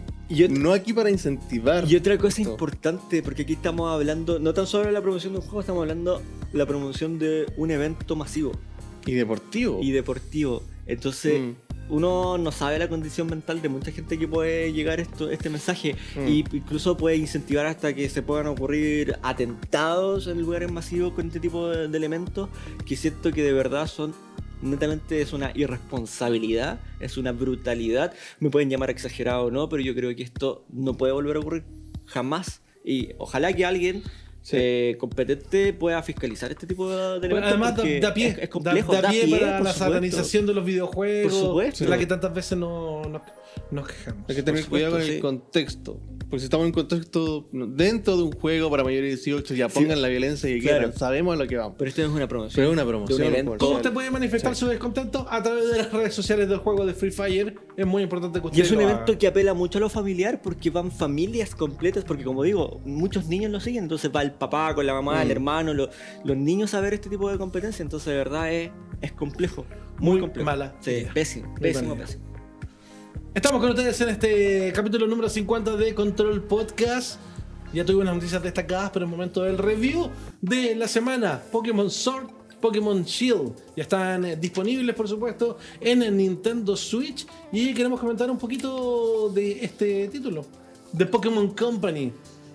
No 0.51 0.73
aquí 0.73 0.93
para 0.93 1.11
incentivar. 1.11 1.91
y 1.91 1.97
otra 1.97 2.17
cosa 2.17 2.41
esto. 2.41 2.53
importante, 2.53 3.23
porque 3.23 3.43
aquí 3.43 3.55
estamos 3.55 3.91
hablando 3.93 4.39
no 4.39 4.55
tan 4.55 4.67
solo 4.67 4.87
de 4.87 4.93
la 4.93 5.03
promoción 5.03 5.33
de 5.33 5.39
un 5.41 5.45
juego, 5.45 5.61
estamos 5.61 5.81
hablando 5.83 6.23
de 6.53 6.59
la 6.59 6.67
promoción 6.67 7.19
de 7.19 7.47
un 7.57 7.71
evento 7.73 8.15
masivo 8.15 8.53
Y 9.07 9.13
deportivo. 9.15 9.81
y 9.83 9.91
deportivo. 9.91 10.63
Entonces, 10.87 11.41
Mm. 11.41 11.55
Uno 11.91 12.39
no 12.39 12.53
sabe 12.53 12.79
la 12.79 12.89
condición 12.89 13.29
mental 13.29 13.61
de 13.61 13.69
mucha 13.69 13.93
gente 13.93 14.19
que 14.19 14.27
puede 14.27 14.73
llegar 14.73 15.01
esto, 15.01 15.31
este 15.31 15.51
mensaje. 15.51 15.97
Mm. 16.17 16.29
y 16.29 16.45
incluso 16.53 16.97
puede 16.97 17.17
incentivar 17.17 17.67
hasta 17.67 17.93
que 17.95 18.09
se 18.09 18.23
puedan 18.23 18.47
ocurrir 18.47 19.17
atentados 19.23 20.27
en 20.27 20.41
lugares 20.41 20.71
masivos 20.71 21.13
con 21.13 21.27
este 21.27 21.41
tipo 21.41 21.69
de, 21.69 21.89
de 21.89 21.99
elementos 21.99 22.49
que 22.87 22.97
siento 22.97 23.33
que 23.33 23.43
de 23.43 23.53
verdad 23.53 23.87
son 23.87 24.15
netamente 24.63 25.21
es 25.21 25.33
una 25.33 25.53
irresponsabilidad, 25.55 26.81
es 27.01 27.17
una 27.17 27.33
brutalidad, 27.33 28.13
me 28.41 28.51
pueden 28.51 28.71
llamar 28.71 28.91
exagerado 28.91 29.45
o 29.45 29.51
no, 29.51 29.69
pero 29.69 29.83
yo 29.83 29.95
creo 29.95 30.15
que 30.15 30.23
esto 30.23 30.65
no 30.71 30.97
puede 30.97 31.13
volver 31.13 31.37
a 31.37 31.41
ocurrir 31.41 31.65
jamás. 32.07 32.63
Y 32.85 33.11
ojalá 33.19 33.53
que 33.53 33.65
alguien 33.65 34.03
Sí. 34.43 34.57
eh, 34.59 34.97
competente 34.99 35.73
pueda 35.75 36.03
fiscalizar 36.03 36.51
este 36.51 36.67
tipo 36.67 36.89
de 36.91 36.97
Bueno, 36.97 37.37
elementos 37.37 37.49
además 37.51 37.77
da, 37.77 38.09
da 38.09 38.15
pie, 38.15 38.27
es, 38.29 38.35
es 38.35 38.41
da- 38.41 38.49
complejo, 38.49 38.93
da, 38.93 39.03
da 39.03 39.11
pie 39.11 39.25
pie, 39.27 39.39
para 39.39 39.51
la 39.53 39.57
supuesto. 39.59 39.79
satanización 39.85 40.47
de 40.47 40.55
los 40.55 40.65
videojuegos, 40.65 41.33
Por 41.35 41.43
supuesto. 41.43 41.85
de 41.85 41.91
la 41.91 41.99
que 41.99 42.07
tantas 42.07 42.33
veces 42.33 42.57
no, 42.59 43.03
no- 43.05 43.23
nos 43.71 43.87
quejamos. 43.89 44.25
Hay 44.29 44.37
que 44.37 44.43
tener 44.43 44.65
cuidado 44.67 44.93
con 44.93 45.01
supuesto, 45.03 45.11
el 45.13 45.17
sí. 45.17 45.21
contexto. 45.21 46.01
Porque 46.31 46.39
si 46.41 46.45
estamos 46.45 46.63
en 46.65 46.69
un 46.69 46.73
contexto 46.73 47.49
dentro 47.53 48.17
de 48.17 48.23
un 48.23 48.31
juego 48.33 48.71
para 48.71 48.85
mayores 48.85 49.03
de 49.11 49.17
18, 49.17 49.55
ya 49.55 49.69
Sí. 49.69 49.75
pongan 49.81 50.01
la 50.01 50.07
violencia 50.07 50.49
que 50.49 50.61
Claro. 50.61 50.79
quieran. 50.79 50.97
Sabemos 50.97 51.35
a 51.35 51.37
lo 51.43 51.49
que 51.49 51.57
vamos. 51.57 51.75
Pero 51.77 51.89
esto 51.89 52.03
no 52.03 52.09
es 52.09 52.15
una 52.15 52.29
promoción. 52.29 52.55
Pero 52.55 52.69
es 52.69 52.73
una 52.73 52.85
promoción, 52.87 53.49
un 53.49 53.59
¿Cómo 53.59 53.77
usted 53.77 53.93
puede 53.93 54.11
manifestar 54.13 54.55
su 54.55 54.67
descontento? 54.69 55.27
A 55.29 55.43
través 55.43 55.69
de 55.73 55.79
las 55.79 55.93
redes 55.93 56.15
sociales 56.15 56.49
del 56.49 56.59
juego 56.59 56.87
de 56.87 56.95
Free 56.95 57.11
Fire. 57.11 57.57
Es 57.77 57.85
muy 57.87 58.03
importante 58.05 58.41
que 58.41 58.47
usted 58.47 58.59
Y 58.59 58.63
es 58.63 58.71
un 58.71 58.81
evento 58.81 59.03
haga. 59.13 59.19
que 59.19 59.27
apela 59.27 59.55
mucho 59.55 59.79
a 59.79 59.81
lo 59.81 59.89
familiar 59.91 60.41
porque 60.41 60.71
van 60.71 60.93
familias 60.93 61.55
completas, 61.57 62.05
porque 62.05 62.23
como 62.23 62.45
digo, 62.45 62.81
muchos 62.85 63.27
niños 63.27 63.51
lo 63.51 63.59
siguen, 63.59 63.83
entonces 63.85 64.11
va 64.15 64.23
el 64.23 64.31
papá 64.33 64.73
con 64.75 64.87
la 64.87 64.93
mamá, 64.95 65.21
el 65.23 65.29
Mm. 65.29 65.33
hermano, 65.33 65.75
lo- 65.75 65.91
los 66.25 66.37
niños 66.37 66.75
a 66.75 66.81
ver 66.81 66.95
este 66.95 67.09
tipo 67.11 67.29
de 67.31 67.39
competencia, 67.39 67.83
entonces 67.83 68.07
de 68.07 68.17
verdad 68.17 68.53
es, 68.53 68.71
es 69.01 69.11
complejo, 69.13 69.67
muy, 69.99 70.13
Muy 70.13 70.21
complejo. 70.21 70.47
mala 70.47 70.75
Sí, 70.81 71.07
pésimo, 71.13 71.53
pésimo, 71.57 71.97
pésimo. 71.97 72.30
Estamos 73.33 73.61
con 73.61 73.71
ustedes 73.71 74.01
en 74.01 74.09
este 74.09 74.73
capítulo 74.75 75.07
número 75.07 75.29
50 75.29 75.77
de 75.77 75.95
Control 75.95 76.43
Podcast. 76.43 77.21
Ya 77.73 77.85
tuve 77.85 78.03
unas 78.03 78.17
noticias 78.17 78.43
destacadas, 78.43 78.91
pero 78.91 79.05
el 79.05 79.11
momento 79.11 79.43
del 79.43 79.57
review 79.57 80.11
de 80.41 80.75
la 80.75 80.89
semana. 80.89 81.41
Pokémon 81.53 81.89
Sword, 81.89 82.27
Pokémon 82.61 83.05
Shield. 83.05 83.53
Ya 83.77 83.85
están 83.85 84.25
eh, 84.25 84.35
disponibles, 84.35 84.97
por 84.97 85.07
supuesto, 85.07 85.59
en 85.81 86.03
el 86.03 86.17
Nintendo 86.17 86.77
Switch. 86.77 87.25
Y 87.53 87.73
queremos 87.73 88.01
comentar 88.01 88.29
un 88.29 88.37
poquito 88.37 89.31
de 89.31 89.65
este 89.65 90.09
título. 90.09 90.45
The 90.97 91.07
Pokémon 91.07 91.55
Company. 91.55 92.13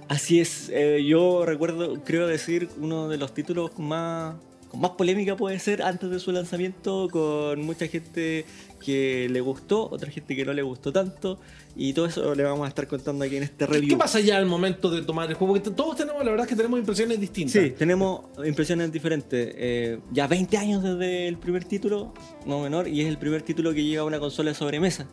Así 0.09 0.41
es, 0.41 0.69
eh, 0.73 1.01
yo 1.07 1.45
recuerdo, 1.45 2.03
creo 2.03 2.27
decir, 2.27 2.67
uno 2.81 3.07
de 3.07 3.17
los 3.17 3.33
títulos 3.33 3.79
más, 3.79 4.35
con 4.69 4.81
más 4.81 4.91
polémica 4.91 5.37
puede 5.37 5.57
ser 5.57 5.81
antes 5.81 6.09
de 6.09 6.19
su 6.19 6.33
lanzamiento, 6.33 7.07
con 7.09 7.61
mucha 7.61 7.87
gente 7.87 8.45
que 8.79 9.27
le 9.29 9.41
gustó, 9.41 9.89
otra 9.89 10.09
gente 10.11 10.35
que 10.35 10.45
no 10.45 10.53
le 10.53 10.61
gustó 10.61 10.91
tanto, 10.91 11.39
y 11.75 11.93
todo 11.93 12.05
eso 12.05 12.35
le 12.35 12.43
vamos 12.43 12.65
a 12.65 12.69
estar 12.69 12.87
contando 12.87 13.25
aquí 13.25 13.37
en 13.37 13.43
este 13.43 13.65
¿Qué, 13.65 13.73
review. 13.73 13.89
qué 13.89 13.97
pasa 13.97 14.19
ya 14.19 14.37
al 14.37 14.45
momento 14.45 14.89
de 14.89 15.01
tomar 15.01 15.29
el 15.29 15.35
juego? 15.35 15.53
Porque 15.55 15.69
todos 15.71 15.95
tenemos, 15.95 16.23
la 16.23 16.31
verdad 16.31 16.45
es 16.45 16.49
que 16.49 16.55
tenemos 16.55 16.79
impresiones 16.79 17.19
distintas. 17.19 17.61
Sí, 17.61 17.71
tenemos 17.71 18.21
impresiones 18.45 18.91
diferentes. 18.91 19.53
Eh, 19.57 19.99
ya 20.11 20.27
20 20.27 20.57
años 20.57 20.83
desde 20.83 21.27
el 21.27 21.37
primer 21.37 21.65
título, 21.65 22.13
no 22.45 22.61
menor, 22.61 22.87
y 22.87 23.01
es 23.01 23.07
el 23.07 23.17
primer 23.17 23.41
título 23.41 23.73
que 23.73 23.83
llega 23.83 24.01
a 24.01 24.05
una 24.05 24.19
consola 24.19 24.51
de 24.51 24.55
sobremesa. 24.55 25.07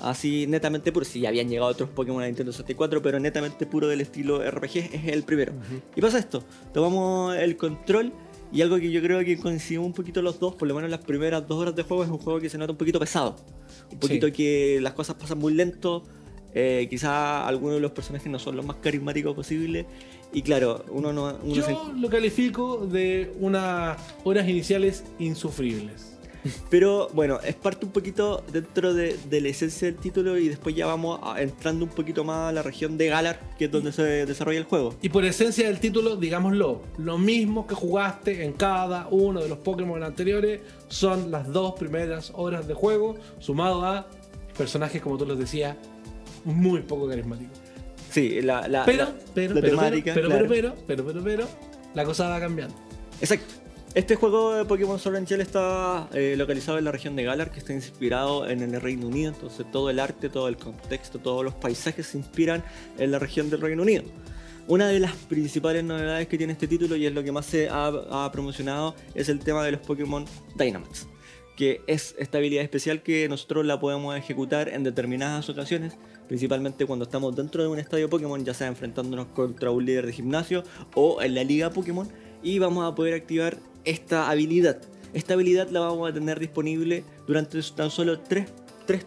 Así 0.00 0.46
netamente 0.46 0.92
puro, 0.92 1.04
sí, 1.04 1.20
ya 1.20 1.28
habían 1.28 1.48
llegado 1.48 1.70
otros 1.70 1.90
Pokémon 1.90 2.22
a 2.22 2.26
Nintendo 2.26 2.52
64, 2.52 3.02
pero 3.02 3.20
netamente 3.20 3.66
puro 3.66 3.86
del 3.86 4.00
estilo 4.00 4.38
RPG 4.50 4.76
es 4.94 5.08
el 5.12 5.24
primero. 5.24 5.52
Y 5.94 6.00
pasa 6.00 6.18
esto, 6.18 6.42
tomamos 6.72 7.36
el 7.36 7.56
control 7.58 8.12
y 8.52 8.62
algo 8.62 8.78
que 8.78 8.90
yo 8.90 9.00
creo 9.00 9.20
que 9.24 9.38
coincidimos 9.38 9.86
un 9.86 9.92
poquito 9.92 10.22
los 10.22 10.40
dos, 10.40 10.54
por 10.56 10.66
lo 10.68 10.74
menos 10.74 10.90
las 10.90 11.00
primeras 11.00 11.46
dos 11.46 11.58
horas 11.58 11.76
de 11.76 11.82
juego, 11.84 12.04
es 12.04 12.10
un 12.10 12.18
juego 12.18 12.40
que 12.40 12.48
se 12.48 12.58
nota 12.58 12.72
un 12.72 12.78
poquito 12.78 12.98
pesado. 12.98 13.36
Un 13.92 13.98
poquito 13.98 14.26
Sí. 14.26 14.32
que 14.32 14.78
las 14.80 14.92
cosas 14.94 15.16
pasan 15.16 15.38
muy 15.38 15.54
lento, 15.54 16.04
eh, 16.54 16.86
quizá 16.90 17.46
algunos 17.46 17.76
de 17.76 17.80
los 17.80 17.92
personajes 17.92 18.30
no 18.30 18.38
son 18.38 18.56
los 18.56 18.66
más 18.66 18.76
carismáticos 18.76 19.34
posibles. 19.36 19.86
Y 20.32 20.42
claro, 20.42 20.84
uno 20.90 21.12
no... 21.12 21.36
Uno 21.42 21.54
se- 21.62 21.72
Yo 21.72 21.92
lo 21.96 22.08
califico 22.08 22.86
de 22.86 23.32
unas 23.40 23.98
horas 24.24 24.48
iniciales 24.48 25.04
insufribles. 25.18 26.16
Pero 26.70 27.08
bueno, 27.12 27.38
es 27.44 27.54
parte 27.54 27.84
un 27.86 27.92
poquito 27.92 28.42
dentro 28.52 28.94
de, 28.94 29.16
de 29.28 29.40
la 29.40 29.48
esencia 29.48 29.86
del 29.88 29.96
título 29.96 30.38
y 30.38 30.48
después 30.48 30.74
ya 30.74 30.86
vamos 30.86 31.20
a- 31.22 31.40
entrando 31.42 31.84
un 31.84 31.90
poquito 31.90 32.24
más 32.24 32.48
a 32.48 32.52
la 32.52 32.62
región 32.62 32.96
de 32.96 33.08
Galar, 33.08 33.40
que 33.58 33.66
es 33.66 33.70
donde 33.70 33.92
se 33.92 34.02
desarrolla 34.26 34.58
el 34.58 34.64
juego. 34.64 34.94
Y 35.02 35.08
por 35.10 35.24
esencia 35.24 35.66
del 35.66 35.80
título, 35.80 36.16
digámoslo, 36.16 36.82
lo 36.98 37.18
mismo 37.18 37.66
que 37.66 37.74
jugaste 37.74 38.44
en 38.44 38.52
cada 38.54 39.06
uno 39.10 39.42
de 39.42 39.48
los 39.48 39.58
Pokémon 39.58 40.02
anteriores 40.02 40.60
son 40.88 41.30
las 41.30 41.52
dos 41.52 41.74
primeras 41.78 42.32
horas 42.34 42.66
de 42.66 42.74
juego, 42.74 43.16
sumado 43.38 43.84
a 43.84 44.08
personajes, 44.56 45.02
como 45.02 45.18
tú 45.18 45.26
los 45.26 45.38
decías, 45.38 45.76
muy 46.44 46.80
poco 46.80 47.06
carismáticos. 47.08 47.58
Sí, 48.10 48.40
la, 48.42 48.66
la, 48.66 48.84
Pero, 48.86 49.04
la- 49.04 49.14
pero, 49.34 49.54
la 49.54 49.60
pero, 49.60 49.70
temática, 49.76 50.12
pero, 50.14 50.28
claro. 50.28 50.46
pero, 50.48 50.74
pero, 50.86 51.04
pero, 51.04 51.04
pero, 51.12 51.22
pero, 51.22 51.48
la 51.94 52.04
cosa 52.04 52.28
va 52.28 52.40
cambiando. 52.40 52.74
Exacto. 53.20 53.54
Este 53.92 54.14
juego 54.14 54.54
de 54.54 54.64
Pokémon 54.64 55.00
Sword 55.00 55.16
and 55.16 55.26
Shield 55.26 55.42
está 55.42 56.08
eh, 56.12 56.36
localizado 56.38 56.78
en 56.78 56.84
la 56.84 56.92
región 56.92 57.16
de 57.16 57.24
Galar, 57.24 57.50
que 57.50 57.58
está 57.58 57.72
inspirado 57.72 58.48
en 58.48 58.62
el 58.62 58.80
Reino 58.80 59.08
Unido. 59.08 59.32
Entonces 59.32 59.68
todo 59.72 59.90
el 59.90 59.98
arte, 59.98 60.28
todo 60.28 60.46
el 60.46 60.56
contexto, 60.56 61.18
todos 61.18 61.44
los 61.44 61.54
paisajes 61.54 62.06
se 62.06 62.18
inspiran 62.18 62.62
en 62.98 63.10
la 63.10 63.18
región 63.18 63.50
del 63.50 63.60
Reino 63.60 63.82
Unido. 63.82 64.04
Una 64.68 64.86
de 64.86 65.00
las 65.00 65.16
principales 65.16 65.82
novedades 65.82 66.28
que 66.28 66.38
tiene 66.38 66.52
este 66.52 66.68
título 66.68 66.94
y 66.94 67.04
es 67.04 67.12
lo 67.12 67.24
que 67.24 67.32
más 67.32 67.46
se 67.46 67.68
ha, 67.68 67.88
ha 67.88 68.30
promocionado 68.30 68.94
es 69.16 69.28
el 69.28 69.40
tema 69.40 69.64
de 69.64 69.72
los 69.72 69.80
Pokémon 69.80 70.24
Dynamax, 70.56 71.08
que 71.56 71.80
es 71.88 72.14
esta 72.16 72.38
habilidad 72.38 72.62
especial 72.62 73.02
que 73.02 73.28
nosotros 73.28 73.66
la 73.66 73.80
podemos 73.80 74.16
ejecutar 74.16 74.68
en 74.68 74.84
determinadas 74.84 75.48
ocasiones, 75.48 75.96
principalmente 76.28 76.86
cuando 76.86 77.06
estamos 77.06 77.34
dentro 77.34 77.64
de 77.64 77.68
un 77.68 77.80
estadio 77.80 78.08
Pokémon, 78.08 78.44
ya 78.44 78.54
sea 78.54 78.68
enfrentándonos 78.68 79.26
contra 79.34 79.72
un 79.72 79.84
líder 79.84 80.06
de 80.06 80.12
gimnasio 80.12 80.62
o 80.94 81.20
en 81.20 81.34
la 81.34 81.42
liga 81.42 81.70
Pokémon, 81.70 82.08
y 82.42 82.58
vamos 82.58 82.90
a 82.90 82.94
poder 82.94 83.14
activar 83.14 83.58
esta 83.84 84.30
habilidad. 84.30 84.80
Esta 85.12 85.34
habilidad 85.34 85.70
la 85.70 85.80
vamos 85.80 86.08
a 86.08 86.14
tener 86.14 86.38
disponible 86.38 87.04
durante 87.26 87.60
tan 87.74 87.90
solo 87.90 88.20
3, 88.20 88.46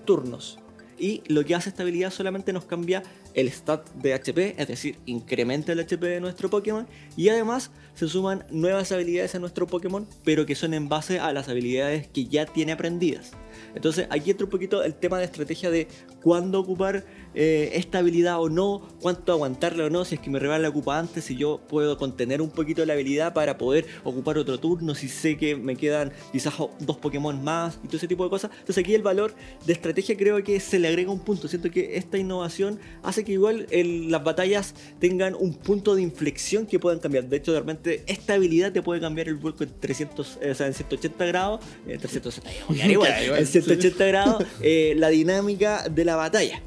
turnos. 0.05 0.59
y 0.97 1.21
lo 1.27 1.43
que 1.43 1.55
hace 1.55 1.69
esta 1.69 1.83
habilidad 1.83 2.11
solamente 2.11 2.53
nos 2.53 2.65
cambia 2.65 3.03
el 3.33 3.51
stat 3.51 3.89
de 3.95 4.13
HP, 4.13 4.55
es 4.57 4.67
decir, 4.67 4.97
incrementa 5.05 5.71
el 5.71 5.79
HP 5.79 6.05
de 6.05 6.21
nuestro 6.21 6.49
Pokémon 6.49 6.87
y 7.17 7.29
además 7.29 7.71
se 7.95 8.07
suman 8.07 8.45
nuevas 8.51 8.91
habilidades 8.91 9.35
a 9.35 9.39
nuestro 9.39 9.67
Pokémon, 9.67 10.07
pero 10.23 10.45
que 10.45 10.55
son 10.55 10.73
en 10.73 10.89
base 10.89 11.19
a 11.19 11.33
las 11.33 11.49
habilidades 11.49 12.07
que 12.07 12.25
ya 12.25 12.45
tiene 12.45 12.73
aprendidas. 12.73 13.31
Entonces 13.75 14.07
aquí 14.09 14.31
entra 14.31 14.45
un 14.45 14.51
poquito 14.51 14.83
el 14.83 14.93
tema 14.93 15.17
de 15.17 15.25
estrategia 15.25 15.71
de 15.71 15.87
cuándo 16.21 16.59
ocupar 16.59 17.05
eh, 17.35 17.71
esta 17.73 17.99
habilidad 17.99 18.39
o 18.41 18.49
no, 18.49 18.87
cuánto 19.01 19.31
aguantarla 19.31 19.85
o 19.85 19.89
no, 19.89 20.05
si 20.05 20.15
es 20.15 20.21
que 20.21 20.29
mi 20.29 20.39
rival 20.39 20.61
la 20.61 20.69
ocupa 20.69 20.97
antes, 20.99 21.23
si 21.25 21.35
yo 21.35 21.59
puedo 21.67 21.97
contener 21.97 22.41
un 22.41 22.49
poquito 22.49 22.85
la 22.85 22.93
habilidad 22.93 23.33
para 23.33 23.57
poder 23.57 23.85
ocupar 24.03 24.37
otro 24.37 24.59
turno, 24.59 24.95
si 24.95 25.07
sé 25.07 25.37
que 25.37 25.55
me 25.55 25.75
quedan 25.75 26.11
quizás 26.31 26.53
dos 26.79 26.97
Pokémon 26.97 27.43
más 27.43 27.79
y 27.83 27.87
todo 27.87 27.97
ese 27.97 28.07
tipo 28.07 28.23
de 28.23 28.29
cosas. 28.29 28.51
Entonces 28.59 28.77
aquí 28.83 28.93
el 28.95 29.01
valor 29.01 29.33
de 29.65 29.73
estrategia 29.73 30.15
creo 30.17 30.43
que 30.43 30.59
se 30.59 30.79
le 30.79 30.87
agrega 30.87 31.11
un 31.11 31.19
punto. 31.19 31.47
Siento 31.47 31.69
que 31.71 31.97
esta 31.97 32.17
innovación 32.17 32.79
hace 33.01 33.23
que 33.23 33.33
igual 33.33 33.67
el- 33.71 34.11
las 34.11 34.23
batallas 34.23 34.75
tengan 34.99 35.35
un 35.35 35.53
punto 35.53 35.95
de 35.95 36.01
inflexión 36.01 36.65
que 36.65 36.79
puedan 36.79 36.99
cambiar. 36.99 37.25
De 37.25 37.37
hecho, 37.37 37.51
de 37.53 37.59
repente 37.59 38.03
esta 38.07 38.33
habilidad 38.35 38.71
te 38.71 38.81
puede 38.81 39.01
cambiar 39.01 39.27
el 39.27 39.35
vuelco 39.35 39.63
en 39.63 39.71
300, 39.79 40.37
eh, 40.41 40.51
o 40.51 40.55
sea, 40.55 40.67
en 40.67 40.73
180 40.73 41.25
grados, 41.25 41.59
eh, 41.87 41.97
360, 41.97 42.49
ya, 42.75 42.87
igual, 42.91 43.09
Ya, 43.09 43.23
igual, 43.23 43.39
en 43.39 43.47
180 43.47 44.05
grados 44.05 44.43
eh, 44.61 44.93
la 44.97 45.09
dinámica 45.09 45.87
de 45.89 46.05
la 46.05 46.15
batalla. 46.15 46.61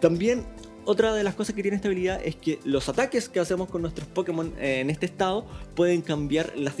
También 0.00 0.44
otra 0.84 1.12
de 1.12 1.22
las 1.22 1.34
cosas 1.34 1.54
que 1.54 1.60
tiene 1.60 1.76
esta 1.76 1.88
habilidad 1.88 2.18
es 2.24 2.34
que 2.34 2.60
los 2.64 2.88
ataques 2.88 3.28
que 3.28 3.40
hacemos 3.40 3.68
con 3.68 3.82
nuestros 3.82 4.08
Pokémon 4.08 4.54
eh, 4.58 4.80
en 4.80 4.88
este 4.88 5.04
estado 5.04 5.44
pueden 5.74 6.00
cambiar 6.00 6.54
las, 6.56 6.78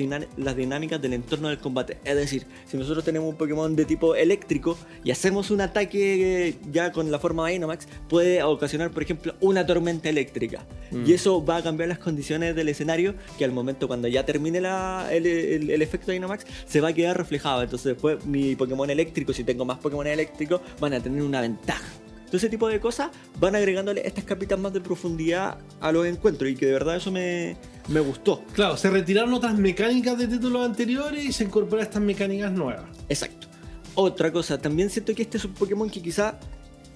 dinámicas 0.56 1.02
del 1.02 1.12
entorno 1.12 1.48
del 1.48 1.58
combate. 1.58 1.98
Es 2.04 2.16
decir, 2.16 2.46
si 2.66 2.78
nosotros 2.78 3.04
tenemos 3.04 3.28
un 3.28 3.36
Pokémon 3.36 3.76
de 3.76 3.84
tipo 3.84 4.14
eléctrico 4.14 4.78
y 5.04 5.10
hacemos 5.10 5.50
un 5.50 5.60
ataque 5.60 6.48
eh, 6.48 6.54
ya 6.72 6.90
con 6.90 7.10
la 7.10 7.18
forma 7.18 7.46
de 7.46 7.52
Dynamax, 7.52 7.86
puede 8.08 8.42
ocasionar, 8.42 8.92
por 8.92 9.02
ejemplo, 9.02 9.34
una 9.40 9.66
tormenta 9.66 10.08
eléctrica. 10.08 10.64
Y 11.04 11.12
eso 11.12 11.44
va 11.44 11.56
a 11.56 11.62
cambiar 11.62 11.90
las 11.90 11.98
condiciones 11.98 12.56
del 12.56 12.70
escenario 12.70 13.14
que 13.36 13.44
al 13.44 13.52
momento 13.52 13.88
cuando 13.88 14.08
ya 14.08 14.24
termine 14.24 14.58
la- 14.62 15.06
el, 15.12 15.26
el- 15.26 15.70
el 15.70 15.82
efecto 15.82 16.12
Dynamax 16.12 16.46
se 16.66 16.80
va 16.80 16.88
a 16.88 16.92
quedar 16.94 17.14
reflejado. 17.18 17.62
Entonces 17.62 17.92
después 17.92 18.24
mi 18.24 18.56
Pokémon 18.56 18.88
eléctrico, 18.88 19.34
si 19.34 19.44
tengo 19.44 19.66
más 19.66 19.76
Pokémon 19.80 20.06
eléctricos, 20.06 20.62
van 20.80 20.94
a 20.94 21.00
tener 21.00 21.20
una 21.22 21.42
ventaja. 21.42 21.84
Todo 22.28 22.36
ese 22.36 22.48
tipo 22.48 22.68
de 22.68 22.78
cosas 22.80 23.10
van 23.40 23.56
agregándole 23.56 24.06
estas 24.06 24.24
capitas 24.24 24.58
más 24.58 24.72
de 24.72 24.80
profundidad 24.80 25.58
a 25.80 25.92
los 25.92 26.06
encuentros 26.06 26.50
y 26.50 26.54
que 26.54 26.66
de 26.66 26.72
verdad 26.72 26.96
eso 26.96 27.10
me, 27.10 27.56
me 27.88 28.00
gustó. 28.00 28.44
Claro, 28.52 28.76
se 28.76 28.90
retiraron 28.90 29.32
otras 29.34 29.58
mecánicas 29.58 30.16
de 30.18 30.28
títulos 30.28 30.64
anteriores 30.64 31.24
y 31.24 31.32
se 31.32 31.44
incorporan 31.44 31.86
estas 31.86 32.02
mecánicas 32.02 32.52
nuevas. 32.52 32.84
Exacto. 33.08 33.48
Otra 33.94 34.30
cosa, 34.32 34.58
también 34.58 34.90
siento 34.90 35.14
que 35.14 35.22
este 35.22 35.38
es 35.38 35.44
un 35.44 35.54
Pokémon 35.54 35.90
que 35.90 36.00
quizá 36.00 36.38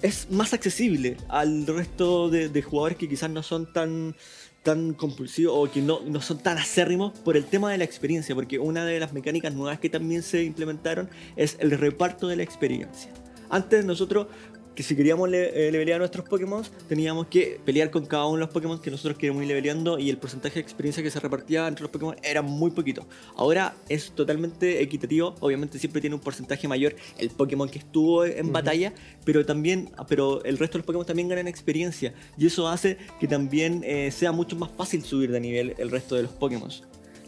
es 0.01 0.29
más 0.31 0.53
accesible 0.53 1.17
al 1.27 1.65
resto 1.65 2.29
de, 2.29 2.49
de 2.49 2.61
jugadores 2.61 2.97
que 2.97 3.09
quizás 3.09 3.29
no 3.29 3.43
son 3.43 3.71
tan 3.73 4.15
tan 4.63 4.93
compulsivos 4.93 5.53
o 5.55 5.71
que 5.71 5.81
no, 5.81 5.99
no 6.05 6.21
son 6.21 6.39
tan 6.39 6.57
acérrimos 6.57 7.17
por 7.19 7.37
el 7.37 7.45
tema 7.45 7.71
de 7.71 7.77
la 7.77 7.83
experiencia, 7.83 8.33
porque 8.33 8.57
una 8.57 8.85
de 8.85 8.99
las 8.99 9.13
mecánicas 9.13 9.53
nuevas 9.53 9.79
que 9.79 9.89
también 9.89 10.23
se 10.23 10.43
implementaron 10.43 11.09
es 11.35 11.57
el 11.59 11.71
reparto 11.71 12.27
de 12.27 12.37
la 12.37 12.43
experiencia. 12.43 13.11
Antes 13.49 13.85
nosotros, 13.85 14.27
que 14.75 14.81
si 14.83 14.95
queríamos 14.95 15.29
le- 15.29 15.67
eh, 15.67 15.71
levelear 15.71 15.97
a 15.97 15.99
nuestros 15.99 16.27
Pokémon, 16.27 16.63
teníamos 16.89 17.27
que 17.27 17.59
pelear 17.63 17.91
con 17.91 18.05
cada 18.05 18.25
uno 18.25 18.35
de 18.37 18.39
los 18.45 18.49
Pokémon 18.49 18.81
que 18.81 18.89
nosotros 18.89 19.17
queríamos 19.17 19.43
ir 19.43 19.47
leveleando 19.49 19.99
y 19.99 20.09
el 20.09 20.17
porcentaje 20.17 20.55
de 20.55 20.61
experiencia 20.61 21.03
que 21.03 21.11
se 21.11 21.19
repartía 21.19 21.67
entre 21.67 21.83
los 21.83 21.91
Pokémon 21.91 22.15
era 22.23 22.41
muy 22.41 22.71
poquito. 22.71 23.05
Ahora 23.35 23.75
es 23.89 24.11
totalmente 24.11 24.81
equitativo, 24.81 25.35
obviamente 25.41 25.77
siempre 25.77 26.01
tiene 26.01 26.15
un 26.15 26.21
porcentaje 26.21 26.67
mayor 26.67 26.95
el 27.19 27.29
Pokémon 27.29 27.69
que 27.69 27.79
estuvo 27.79 28.25
en 28.25 28.51
batalla, 28.51 28.93
pero 29.25 29.45
también, 29.45 29.91
pero 30.07 30.43
el 30.43 30.57
resto 30.57 30.73
de 30.73 30.79
los 30.79 30.85
Pokémon 30.87 31.05
también 31.05 31.27
ganan 31.27 31.47
experiencia 31.47 32.13
y 32.37 32.47
eso 32.47 32.67
hace 32.67 32.97
que 33.19 33.27
también 33.27 33.81
eh, 33.85 34.09
sea 34.11 34.31
mucho 34.31 34.55
más 34.55 34.71
fácil 34.75 35.03
subir 35.03 35.31
de 35.31 35.39
nivel 35.39 35.75
el 35.77 35.91
resto 35.91 36.15
de 36.15 36.23
los 36.23 36.31
Pokémon. 36.31 36.69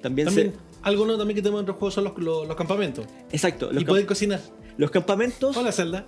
También, 0.01 0.27
También, 0.27 0.51
se... 0.53 0.57
algo 0.83 1.05
nuevo 1.05 1.17
también 1.19 1.35
que 1.35 1.41
tenemos 1.41 1.59
en 1.59 1.63
otros 1.63 1.77
juegos 1.77 1.93
son 1.95 2.03
los, 2.05 2.17
los- 2.17 2.47
los 2.47 2.55
campamentos. 2.55 3.05
Exacto, 3.31 3.67
los, 3.71 3.75
y 3.81 3.85
camp- 3.85 3.87
poder 3.89 4.05
cocinar. 4.05 4.41
los 4.77 4.91
campamentos... 4.91 5.55
Hola, 5.57 5.71
Zelda. 5.71 6.05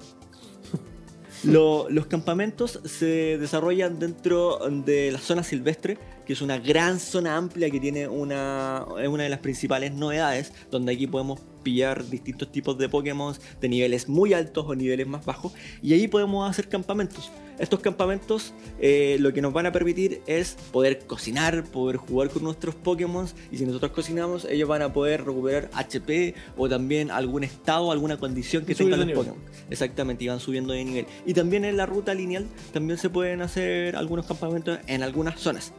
Lo- 1.43 1.87
los 1.89 2.07
campamentos 2.07 2.79
se 2.85 3.37
desarrollan 3.37 3.99
dentro 3.99 4.59
de 4.85 5.11
la 5.11 5.19
zona 5.19 5.43
silvestre, 5.43 5.97
que 6.25 6.33
es 6.33 6.41
una 6.41 6.57
gran 6.57 6.99
zona 6.99 7.37
amplia 7.37 7.69
que 7.69 7.79
tiene 7.79 8.07
una, 8.07 8.85
es 9.01 9.07
una 9.07 9.23
de 9.23 9.29
las 9.29 9.39
principales 9.39 9.93
novedades, 9.93 10.51
donde 10.71 10.93
aquí 10.93 11.07
podemos 11.07 11.39
pillar 11.67 12.09
distintos 12.09 12.49
tipos 12.49 12.77
de 12.77 12.87
Pokémon 12.87 13.35
de 13.59 13.67
niveles 13.67 14.07
muy 14.07 14.33
altos 14.33 14.63
o 14.65 14.73
niveles 14.73 15.05
más 15.05 15.25
bajos, 15.25 15.51
y 15.81 15.91
ahí 15.91 16.07
podemos 16.07 16.49
hacer 16.49 16.69
campamentos. 16.69 17.29
Estos 17.59 17.81
campamentos 17.81 18.53
eh, 18.79 19.17
lo 19.19 19.33
que 19.33 19.41
nos 19.41 19.51
van 19.51 19.65
a 19.65 19.73
permitir 19.73 20.21
es 20.27 20.55
poder 20.71 20.99
cocinar, 20.99 21.65
poder 21.65 21.97
jugar 21.97 22.29
con 22.29 22.43
nuestros 22.43 22.73
Pokémon, 22.73 23.27
y 23.51 23.57
si 23.57 23.65
nosotros 23.65 23.91
cocinamos, 23.91 24.45
ellos 24.45 24.69
van 24.69 24.81
a 24.81 24.93
poder 24.93 25.25
recuperar 25.25 25.69
HP 25.73 26.35
o 26.55 26.69
también 26.69 27.11
algún 27.11 27.43
estado, 27.43 27.91
alguna 27.91 28.15
condición 28.15 28.63
que 28.63 28.73
tengan 28.73 28.99
los 28.99 29.07
nivel. 29.07 29.25
Pokémon. 29.25 29.43
Exactamente, 29.69 30.23
y 30.23 30.29
van 30.29 30.39
subiendo 30.39 30.71
de 30.71 30.85
nivel. 30.85 31.05
Y 31.25 31.33
también 31.33 31.65
en 31.65 31.75
la 31.75 31.85
ruta 31.85 32.13
lineal 32.13 32.47
también 32.71 32.97
se 32.97 33.09
pueden 33.09 33.41
hacer 33.41 33.97
algunos 33.97 34.25
campamentos 34.25 34.79
en 34.87 35.03
algunas 35.03 35.37
zonas. 35.37 35.73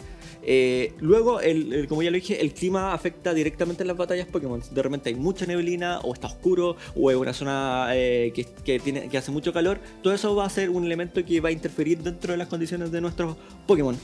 Eh, 0.51 0.95
luego, 1.01 1.43
el, 1.43 1.87
como 1.89 2.03
ya 2.03 2.11
lo 2.11 2.15
dije, 2.15 2.41
el 2.41 2.55
clima 2.55 2.95
afecta 2.95 3.35
directamente 3.35 3.83
en 3.83 3.89
las 3.89 3.99
batallas 3.99 4.27
Pokémon. 4.29 4.63
De 4.71 4.83
repente 4.83 5.11
hay 5.11 5.15
mucha 5.15 5.45
neblina, 5.45 6.01
o 6.01 6.15
está 6.15 6.27
oscuro, 6.27 6.75
o 6.97 7.11
es 7.11 7.19
una 7.19 7.35
zona 7.35 7.89
eh, 7.93 8.33
que, 8.35 8.47
que 8.65 8.81
tiene, 8.81 9.11
que 9.11 9.19
hace 9.19 9.31
mucho 9.31 9.53
calor. 9.53 9.79
Todo 10.03 10.15
eso 10.15 10.35
va 10.35 10.47
a 10.47 10.49
ser 10.49 10.71
un 10.71 10.87
elemento 10.87 11.23
que 11.23 11.43
va 11.43 11.51
a 11.51 11.53
interferir 11.53 11.99
dentro 11.99 12.33
de 12.33 12.39
las 12.39 12.49
condiciones 12.49 12.91
de 12.91 13.03
nuestros 13.03 13.37
Pokémon. 13.67 13.95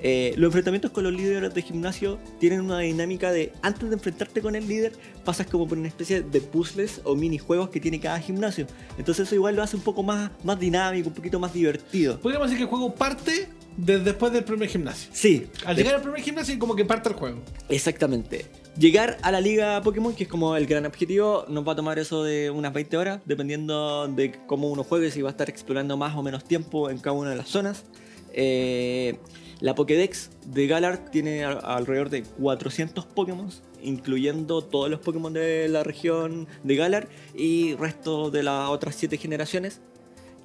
Eh, 0.00 0.34
los 0.36 0.48
enfrentamientos 0.48 0.90
con 0.90 1.04
los 1.04 1.12
líderes 1.12 1.54
de 1.54 1.62
gimnasio 1.62 2.18
tienen 2.40 2.62
una 2.62 2.80
dinámica 2.80 3.30
de 3.30 3.52
antes 3.62 3.88
de 3.88 3.94
enfrentarte 3.94 4.42
con 4.42 4.56
el 4.56 4.66
líder, 4.66 4.94
pasas 5.24 5.46
como 5.46 5.68
por 5.68 5.78
una 5.78 5.86
especie 5.86 6.22
de 6.22 6.40
puzzles 6.40 7.00
o 7.04 7.14
minijuegos 7.14 7.68
que 7.68 7.78
tiene 7.78 8.00
cada 8.00 8.18
gimnasio. 8.18 8.66
Entonces 8.98 9.28
eso 9.28 9.36
igual 9.36 9.54
lo 9.54 9.62
hace 9.62 9.76
un 9.76 9.82
poco 9.82 10.02
más, 10.02 10.32
más 10.42 10.58
dinámico, 10.58 11.10
un 11.10 11.14
poquito 11.14 11.38
más 11.38 11.54
divertido. 11.54 12.18
Podríamos 12.18 12.48
decir 12.48 12.58
que 12.58 12.64
el 12.64 12.70
juego 12.70 12.92
parte 12.92 13.46
desde 13.76 14.04
después 14.04 14.32
del 14.32 14.44
primer 14.44 14.68
gimnasio. 14.68 15.10
Sí, 15.12 15.46
Al 15.64 15.76
llegar 15.76 15.94
al 15.96 16.02
primer 16.02 16.20
gimnasio, 16.20 16.58
como 16.58 16.76
que 16.76 16.84
parte 16.84 17.08
el 17.08 17.14
juego. 17.14 17.40
Exactamente. 17.68 18.46
Llegar 18.78 19.18
a 19.22 19.30
la 19.30 19.40
liga 19.40 19.82
Pokémon, 19.82 20.14
que 20.14 20.24
es 20.24 20.28
como 20.28 20.56
el 20.56 20.66
gran 20.66 20.86
objetivo, 20.86 21.44
nos 21.48 21.66
va 21.66 21.72
a 21.72 21.76
tomar 21.76 21.98
eso 21.98 22.24
de 22.24 22.50
unas 22.50 22.72
20 22.72 22.96
horas, 22.96 23.20
dependiendo 23.26 24.08
de 24.08 24.40
cómo 24.46 24.70
uno 24.70 24.82
juegue, 24.82 25.10
si 25.10 25.20
va 25.20 25.28
a 25.28 25.32
estar 25.32 25.50
explorando 25.50 25.96
más 25.96 26.16
o 26.16 26.22
menos 26.22 26.44
tiempo 26.44 26.88
en 26.88 26.98
cada 26.98 27.14
una 27.14 27.30
de 27.30 27.36
las 27.36 27.48
zonas. 27.48 27.84
Eh, 28.32 29.18
la 29.60 29.74
Pokédex 29.74 30.30
de 30.46 30.66
Galar 30.66 31.10
tiene 31.10 31.44
alrededor 31.44 32.10
de 32.10 32.22
400 32.24 33.06
Pokémon, 33.06 33.48
incluyendo 33.82 34.62
todos 34.62 34.90
los 34.90 35.00
Pokémon 35.00 35.32
de 35.32 35.68
la 35.68 35.84
región 35.84 36.48
de 36.64 36.76
Galar 36.76 37.08
y 37.34 37.74
resto 37.74 38.30
de 38.30 38.42
las 38.42 38.70
otras 38.70 38.96
7 38.96 39.18
generaciones. 39.18 39.80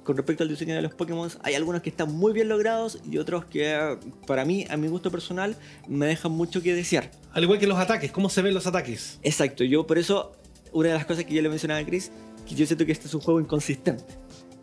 Con 0.08 0.16
respecto 0.16 0.42
al 0.42 0.48
diseño 0.48 0.74
de 0.74 0.80
los 0.80 0.94
Pokémon, 0.94 1.28
hay 1.42 1.54
algunos 1.54 1.82
que 1.82 1.90
están 1.90 2.10
muy 2.10 2.32
bien 2.32 2.48
logrados 2.48 2.98
y 3.10 3.18
otros 3.18 3.44
que, 3.44 3.98
para 4.26 4.46
mí, 4.46 4.64
a 4.70 4.78
mi 4.78 4.88
gusto 4.88 5.10
personal, 5.10 5.54
me 5.86 6.06
dejan 6.06 6.32
mucho 6.32 6.62
que 6.62 6.74
desear. 6.74 7.10
Al 7.30 7.42
igual 7.42 7.58
que 7.58 7.66
los 7.66 7.76
ataques, 7.76 8.10
cómo 8.10 8.30
se 8.30 8.40
ven 8.40 8.54
los 8.54 8.66
ataques. 8.66 9.18
Exacto, 9.22 9.64
yo 9.64 9.86
por 9.86 9.98
eso, 9.98 10.32
una 10.72 10.88
de 10.88 10.94
las 10.94 11.04
cosas 11.04 11.26
que 11.26 11.34
yo 11.34 11.42
le 11.42 11.50
mencionaba 11.50 11.80
a 11.80 11.84
Chris, 11.84 12.10
que 12.48 12.54
yo 12.54 12.64
siento 12.64 12.86
que 12.86 12.92
este 12.92 13.06
es 13.06 13.12
un 13.12 13.20
juego 13.20 13.38
inconsistente. 13.38 14.02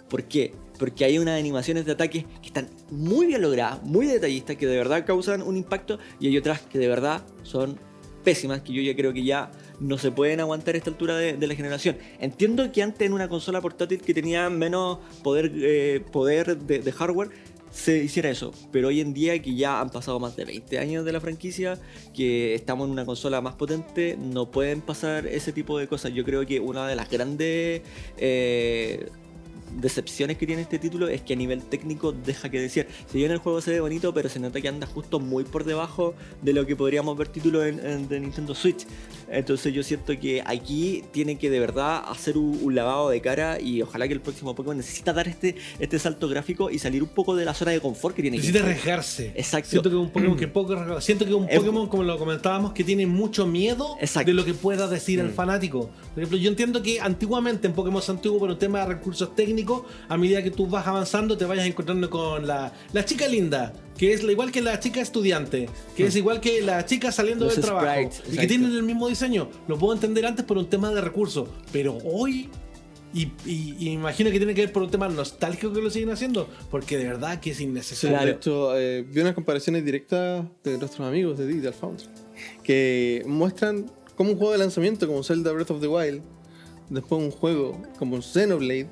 ¿Por 0.10 0.24
qué? 0.24 0.52
Porque 0.80 1.06
hay 1.06 1.20
unas 1.20 1.40
animaciones 1.40 1.86
de 1.86 1.92
ataque 1.92 2.26
que 2.42 2.48
están 2.48 2.68
muy 2.90 3.28
bien 3.28 3.44
logradas, 3.44 3.84
muy 3.84 4.08
detallistas, 4.08 4.56
que 4.56 4.66
de 4.66 4.76
verdad 4.76 5.06
causan 5.06 5.44
un 5.44 5.58
impacto, 5.58 6.00
y 6.20 6.26
hay 6.26 6.40
otras 6.40 6.62
que 6.62 6.80
de 6.80 6.88
verdad 6.88 7.22
son 7.44 7.78
pésimas, 8.24 8.62
que 8.62 8.74
yo 8.74 8.82
ya 8.82 8.96
creo 8.96 9.14
que 9.14 9.24
ya 9.24 9.52
no 9.80 9.98
se 9.98 10.12
pueden 10.12 10.40
aguantar 10.40 10.76
a 10.76 10.78
esta 10.78 10.90
altura 10.90 11.18
de, 11.18 11.48
la 11.48 11.56
generación. 11.56 11.98
Entiendo 12.20 12.72
que 12.72 12.84
antes 12.84 13.06
en 13.06 13.14
una 13.14 13.30
consola 13.30 13.62
portátil 13.62 14.02
que 14.02 14.14
tenía 14.14 14.50
menos 14.50 15.00
poder, 15.24 15.52
eh, 15.56 16.04
de, 16.04 16.92
hardware, 16.92 17.30
se 17.72 17.98
hiciera 17.98 18.30
eso, 18.30 18.54
pero 18.72 18.88
hoy 18.88 19.02
en 19.02 19.14
día 19.14 19.42
que 19.42 19.54
ya 19.54 19.82
han 19.82 19.90
pasado 19.90 20.18
más 20.20 20.36
de 20.38 20.46
20 20.46 20.80
años 20.80 21.04
de 21.04 21.12
la 21.12 21.20
franquicia, 21.20 21.78
que 22.14 22.56
estamos 22.56 22.86
en 22.86 22.92
una 22.92 23.06
consola 23.06 23.42
más 23.42 23.56
potente, 23.56 24.18
no 24.18 24.50
pueden 24.50 24.80
pasar 24.80 25.28
ese 25.28 25.52
tipo 25.52 25.78
de 25.78 25.88
cosas. 25.88 26.14
Yo 26.14 26.24
creo 26.24 26.46
que 26.46 26.62
una 26.62 26.88
de 26.88 26.96
las 26.96 27.10
grandes 27.10 27.82
eh, 28.18 29.10
decepciones 29.76 30.38
que 30.38 30.48
tiene 30.48 30.62
este 30.62 30.80
título 30.80 31.08
es 31.08 31.22
que 31.22 31.34
a 31.34 31.36
nivel 31.36 31.64
técnico 31.64 32.12
deja 32.12 32.50
que 32.50 32.60
decir. 32.60 32.88
Si 33.12 33.18
bien 33.18 33.32
el 33.32 33.40
juego 33.40 33.62
se 33.62 33.72
ve 33.72 33.80
bonito, 33.80 34.14
pero 34.14 34.30
se 34.30 34.40
nota 34.40 34.62
que 34.62 34.68
anda 34.68 34.88
justo 34.88 35.20
muy 35.20 35.44
por 35.44 35.64
debajo 35.64 36.16
de 36.42 36.54
lo 36.54 36.66
que 36.66 36.76
podríamos 36.76 37.18
ver 37.18 37.28
títulos 37.28 37.64
de 37.64 38.20
Nintendo 38.20 38.56
Switch. 38.56 38.86
Entonces 39.30 39.74
yo 39.74 39.84
siento 39.84 40.18
que 40.20 40.42
aquí 40.46 41.04
tiene 41.12 41.38
que 41.38 41.50
de 41.50 41.60
verdad 41.60 42.04
hacer 42.08 42.38
un, 42.38 42.60
un 42.62 42.76
lavado 42.76 43.10
de 43.10 43.22
cara 43.22 43.60
y 43.60 43.82
ojalá 43.82 44.08
que 44.08 44.14
el 44.14 44.22
próximo 44.22 44.54
Pokémon 44.56 44.78
necesita 44.78 45.14
dar 45.14 45.28
este, 45.28 45.56
este 45.80 46.00
salto 46.00 46.28
gráfico 46.30 46.70
y 46.70 46.80
salir 46.80 47.02
un 47.04 47.10
poco 47.10 47.36
de 47.36 47.46
la 47.46 47.54
zona 47.54 47.72
de 47.72 47.80
confort 47.82 48.16
que 48.16 48.22
tiene 48.22 48.38
Necesita 48.38 48.60
que 48.60 48.66
arriesgarse. 48.72 49.32
Exacto. 49.36 49.70
Siento 49.72 49.90
que 49.90 49.96
un 49.96 50.10
Pokémon 50.10 50.38
que 50.38 50.48
poco. 50.48 51.02
Siento 51.02 51.26
que 51.26 51.34
un 51.34 51.48
Pokémon, 51.48 51.88
como 51.88 52.04
lo 52.04 52.18
comentábamos, 52.18 52.74
que 52.74 52.84
tiene 52.84 53.06
mucho 53.08 53.46
miedo 53.48 53.98
Exacto. 54.00 54.28
de 54.30 54.34
lo 54.34 54.46
que 54.46 54.54
pueda 54.54 54.88
decir 54.88 55.20
el 55.20 55.28
Mm. 55.30 55.34
fanático. 55.34 55.90
Por 56.14 56.24
ejemplo, 56.24 56.38
yo 56.38 56.50
entiendo 56.50 56.82
que 56.82 57.00
antiguamente 57.00 57.68
en 57.68 57.74
Pokémon 57.74 58.02
antiguo, 58.08 58.40
por 58.40 58.50
un 58.50 58.60
tema 58.60 58.80
de 58.80 58.86
recursos 58.88 59.36
técnicos, 59.36 59.84
a 60.08 60.18
medida 60.18 60.44
que 60.44 60.52
tú 60.52 60.68
vas 60.68 60.86
avanzando 60.86 61.38
te 61.38 61.46
vayas 61.46 61.66
encontrando 61.66 62.10
con 62.10 62.46
la, 62.46 62.72
la 62.94 63.06
chica 63.06 63.28
linda, 63.28 63.74
que 63.98 64.14
es 64.14 64.24
igual 64.24 64.52
que 64.52 64.62
la 64.62 64.80
chica 64.80 65.02
estudiante, 65.02 65.70
que 65.96 66.06
es 66.08 66.16
igual 66.16 66.40
que 66.42 66.62
la 66.62 66.86
chica 66.86 67.12
saliendo 67.12 67.46
Los 67.46 67.56
del 67.56 67.64
trabajo, 67.66 67.88
sprites, 67.88 68.20
y 68.20 68.22
que 68.24 68.30
exacto. 68.30 68.48
tienen 68.48 68.72
el 68.76 68.84
mismo 68.84 69.08
diseño. 69.16 69.50
Lo 69.68 69.78
puedo 69.78 69.94
entender 69.94 70.26
antes 70.26 70.46
por 70.46 70.58
un 70.58 70.70
tema 70.70 70.92
de 70.92 71.02
recursos, 71.02 71.48
pero 71.72 71.98
hoy... 72.04 72.50
Y, 73.14 73.32
y- 73.46 73.76
y 73.80 73.90
imagino 73.92 74.30
que 74.30 74.38
tiene 74.40 74.54
que 74.54 74.60
ver 74.62 74.74
por 74.74 74.84
un 74.84 74.92
tema 74.92 75.08
nostálgico 75.08 75.72
que 75.72 75.82
lo 75.82 75.90
siguen 75.90 76.10
haciendo, 76.10 76.50
porque 76.70 76.98
de 76.98 77.06
verdad 77.06 77.40
que 77.40 77.52
es 77.52 77.62
innecesario. 77.62 78.18
Claro. 78.18 78.26
de 78.32 78.38
hecho, 78.38 78.78
eh, 78.78 79.06
vi 79.10 79.22
unas 79.22 79.34
comparaciones 79.34 79.86
directas 79.86 80.44
de 80.66 80.78
nuestros 80.78 81.08
amigos 81.08 81.38
de 81.38 81.48
Digital 81.48 81.74
Foundry 81.74 82.08
que 82.62 83.24
muestran 83.26 83.90
cómo 84.18 84.32
un 84.32 84.38
juego 84.38 84.52
de 84.52 84.58
lanzamiento 84.58 85.08
como 85.08 85.24
Zelda 85.24 85.54
Breath 85.54 85.72
of 85.72 85.80
the 85.80 85.88
Wild, 85.88 86.22
después 86.90 87.22
un 87.22 87.32
juego 87.32 87.82
como 87.98 88.22
Xenoblade, 88.22 88.90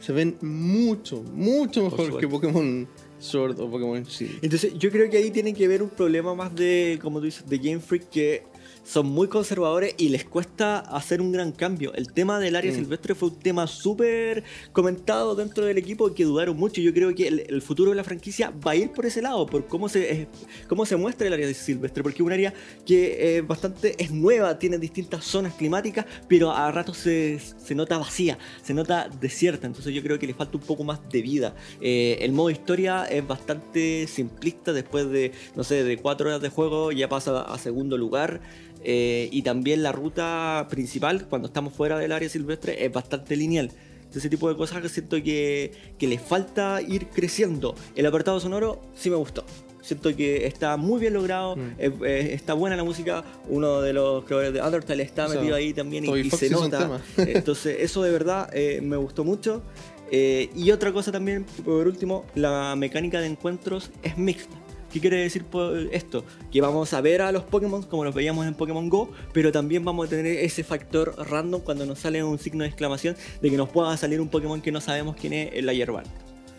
se 0.00 0.12
ven 0.12 0.38
mucho, 0.40 1.22
mucho 1.34 1.82
mejor 1.84 2.18
que 2.18 2.26
Pokémon 2.26 2.88
Sword 3.18 3.60
o 3.60 3.70
Pokémon 3.70 4.02
Shield. 4.04 4.38
Entonces, 4.42 4.78
yo 4.78 4.90
creo 4.90 5.10
que 5.10 5.18
ahí 5.18 5.30
tiene 5.30 5.52
que 5.52 5.68
ver 5.68 5.82
un 5.82 5.90
problema 5.90 6.34
más 6.34 6.54
de, 6.54 6.98
como 7.02 7.18
tú 7.18 7.26
dices, 7.26 7.46
de 7.46 7.58
Game 7.58 7.80
Freak 7.80 8.08
que 8.08 8.44
son 8.88 9.06
muy 9.06 9.28
conservadores 9.28 9.94
y 9.98 10.08
les 10.08 10.24
cuesta 10.24 10.78
hacer 10.78 11.20
un 11.20 11.30
gran 11.30 11.52
cambio. 11.52 11.92
El 11.94 12.10
tema 12.12 12.40
del 12.40 12.56
área 12.56 12.72
Mm. 12.72 12.74
silvestre 12.74 13.14
fue 13.14 13.28
un 13.28 13.38
tema 13.38 13.66
súper 13.66 14.44
comentado 14.72 15.34
dentro 15.34 15.66
del 15.66 15.76
equipo 15.76 16.14
que 16.14 16.24
dudaron 16.24 16.56
mucho. 16.56 16.80
Yo 16.80 16.94
creo 16.94 17.14
que 17.14 17.28
el, 17.28 17.40
el 17.48 17.60
futuro 17.60 17.90
de 17.90 17.96
la 17.96 18.04
franquicia 18.04 18.50
va 18.66 18.70
a 18.70 18.76
ir 18.76 18.90
por 18.90 19.04
ese 19.04 19.20
lado, 19.20 19.44
por 19.44 19.66
cómo 19.66 19.90
se, 19.90 20.22
eh, 20.22 20.28
cómo 20.68 20.86
se 20.86 20.96
muestra 20.96 21.26
el 21.26 21.34
área 21.34 21.52
silvestre, 21.52 22.02
porque 22.02 22.22
es 22.22 22.26
un 22.26 22.32
área 22.32 22.54
que 22.86 23.36
eh, 23.36 23.40
bastante 23.42 23.94
es 24.02 24.10
nueva, 24.10 24.58
tiene 24.58 24.78
distintas 24.78 25.22
zonas 25.24 25.52
climáticas, 25.54 26.06
pero 26.26 26.50
a 26.50 26.70
ratos 26.72 26.96
se, 26.96 27.38
se 27.38 27.74
nota 27.74 27.98
vacía, 27.98 28.38
se 28.62 28.72
nota 28.72 29.10
desierta. 29.20 29.66
Entonces 29.66 29.92
yo 29.92 30.02
creo 30.02 30.18
que 30.18 30.26
le 30.26 30.32
falta 30.32 30.56
un 30.56 30.62
poco 30.64 30.82
más 30.84 30.98
de 31.10 31.20
vida. 31.20 31.54
Eh, 31.82 32.16
el 32.22 32.32
modo 32.32 32.48
historia 32.48 33.04
es 33.04 33.26
bastante 33.26 34.06
simplista 34.06 34.72
después 34.72 35.10
de, 35.10 35.32
no 35.54 35.62
sé, 35.62 35.84
de 35.84 35.98
cuatro 35.98 36.28
horas 36.28 36.40
de 36.40 36.48
juego 36.48 36.90
ya 36.90 37.08
pasa 37.10 37.42
a 37.42 37.58
segundo 37.58 37.98
lugar. 37.98 38.40
Eh, 38.84 39.28
y 39.32 39.42
también 39.42 39.82
la 39.82 39.92
ruta 39.92 40.66
principal, 40.70 41.26
cuando 41.28 41.48
estamos 41.48 41.72
fuera 41.74 41.98
del 41.98 42.12
área 42.12 42.28
silvestre, 42.28 42.84
es 42.84 42.92
bastante 42.92 43.36
lineal. 43.36 43.70
Ese 44.14 44.30
tipo 44.30 44.48
de 44.48 44.56
cosas 44.56 44.80
que 44.82 44.88
siento 44.88 45.22
que, 45.22 45.72
que 45.98 46.06
le 46.08 46.18
falta 46.18 46.80
ir 46.80 47.06
creciendo. 47.08 47.74
El 47.94 48.06
apartado 48.06 48.40
sonoro 48.40 48.80
sí 48.96 49.10
me 49.10 49.16
gustó. 49.16 49.44
Siento 49.82 50.14
que 50.16 50.46
está 50.46 50.76
muy 50.76 51.00
bien 51.00 51.14
logrado, 51.14 51.56
Mm. 51.56 51.60
es- 51.78 51.92
es- 52.04 52.30
está 52.32 52.54
buena 52.54 52.74
la 52.76 52.84
música. 52.84 53.22
Uno 53.48 53.80
de 53.80 53.92
los 53.92 54.24
creadores 54.24 54.52
de 54.54 54.60
Undertale 54.62 55.02
está 55.02 55.26
O 55.26 55.28
sea, 55.28 55.38
metido 55.40 55.56
ahí 55.56 55.72
también 55.72 56.04
y, 56.06 56.20
y 56.20 56.30
se 56.30 56.50
nota. 56.50 57.00
Entonces, 57.18 57.76
eso 57.80 58.02
de 58.02 58.10
verdad 58.10 58.50
eh, 58.54 58.80
me 58.82 58.96
gustó 58.96 59.24
mucho. 59.24 59.62
Eh, 60.10 60.48
y 60.56 60.70
otra 60.70 60.90
cosa 60.92 61.12
también, 61.12 61.44
por 61.64 61.86
último, 61.86 62.24
la 62.34 62.74
mecánica 62.76 63.20
de 63.20 63.26
encuentros 63.26 63.90
es 64.02 64.16
mixta. 64.16 64.56
¿Qué 64.92 65.00
quiere 65.00 65.18
decir 65.18 65.44
esto? 65.92 66.24
Que 66.50 66.60
vamos 66.60 66.94
a 66.94 67.00
ver 67.02 67.20
a 67.20 67.30
los 67.30 67.44
Pokémon 67.44 67.82
como 67.82 68.04
los 68.04 68.14
veíamos 68.14 68.46
en 68.46 68.54
Pokémon 68.54 68.88
Go, 68.88 69.10
pero 69.34 69.52
también 69.52 69.84
vamos 69.84 70.06
a 70.06 70.10
tener 70.10 70.26
ese 70.38 70.64
factor 70.64 71.14
random 71.28 71.60
cuando 71.60 71.84
nos 71.84 71.98
sale 71.98 72.24
un 72.24 72.38
signo 72.38 72.62
de 72.62 72.68
exclamación 72.68 73.14
de 73.42 73.50
que 73.50 73.56
nos 73.56 73.68
pueda 73.68 73.94
salir 73.98 74.20
un 74.20 74.28
Pokémon 74.28 74.62
que 74.62 74.72
no 74.72 74.80
sabemos 74.80 75.16
quién 75.16 75.34
es 75.34 75.52
en 75.52 75.66
la 75.66 75.74
hierba. 75.74 76.02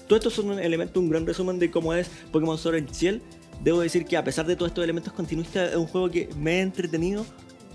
Todo 0.08 0.18
esto 0.18 0.30
son 0.30 0.52
un 0.52 0.60
elemento, 0.60 1.00
un 1.00 1.10
gran 1.10 1.26
resumen 1.26 1.58
de 1.58 1.72
cómo 1.72 1.94
es 1.94 2.10
Pokémon 2.32 2.58
Sword 2.58 2.76
and 2.76 2.92
Shield. 2.92 3.22
Debo 3.63 3.80
decir 3.80 4.06
que 4.06 4.15
a 4.15 4.24
pesar 4.24 4.46
de 4.46 4.56
todos 4.56 4.70
estos 4.70 4.84
elementos 4.84 5.12
continuistas, 5.13 5.72
es 5.72 5.76
un 5.76 5.88
juego 5.88 6.10
que 6.10 6.30
me 6.38 6.52
ha 6.52 6.62
entretenido, 6.62 7.26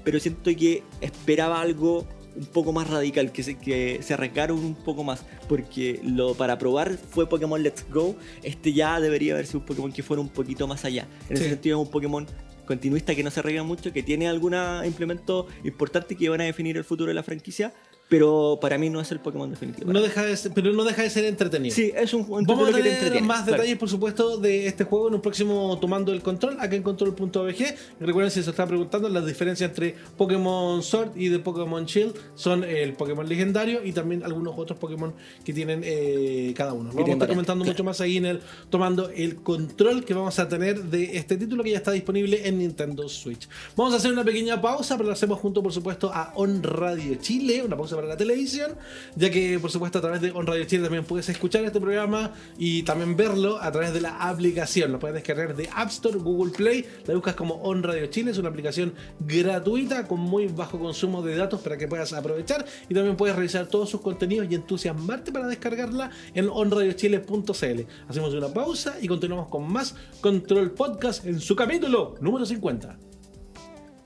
pero 0.05 0.21
siento 0.21 0.51
que 0.57 0.83
esperaba 1.01 1.61
algo 1.61 2.07
un 2.37 2.47
poco 2.47 2.73
más 2.73 2.89
radical, 2.89 3.33
que 3.33 3.43
se, 3.43 3.59
que 3.59 4.01
se 4.03 4.15
arriesgaron 4.15 4.59
un 4.59 4.75
poco 4.75 5.05
más, 5.05 5.25
porque 5.49 6.01
lo 6.03 6.35
para 6.35 6.59
probar 6.59 6.97
fue 6.97 7.29
Pokémon 7.29 7.63
Let's 7.63 7.87
Go, 7.91 8.17
este 8.43 8.73
ya 8.73 9.01
debería 9.01 9.35
haber 9.35 9.47
sido 9.47 9.61
un 9.61 9.67
Pokémon 9.67 9.93
que 9.93 10.03
fuera 10.03 10.21
un 10.21 10.29
poquito 10.29 10.67
más 10.67 10.85
allá. 10.85 11.07
En 11.29 11.37
ese 11.37 11.49
sentido 11.49 11.81
es 11.81 11.87
un 11.87 11.91
Pokémon 11.91 12.27
continuista 12.67 13.15
que 13.15 13.23
no 13.23 13.31
se 13.31 13.41
arriesga 13.41 13.63
mucho, 13.63 13.93
que 13.93 14.03
tiene 14.03 14.29
algunos 14.29 14.85
implementos 14.87 15.47
importantes 15.65 16.17
que 16.17 16.29
van 16.29 16.41
a 16.41 16.45
definir 16.45 16.77
el 16.77 16.85
futuro 16.85 17.09
de 17.09 17.15
la 17.15 17.23
franquicia, 17.23 17.73
pero 18.15 18.59
para 18.61 18.79
mí 18.79 18.91
no 18.91 19.01
es 19.01 19.11
el 19.11 19.19
Pokémon 19.19 19.51
definitivo. 19.51 19.93
No 19.93 20.01
deja 20.01 20.23
de 20.25 20.37
ser- 20.37 20.53
pero 20.55 20.73
no 20.73 20.85
deja 20.85 21.03
de 21.03 21.11
ser 21.11 21.25
entretenido. 21.25 21.75
Sí, 21.75 21.91
es 21.97 22.15
un, 22.15 22.25
un 22.29 22.45
Vamos 22.45 22.69
a 22.69 22.71
que 22.71 22.77
te 22.77 22.83
tener 22.83 22.93
entretiene. 22.99 23.27
más 23.27 23.43
claro. 23.43 23.57
detalles, 23.57 23.77
por 23.77 23.89
supuesto, 23.89 24.37
de 24.39 24.69
este 24.69 24.85
juego 24.85 25.09
en 25.09 25.15
un 25.15 25.21
próximo 25.21 25.77
Tomando 25.81 26.13
el 26.13 26.23
Control, 26.23 26.57
acá 26.61 26.77
en 26.77 26.85
control.bg. 26.85 27.61
Y 28.01 28.05
Recuerden, 28.05 28.31
si 28.31 28.45
se 28.45 28.51
están 28.51 28.69
preguntando, 28.69 29.09
las 29.09 29.27
diferencias 29.27 29.69
entre 29.69 29.97
Pokémon 30.17 30.81
Sword 30.85 31.17
y 31.17 31.29
de 31.29 31.41
Pokémon 31.41 31.85
Shield 31.87 32.15
son 32.37 32.63
el 32.63 32.93
Pokémon 32.93 33.29
legendario 33.29 33.85
y 33.85 33.91
también 33.91 34.23
algunos 34.23 34.55
otros 34.57 34.79
Pokémon 34.79 35.13
que 35.45 35.53
tienen 35.53 35.81
eh, 35.85 36.55
cada 36.57 36.73
uno. 36.73 36.91
Vamos 36.93 37.09
a 37.09 37.13
estar 37.15 37.29
comentando 37.29 37.65
claro. 37.65 37.75
mucho 37.75 37.83
más 37.83 38.01
ahí 38.01 38.19
en 38.19 38.27
el 38.27 38.41
Tomando 38.71 39.09
el 39.09 39.37
Control 39.43 40.05
que 40.05 40.15
vamos 40.15 40.39
a 40.39 40.49
tener 40.49 40.85
de 40.85 41.17
este 41.17 41.37
título 41.37 41.65
que 41.65 41.71
ya 41.73 41.79
está 41.79 41.91
disponible 41.91 42.47
en 42.47 42.59
Nintendo 42.59 43.09
Switch. 43.09 43.49
Vamos 43.75 43.93
a 43.93 43.97
hacer 43.97 44.13
una 44.13 44.23
pequeña 44.23 44.61
pausa, 44.63 44.97
pero 44.97 45.09
lo 45.09 45.13
hacemos 45.15 45.41
junto, 45.41 45.65
por 45.65 45.73
supuesto, 45.73 46.13
a 46.15 46.33
On 46.37 46.63
Radio 46.63 47.17
Chile, 47.17 47.63
una 47.65 47.77
pausa 47.77 47.97
para 47.97 48.04
la 48.07 48.17
televisión, 48.17 48.77
ya 49.17 49.31
que, 49.31 49.59
por 49.59 49.71
supuesto, 49.71 49.99
a 49.99 50.01
través 50.01 50.21
de 50.21 50.31
On 50.33 50.47
Radio 50.47 50.65
Chile 50.65 50.83
también 50.85 51.05
puedes 51.05 51.29
escuchar 51.29 51.65
este 51.65 51.81
programa 51.81 52.33
y 52.59 52.83
también 52.83 53.17
verlo 53.17 53.61
a 53.61 53.71
través 53.73 53.93
de 53.93 54.01
la 54.01 54.29
aplicación. 54.29 54.93
Lo 54.93 54.99
puedes 54.99 55.15
descargar 55.15 55.57
de 55.57 55.69
App 55.75 55.89
Store, 55.89 56.19
Google 56.19 56.53
Play, 56.53 56.85
la 57.07 57.15
buscas 57.15 57.35
como 57.35 57.55
On 57.63 57.83
Radio 57.83 58.07
Chile, 58.07 58.31
es 58.31 58.39
una 58.39 58.49
aplicación 58.49 58.95
gratuita 59.21 60.07
con 60.07 60.21
muy 60.21 60.47
bajo 60.49 60.79
consumo 60.79 61.23
de 61.23 61.37
datos 61.37 61.61
para 61.61 61.77
que 61.77 61.89
puedas 61.89 62.13
aprovechar 62.13 62.65
y 62.89 62.95
también 62.95 63.17
puedes 63.17 63.37
revisar 63.37 63.67
todos 63.67 63.91
sus 63.91 64.01
contenidos 64.01 64.47
y 64.51 64.55
entusiasmarte 64.55 65.33
para 65.33 65.47
descargarla 65.47 66.11
en 66.35 66.49
onradiochile.cl. 66.49 67.81
Hacemos 68.09 68.35
una 68.35 68.49
pausa 68.49 68.97
y 69.01 69.09
continuamos 69.09 69.49
con 69.49 69.71
más 69.71 69.95
Control 70.21 70.73
Podcast 70.73 71.25
en 71.27 71.41
su 71.41 71.57
capítulo 71.57 72.17
número 72.21 72.47
50. 72.47 73.14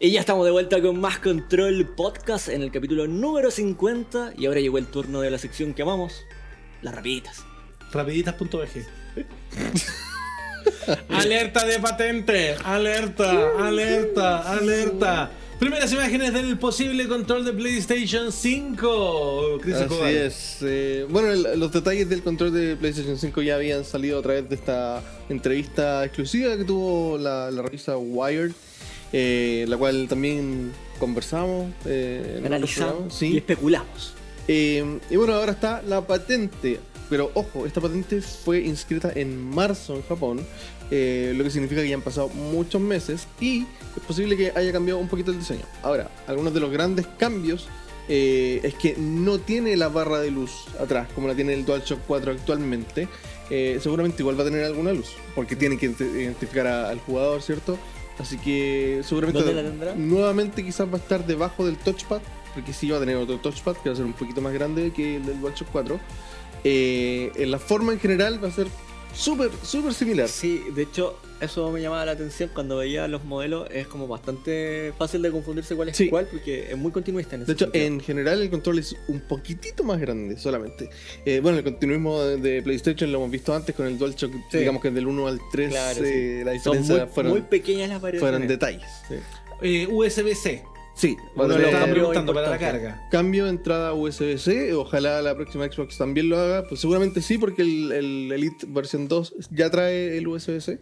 Y 0.00 0.12
ya 0.12 0.20
estamos 0.20 0.44
de 0.44 0.52
vuelta 0.52 0.80
con 0.80 1.00
más 1.00 1.18
Control 1.18 1.84
Podcast 1.96 2.48
en 2.48 2.62
el 2.62 2.70
capítulo 2.70 3.06
número 3.08 3.50
50 3.50 4.34
y 4.38 4.46
ahora 4.46 4.60
llegó 4.60 4.78
el 4.78 4.86
turno 4.86 5.20
de 5.20 5.30
la 5.30 5.38
sección 5.38 5.74
que 5.74 5.82
amamos, 5.82 6.24
las 6.82 6.94
rapiditas. 6.94 7.44
Rapiditas.bg 7.92 8.86
Alerta 11.08 11.66
de 11.66 11.78
patente, 11.80 12.54
alerta, 12.64 13.66
alerta, 13.66 14.52
alerta. 14.52 15.30
Primeras 15.58 15.92
imágenes 15.92 16.32
del 16.32 16.56
posible 16.58 17.08
control 17.08 17.44
de 17.44 17.52
PlayStation 17.52 18.30
5. 18.30 19.58
Chris 19.60 19.74
Así 19.74 19.84
Escobar. 19.84 20.10
es. 20.12 20.58
eh, 20.62 21.06
bueno, 21.10 21.32
el- 21.32 21.58
los 21.58 21.72
detalles 21.72 22.08
del 22.08 22.22
control 22.22 22.52
de 22.52 22.76
PlayStation 22.76 23.18
5 23.18 23.42
ya 23.42 23.56
habían 23.56 23.84
salido 23.84 24.20
a 24.20 24.22
través 24.22 24.48
de 24.48 24.54
esta 24.54 25.02
entrevista 25.28 26.04
exclusiva 26.04 26.56
que 26.56 26.62
tuvo 26.64 27.18
la, 27.18 27.50
la 27.50 27.62
revista 27.62 27.96
Wired, 27.96 28.52
eh, 29.12 29.64
la 29.68 29.76
cual 29.76 30.06
también 30.08 30.72
conversamos. 30.98 31.72
eh, 31.86 32.42
Analizamos 32.44 33.22
y 33.22 33.36
especulamos. 33.38 34.14
Eh, 34.46 34.98
y 35.10 35.16
bueno, 35.16 35.34
ahora 35.34 35.52
está 35.52 35.82
la 35.82 36.06
patente. 36.06 36.80
Pero 37.10 37.30
ojo, 37.34 37.64
esta 37.64 37.80
patente 37.80 38.20
fue 38.20 38.60
inscrita 38.60 39.10
en 39.14 39.42
marzo 39.48 39.94
en 39.96 40.02
Japón, 40.02 40.40
eh, 40.90 41.32
lo 41.34 41.42
que 41.42 41.50
significa 41.50 41.80
que 41.80 41.88
ya 41.88 41.94
han 41.94 42.02
pasado 42.02 42.28
muchos 42.28 42.82
meses 42.82 43.26
y 43.40 43.60
es 43.96 44.02
posible 44.06 44.36
que 44.36 44.52
haya 44.54 44.72
cambiado 44.72 45.00
un 45.00 45.08
poquito 45.08 45.30
el 45.30 45.38
diseño. 45.38 45.62
Ahora, 45.82 46.10
algunos 46.26 46.52
de 46.52 46.60
los 46.60 46.70
grandes 46.70 47.06
cambios 47.18 47.66
eh, 48.10 48.60
es 48.62 48.74
que 48.74 48.94
no 48.98 49.38
tiene 49.38 49.74
la 49.76 49.88
barra 49.88 50.18
de 50.20 50.30
luz 50.30 50.50
atrás, 50.78 51.08
como 51.14 51.28
la 51.28 51.34
tiene 51.34 51.54
el 51.54 51.64
DualShock 51.64 52.00
4 52.06 52.32
actualmente. 52.32 53.08
Eh, 53.48 53.78
seguramente 53.82 54.22
igual 54.22 54.38
va 54.38 54.42
a 54.42 54.46
tener 54.46 54.62
alguna 54.64 54.92
luz, 54.92 55.14
porque 55.34 55.56
tiene 55.56 55.78
que 55.78 55.90
ident- 55.90 56.14
identificar 56.14 56.66
a- 56.66 56.90
al 56.90 56.98
jugador, 57.00 57.40
¿cierto? 57.40 57.78
Así 58.18 58.36
que 58.38 59.02
seguramente 59.04 59.40
¿Dónde 59.40 59.62
la 59.62 59.68
tendrá? 59.68 59.94
nuevamente 59.94 60.64
quizás 60.64 60.88
va 60.88 60.94
a 60.94 60.98
estar 60.98 61.24
debajo 61.26 61.64
del 61.64 61.76
touchpad, 61.76 62.20
porque 62.54 62.72
sí 62.72 62.90
va 62.90 62.96
a 62.96 63.00
tener 63.00 63.16
otro 63.16 63.38
touchpad 63.38 63.76
que 63.76 63.88
va 63.88 63.92
a 63.92 63.96
ser 63.96 64.04
un 64.04 64.12
poquito 64.12 64.40
más 64.40 64.52
grande 64.52 64.92
que 64.92 65.16
el 65.16 65.26
del 65.26 65.40
DualShock 65.40 65.68
4. 65.70 66.00
Eh, 66.64 67.30
en 67.36 67.50
la 67.52 67.58
forma 67.60 67.92
en 67.92 68.00
general 68.00 68.42
va 68.42 68.48
a 68.48 68.52
ser 68.52 68.66
súper, 69.14 69.50
súper 69.62 69.92
similar. 69.94 70.28
Sí, 70.28 70.62
de 70.74 70.82
hecho, 70.82 71.18
eso 71.40 71.70
me 71.70 71.80
llamaba 71.80 72.04
la 72.04 72.12
atención 72.12 72.50
cuando 72.52 72.76
veía 72.78 73.06
los 73.08 73.24
modelos. 73.24 73.68
Es 73.70 73.86
como 73.86 74.06
bastante 74.08 74.92
fácil 74.98 75.22
de 75.22 75.30
confundirse 75.30 75.74
cuál 75.76 75.88
es 75.90 75.96
Sí. 75.96 76.08
cuál, 76.08 76.26
porque 76.26 76.70
es 76.70 76.76
muy 76.76 76.90
continuista 76.92 77.36
en 77.36 77.42
ese 77.42 77.52
De 77.52 77.54
hecho, 77.54 77.64
sentido. 77.66 77.84
en 77.86 78.00
general 78.00 78.42
el 78.42 78.50
control 78.50 78.78
es 78.78 78.96
un 79.08 79.20
poquitito 79.20 79.84
más 79.84 80.00
grande 80.00 80.36
solamente. 80.38 80.90
Eh, 81.24 81.40
bueno, 81.40 81.58
el 81.58 81.64
continuismo 81.64 82.22
de, 82.22 82.62
PlayStation 82.62 83.10
lo 83.12 83.18
hemos 83.18 83.30
visto 83.30 83.54
antes 83.54 83.74
con 83.74 83.86
el 83.86 83.98
DualShock, 83.98 84.32
Sí. 84.50 84.58
digamos 84.58 84.82
que 84.82 84.90
del 84.90 85.06
1 85.06 85.26
al 85.26 85.40
3 85.52 85.70
Claro, 85.70 86.04
eh, 86.04 86.42
la 86.44 86.52
Son 86.58 86.72
diferencia 86.74 87.04
muy, 87.04 87.14
fueron, 87.14 87.32
muy 87.32 87.42
pequeñas 87.42 87.88
las 87.88 88.00
variaciones. 88.00 88.20
fueron 88.38 88.48
detalles. 88.48 88.88
Eh, 89.62 89.86
USB-C. 89.90 90.62
Sí, 90.98 91.16
Uno 91.36 91.46
lo 91.46 91.58
estaba 91.58 91.86
preguntando 91.86 92.34
para 92.34 92.50
la 92.50 92.58
carga. 92.58 93.06
cambio 93.08 93.44
de 93.44 93.50
entrada 93.50 93.92
USB-C. 93.94 94.74
Ojalá 94.74 95.22
la 95.22 95.36
próxima 95.36 95.64
Xbox 95.70 95.96
también 95.96 96.28
lo 96.28 96.36
haga. 96.38 96.64
Pues 96.66 96.80
seguramente 96.80 97.22
sí, 97.22 97.38
porque 97.38 97.62
el, 97.62 97.92
el 97.92 98.32
Elite 98.32 98.66
versión 98.68 99.06
2 99.06 99.34
ya 99.52 99.70
trae 99.70 100.18
el 100.18 100.26
USB-C. 100.26 100.80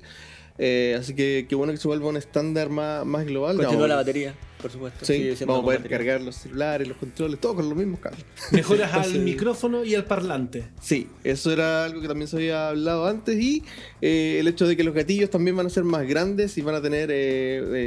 Eh, 0.58 0.96
así 0.98 1.14
que 1.14 1.44
qué 1.46 1.54
bueno 1.54 1.72
que 1.74 1.76
se 1.78 1.86
vuelva 1.86 2.08
un 2.08 2.16
estándar 2.16 2.70
más, 2.70 3.04
más 3.04 3.26
global. 3.26 3.56
Continúa 3.56 3.82
No, 3.82 3.88
la 3.88 3.96
batería. 3.96 4.34
Por 4.66 4.72
supuesto. 4.72 5.04
Sí, 5.04 5.30
vamos 5.46 5.60
a 5.60 5.64
poder 5.64 5.80
material. 5.80 6.00
cargar 6.00 6.20
los 6.22 6.36
celulares, 6.36 6.88
los 6.88 6.96
controles, 6.96 7.40
todo 7.40 7.54
con 7.56 7.68
los 7.68 7.76
mismos 7.78 8.00
cables. 8.00 8.24
Mejoras 8.52 8.92
al 8.94 9.18
micrófono 9.20 9.84
y 9.84 9.94
al 9.94 10.04
parlante. 10.04 10.64
Sí, 10.80 11.08
eso 11.24 11.52
era 11.52 11.84
algo 11.84 12.00
que 12.00 12.08
también 12.08 12.28
se 12.28 12.36
había 12.36 12.68
hablado 12.68 13.06
antes 13.06 13.40
y 13.40 13.62
eh, 14.00 14.38
el 14.40 14.48
hecho 14.48 14.66
de 14.66 14.76
que 14.76 14.84
los 14.84 14.94
gatillos 14.94 15.30
también 15.30 15.56
van 15.56 15.66
a 15.66 15.70
ser 15.70 15.84
más 15.84 16.06
grandes 16.06 16.58
y 16.58 16.62
van 16.62 16.74
a 16.74 16.82
tener 16.82 17.10
eh, 17.10 17.14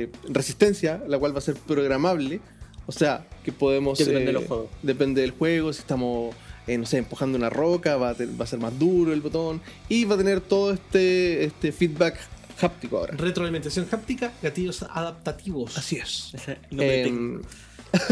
eh, 0.04 0.10
resistencia, 0.30 1.04
la 1.08 1.18
cual 1.20 1.34
va 1.34 1.40
a 1.40 1.42
ser 1.42 1.56
programable. 1.56 2.40
O 2.86 2.92
sea, 2.92 3.28
que 3.44 3.52
podemos... 3.52 4.00
Depende 4.00 4.26
de 4.26 4.34
los 4.34 4.46
juegos. 4.46 4.68
Depende 4.82 5.22
del 5.22 5.32
juego, 5.32 5.72
si 5.74 5.80
estamos, 5.82 6.34
eh, 6.66 6.78
no 6.78 6.86
sé, 6.88 6.98
empujando 6.98 7.38
una 7.38 7.50
roca, 7.50 7.98
va 7.98 8.10
a, 8.10 8.16
te- 8.16 8.26
va 8.26 8.46
a 8.46 8.48
ser 8.48 8.58
más 8.60 8.78
duro 8.80 9.14
el 9.14 9.22
botón 9.22 9.62
y 9.90 10.06
va 10.06 10.16
a 10.16 10.18
tener 10.18 10.42
todo 10.42 10.72
este, 10.74 11.44
este 11.44 11.72
feedback 11.72 12.18
háptico 12.64 12.98
ahora. 12.98 13.16
Retroalimentación 13.16 13.88
háptica, 13.92 14.32
gatillos 14.42 14.84
adaptativos. 14.84 15.78
Así 15.78 15.98
es. 15.98 16.32
Ese 16.34 16.58
nombre 16.70 17.04
técnico. 17.04 17.48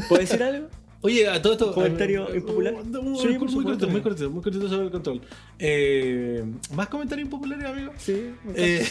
¿Puedo 0.09 0.21
decir 0.21 0.43
algo? 0.43 0.67
Oye, 1.01 1.29
a 1.29 1.41
todo 1.41 1.53
esto. 1.53 1.73
¿Comentario 1.73 2.33
eh, 2.33 2.37
impopular? 2.37 2.73
uh, 2.73 2.79
uh, 2.79 3.21
Sí, 3.21 3.27
muy, 3.27 3.37
cortito, 3.37 3.87
muy 3.87 4.01
cortito, 4.01 4.29
muy 4.29 4.41
cortito 4.41 4.67
sobre 4.67 4.85
el 4.85 4.91
control. 4.91 5.21
Eh, 5.59 6.43
¿Más 6.73 6.87
comentarios 6.87 7.25
impopulares, 7.25 7.65
amigo? 7.65 7.93
Sí. 7.97 8.31
Eh, 8.55 8.85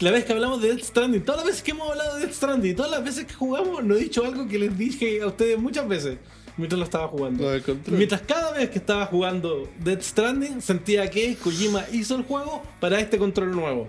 la 0.00 0.10
vez 0.10 0.24
que 0.24 0.32
hablamos 0.32 0.62
de 0.62 0.68
Death 0.68 0.84
Stranding, 0.84 1.24
todas 1.24 1.40
las 1.40 1.46
veces 1.46 1.62
que 1.62 1.72
hemos 1.72 1.90
hablado 1.90 2.16
de 2.16 2.20
Death 2.22 2.34
Stranding, 2.34 2.76
todas 2.76 2.90
las 2.90 3.04
veces 3.04 3.26
que 3.26 3.34
jugamos, 3.34 3.84
no 3.84 3.96
he 3.96 3.98
dicho 3.98 4.24
algo 4.24 4.46
que 4.46 4.58
les 4.58 4.78
dije 4.78 5.20
a 5.22 5.26
ustedes 5.26 5.58
muchas 5.58 5.88
veces 5.88 6.18
mientras 6.56 6.78
lo 6.78 6.84
estaba 6.84 7.08
jugando. 7.08 7.50
Mientras 7.88 8.20
cada 8.22 8.52
vez 8.52 8.70
que 8.70 8.78
estaba 8.78 9.06
jugando 9.06 9.68
Death 9.82 10.02
Stranding, 10.02 10.60
sentía 10.62 11.08
que 11.10 11.36
Kojima 11.36 11.84
hizo 11.92 12.16
el 12.16 12.22
juego 12.24 12.62
para 12.80 13.00
este 13.00 13.18
control 13.18 13.52
nuevo. 13.52 13.86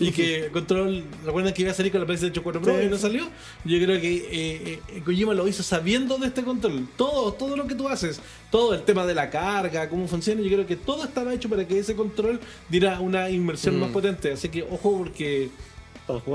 Y 0.00 0.10
que 0.10 0.48
control, 0.52 1.04
recuerdan 1.24 1.52
que 1.54 1.62
iba 1.62 1.70
a 1.70 1.74
salir 1.74 1.92
con 1.92 2.00
la 2.00 2.06
PlayStation 2.06 2.42
4 2.42 2.60
Pro 2.60 2.76
Sí. 2.76 2.86
y 2.86 2.88
no 2.88 2.98
salió. 2.98 3.22
Yo 3.64 3.78
creo 3.78 4.00
que 4.00 4.16
eh, 4.16 4.80
eh, 4.88 5.02
Kojima 5.04 5.32
lo 5.32 5.46
hizo 5.46 5.62
sabiendo 5.62 6.18
de 6.18 6.26
este 6.26 6.42
control. 6.42 6.88
Todo, 6.96 7.32
todo 7.34 7.56
lo 7.56 7.66
que 7.68 7.76
tú 7.76 7.88
haces, 7.88 8.20
todo 8.50 8.74
el 8.74 8.82
tema 8.82 9.06
de 9.06 9.14
la 9.14 9.30
carga, 9.30 9.88
cómo 9.88 10.08
funciona, 10.08 10.40
yo 10.42 10.48
creo 10.48 10.66
que 10.66 10.74
todo 10.76 11.04
estaba 11.04 11.32
hecho 11.32 11.48
para 11.48 11.68
que 11.68 11.78
ese 11.78 11.94
control 11.94 12.40
diera 12.68 12.98
una 12.98 13.30
inmersión 13.30 13.76
Mm. 13.76 13.80
más 13.80 13.90
potente. 13.90 14.32
Así 14.32 14.48
que 14.48 14.62
ojo 14.64 14.98
porque 14.98 15.50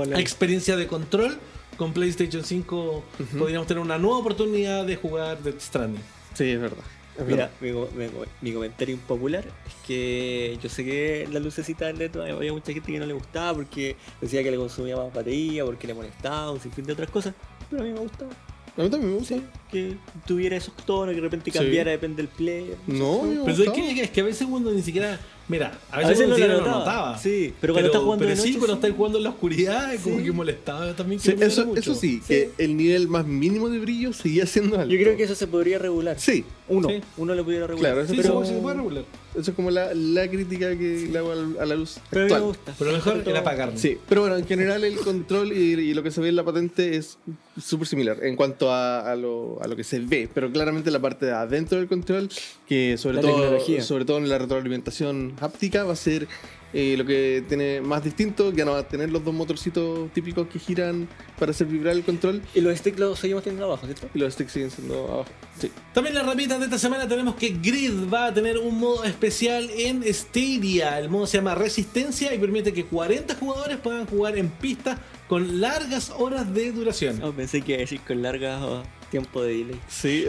la 0.06 0.18
experiencia 0.18 0.74
de 0.74 0.86
control 0.86 1.36
con 1.76 1.92
PlayStation 1.92 2.42
5 2.44 3.04
podríamos 3.38 3.66
tener 3.66 3.82
una 3.82 3.98
nueva 3.98 4.18
oportunidad 4.18 4.84
de 4.86 4.96
jugar 4.96 5.42
Death 5.42 5.60
Stranding. 5.60 6.02
sí, 6.34 6.44
es 6.50 6.60
verdad. 6.60 6.84
Es 7.18 7.24
Mira, 7.24 7.36
verdad. 7.46 7.50
mi, 7.60 7.72
co- 7.72 7.88
mi 7.96 8.06
co- 8.08 8.30
mi 8.42 8.52
comentario 8.52 8.94
impopular 8.94 9.44
es 9.46 9.74
que 9.86 10.58
yo 10.62 10.68
sé 10.68 10.84
que 10.84 11.26
la 11.32 11.40
lucecita 11.40 11.86
del 11.86 11.98
LED 11.98 12.16
había 12.16 12.52
mucha 12.52 12.72
gente 12.74 12.92
que 12.92 12.98
no 12.98 13.06
le 13.06 13.14
gustaba 13.14 13.54
porque 13.54 13.96
decía 14.20 14.42
que 14.42 14.50
le 14.50 14.58
consumía 14.58 14.96
más 14.96 15.12
batería, 15.14 15.64
porque 15.64 15.86
le 15.86 15.94
molestaba, 15.94 16.50
un 16.52 16.60
sinfín 16.60 16.84
de 16.84 16.92
otras 16.92 17.08
cosas, 17.10 17.32
pero 17.70 17.82
a 17.82 17.86
mí 17.86 17.92
me 17.92 18.00
gustaba. 18.00 18.30
A 18.76 18.82
mí 18.82 18.90
también 18.90 19.12
me 19.12 19.18
gusta. 19.18 19.34
Sí, 19.36 19.42
que 19.72 19.96
tuviera 20.26 20.56
esos 20.58 20.74
tonos, 20.84 21.08
que 21.14 21.20
de 21.22 21.22
repente 21.22 21.50
Sí. 21.50 21.58
cambiara, 21.58 21.90
depende 21.92 22.16
del 22.18 22.28
player. 22.28 22.76
No, 22.86 23.22
me 23.22 23.36
Pero 23.46 23.64
es 23.64 23.70
que, 23.70 24.00
es 24.02 24.10
que 24.10 24.20
a 24.20 24.24
veces 24.24 24.46
uno 24.50 24.70
ni 24.70 24.82
siquiera. 24.82 25.18
Mira, 25.48 25.78
a 25.92 25.96
A 25.96 25.98
veces, 25.98 26.18
veces 26.18 26.26
uno 26.26 26.38
no 26.38 26.52
lo 26.54 26.58
notaba. 26.60 26.78
notaba. 26.80 27.18
Sí, 27.18 27.52
pero 27.60 27.72
cuando 27.72 27.86
estás 27.88 28.02
jugando 28.02 28.24
pero 28.24 28.36
de 28.36 28.42
sí, 28.42 28.48
noche, 28.48 28.58
cuando 28.58 28.74
sí. 28.74 28.78
estás 28.80 28.96
jugando 28.96 29.18
en 29.18 29.24
la 29.24 29.30
oscuridad, 29.30 29.94
es 29.94 30.00
como 30.00 30.18
Sí. 30.18 30.24
que 30.24 30.32
molestaba 30.32 30.92
también. 30.96 31.20
Que 31.20 31.30
Sí, 31.30 31.36
eso, 31.40 31.66
mucho. 31.66 31.80
eso 31.80 31.94
sí, 31.94 32.20
que 32.26 32.50
el 32.58 32.76
nivel 32.76 33.06
más 33.06 33.26
mínimo 33.26 33.68
de 33.68 33.78
brillo 33.78 34.12
seguía 34.12 34.44
siendo 34.46 34.76
alto. 34.80 34.92
Yo 34.92 35.00
creo 35.00 35.16
que 35.16 35.22
eso 35.22 35.34
se 35.36 35.46
podría 35.46 35.78
regular. 35.78 36.18
Sí, 36.18 36.44
Uno, 36.68 36.88
Sí. 36.88 37.00
uno 37.16 37.32
lo 37.36 37.44
pudiera 37.44 37.64
regular. 37.68 37.92
Claro, 37.92 38.04
eso 38.04 38.10
Sí, 38.12 38.16
pero- 38.20 38.28
se, 38.28 38.34
puede, 38.34 38.46
se 38.56 38.60
puede 38.60 38.74
regular. 38.74 39.04
eso 39.36 39.50
es 39.52 39.54
como 39.54 39.70
la, 39.70 39.94
la 39.94 40.28
crítica 40.28 40.76
que 40.76 41.08
le 41.12 41.16
hago 41.16 41.30
a 41.30 41.64
la 41.64 41.76
luz 41.76 41.98
pero 42.10 42.22
a 42.22 42.24
mí 42.24 42.30
me 42.30 42.34
actual. 42.34 42.42
gusta. 42.42 42.74
Pero 42.76 42.90
lo 42.90 42.96
mejor 42.96 43.22
era 43.24 43.38
apagarlo. 43.38 43.78
Sí, 43.78 43.96
pero 44.08 44.22
bueno, 44.22 44.36
en 44.36 44.46
general 44.48 44.82
el 44.82 44.96
control 44.96 45.52
y, 45.52 45.74
y 45.74 45.94
lo 45.94 46.02
que 46.02 46.10
se 46.10 46.20
ve 46.20 46.28
en 46.30 46.34
la 46.34 46.42
patente 46.44 46.96
es 46.96 47.18
súper 47.62 47.86
similar 47.86 48.18
en 48.20 48.34
cuanto 48.34 48.72
a, 48.72 49.08
a 49.12 49.14
lo, 49.14 49.62
a 49.62 49.68
lo 49.68 49.76
que 49.76 49.84
se 49.84 50.00
ve, 50.00 50.28
pero 50.34 50.50
claramente 50.50 50.90
la 50.90 50.98
parte 50.98 51.26
de 51.26 51.32
adentro 51.34 51.78
del 51.78 51.86
control, 51.86 52.28
que 52.68 52.98
sobre 52.98 53.14
La 53.14 53.22
todo 53.22 53.34
tecnología. 53.36 53.82
sobre 53.84 54.04
todo 54.04 54.18
en 54.18 54.28
la 54.28 54.36
retroalimentación 54.38 55.35
háptica 55.40 55.84
va 55.84 55.92
a 55.92 55.96
ser 55.96 56.28
eh, 56.72 56.94
lo 56.98 57.06
que 57.06 57.44
tiene 57.48 57.80
más 57.80 58.04
distinto, 58.04 58.52
ya 58.52 58.64
no 58.64 58.72
va 58.72 58.80
a 58.80 58.88
tener 58.88 59.10
los 59.10 59.24
dos 59.24 59.32
motorcitos 59.32 60.12
típicos 60.12 60.48
que 60.48 60.58
giran 60.58 61.08
para 61.38 61.52
hacer 61.52 61.68
vibrar 61.68 61.94
el 61.94 62.04
control 62.04 62.42
Y 62.54 62.60
los 62.60 62.76
sticks 62.76 62.98
los 62.98 63.18
seguimos 63.18 63.44
teniendo 63.44 63.64
abajo, 63.66 63.86
¿cierto? 63.86 64.08
y 64.12 64.18
los 64.18 64.34
sticks 64.34 64.52
siguen 64.52 64.70
siendo 64.70 65.04
abajo. 65.04 65.30
Sí. 65.58 65.70
También 65.94 66.14
las 66.14 66.26
rapiditas 66.26 66.58
de 66.58 66.66
esta 66.66 66.78
semana 66.78 67.08
tenemos 67.08 67.36
que 67.36 67.50
Grid 67.50 68.12
va 68.12 68.26
a 68.26 68.34
tener 68.34 68.58
un 68.58 68.78
modo 68.78 69.04
especial 69.04 69.70
en 69.70 70.02
Stadia. 70.12 70.98
El 70.98 71.08
modo 71.08 71.26
se 71.26 71.38
llama 71.38 71.54
Resistencia 71.54 72.34
y 72.34 72.38
permite 72.38 72.72
que 72.72 72.84
40 72.84 73.36
jugadores 73.36 73.78
puedan 73.78 74.06
jugar 74.06 74.36
en 74.36 74.50
pista 74.50 75.00
con 75.28 75.60
largas 75.60 76.10
horas 76.10 76.52
de 76.54 76.72
duración. 76.72 77.18
No, 77.20 77.32
pensé 77.32 77.62
que 77.62 77.72
iba 77.72 77.78
a 77.78 77.80
decir 77.82 78.00
con 78.06 78.22
largas 78.22 78.62
oh, 78.62 78.82
tiempo 79.10 79.42
de 79.42 79.54
delay. 79.58 79.80
Sí, 79.88 80.24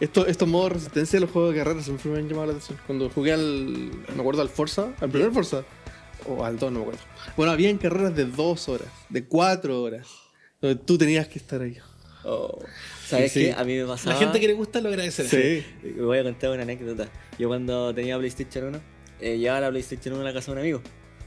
esto, 0.00 0.26
estos 0.26 0.48
modos 0.48 0.68
de 0.70 0.74
resistencia 0.74 1.16
de 1.18 1.20
los 1.26 1.30
juegos 1.30 1.52
de 1.54 1.58
carrera 1.60 1.82
siempre 1.82 2.10
me 2.10 2.18
han 2.18 2.28
llamado 2.28 2.46
la 2.46 2.52
atención. 2.52 2.78
Cuando 2.86 3.08
jugué 3.10 3.32
al. 3.32 3.90
Me 4.14 4.20
acuerdo 4.20 4.42
al 4.42 4.48
Forza, 4.48 4.92
al 5.00 5.10
primer 5.10 5.32
Forza, 5.32 5.64
o 6.26 6.44
al 6.44 6.58
2, 6.58 6.72
no 6.72 6.78
me 6.80 6.84
acuerdo. 6.84 7.00
Bueno, 7.36 7.52
habían 7.52 7.78
carreras 7.78 8.14
de 8.16 8.24
2 8.24 8.68
horas, 8.68 8.88
de 9.08 9.24
4 9.24 9.82
horas, 9.82 10.08
donde 10.60 10.82
tú 10.82 10.98
tenías 10.98 11.28
que 11.28 11.38
estar 11.38 11.60
ahí. 11.62 11.78
Oh. 12.24 12.58
¿Sabes 13.06 13.32
Sí, 13.32 13.40
qué? 13.40 13.46
sí. 13.52 13.54
A 13.56 13.64
mí 13.64 13.76
me 13.76 13.84
pasaba. 13.84 14.14
La 14.14 14.18
gente 14.20 14.40
que 14.40 14.46
le 14.46 14.54
gusta 14.54 14.80
lo 14.80 14.88
agradecerá. 14.88 15.28
Sí. 15.28 15.64
Me 15.82 16.02
voy 16.02 16.18
a 16.18 16.22
contar 16.22 16.50
una 16.50 16.62
anécdota. 16.62 17.06
Yo 17.38 17.48
cuando 17.48 17.94
tenía 17.94 18.16
PlayStation 18.16 18.64
1, 18.68 18.80
eh, 19.20 19.36
llevaba 19.38 19.60
la 19.60 19.70
PlayStation 19.70 20.14
1 20.14 20.22
a 20.22 20.24
la 20.24 20.32
casa 20.32 20.46
de 20.46 20.52
un 20.52 20.58
amigo. 20.60 20.82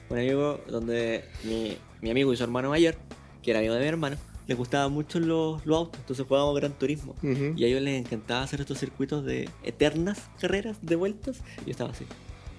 Un 0.10 0.18
amigo 0.18 0.60
donde 0.68 1.26
mi, 1.44 1.78
mi 2.02 2.10
amigo 2.10 2.32
y 2.34 2.38
su 2.38 2.44
hermano 2.44 2.70
mayor, 2.70 2.96
que 3.42 3.52
era 3.52 3.60
amigo 3.60 3.74
de 3.74 3.80
mi 3.82 3.88
hermano, 3.88 4.18
les 4.48 4.58
gustaban 4.58 4.92
mucho 4.94 5.20
los, 5.20 5.66
los 5.66 5.78
autos, 5.78 6.00
entonces 6.00 6.26
jugábamos 6.26 6.56
Gran 6.56 6.72
Turismo. 6.74 7.16
Y 7.22 7.64
a 7.64 7.68
ellos 7.68 7.82
les 7.82 8.00
encantaba 8.00 8.44
hacer 8.44 8.62
estos 8.62 8.78
circuitos 8.80 9.26
de 9.26 9.50
eternas 9.64 10.20
carreras 10.40 10.78
de 10.82 10.96
vueltas. 10.96 11.38
Y 11.64 11.66
yo 11.66 11.72
estaba 11.72 11.92
así. 11.92 12.06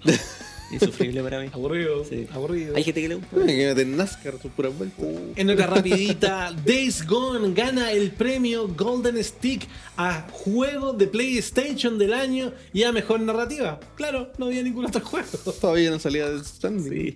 Insufrible 0.70 1.22
para 1.22 1.40
mí. 1.40 1.48
Aburrido, 1.50 2.04
Sí. 2.04 2.26
aburrido. 2.30 2.76
Hay 2.76 2.84
gente 2.84 3.00
que 3.00 3.08
le 3.08 3.14
gusta. 3.14 3.36
Imagínate 3.36 3.80
en 3.82 3.96
NASCAR, 3.96 4.34
tus 4.34 4.50
puras 4.52 4.76
vueltas. 4.76 5.02
En 5.36 5.48
otra 5.48 5.66
rapidita, 5.66 6.52
Days 6.64 7.06
Gone 7.06 7.54
gana 7.54 7.90
el 7.90 8.10
premio 8.10 8.68
Golden 8.68 9.22
Stick 9.24 9.66
a 9.96 10.26
juego 10.30 10.92
de 10.92 11.06
PlayStation 11.06 11.98
del 11.98 12.12
año 12.12 12.52
y 12.74 12.82
a 12.82 12.92
mejor 12.92 13.20
narrativa. 13.20 13.80
Claro, 13.94 14.30
no 14.36 14.46
había 14.46 14.62
ningún 14.62 14.84
otro 14.84 15.00
juego. 15.02 15.26
Todavía 15.58 15.90
no 15.90 15.98
salía 15.98 16.28
de 16.28 16.44
standing. 16.44 16.90
Sí. 16.90 17.14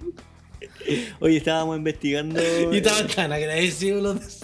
Hoy 1.21 1.37
estábamos 1.37 1.77
investigando. 1.77 2.41
Y 2.73 2.77
estaban 2.79 3.07
tan 3.09 3.33
agradecidos 3.33 4.03
los, 4.03 4.41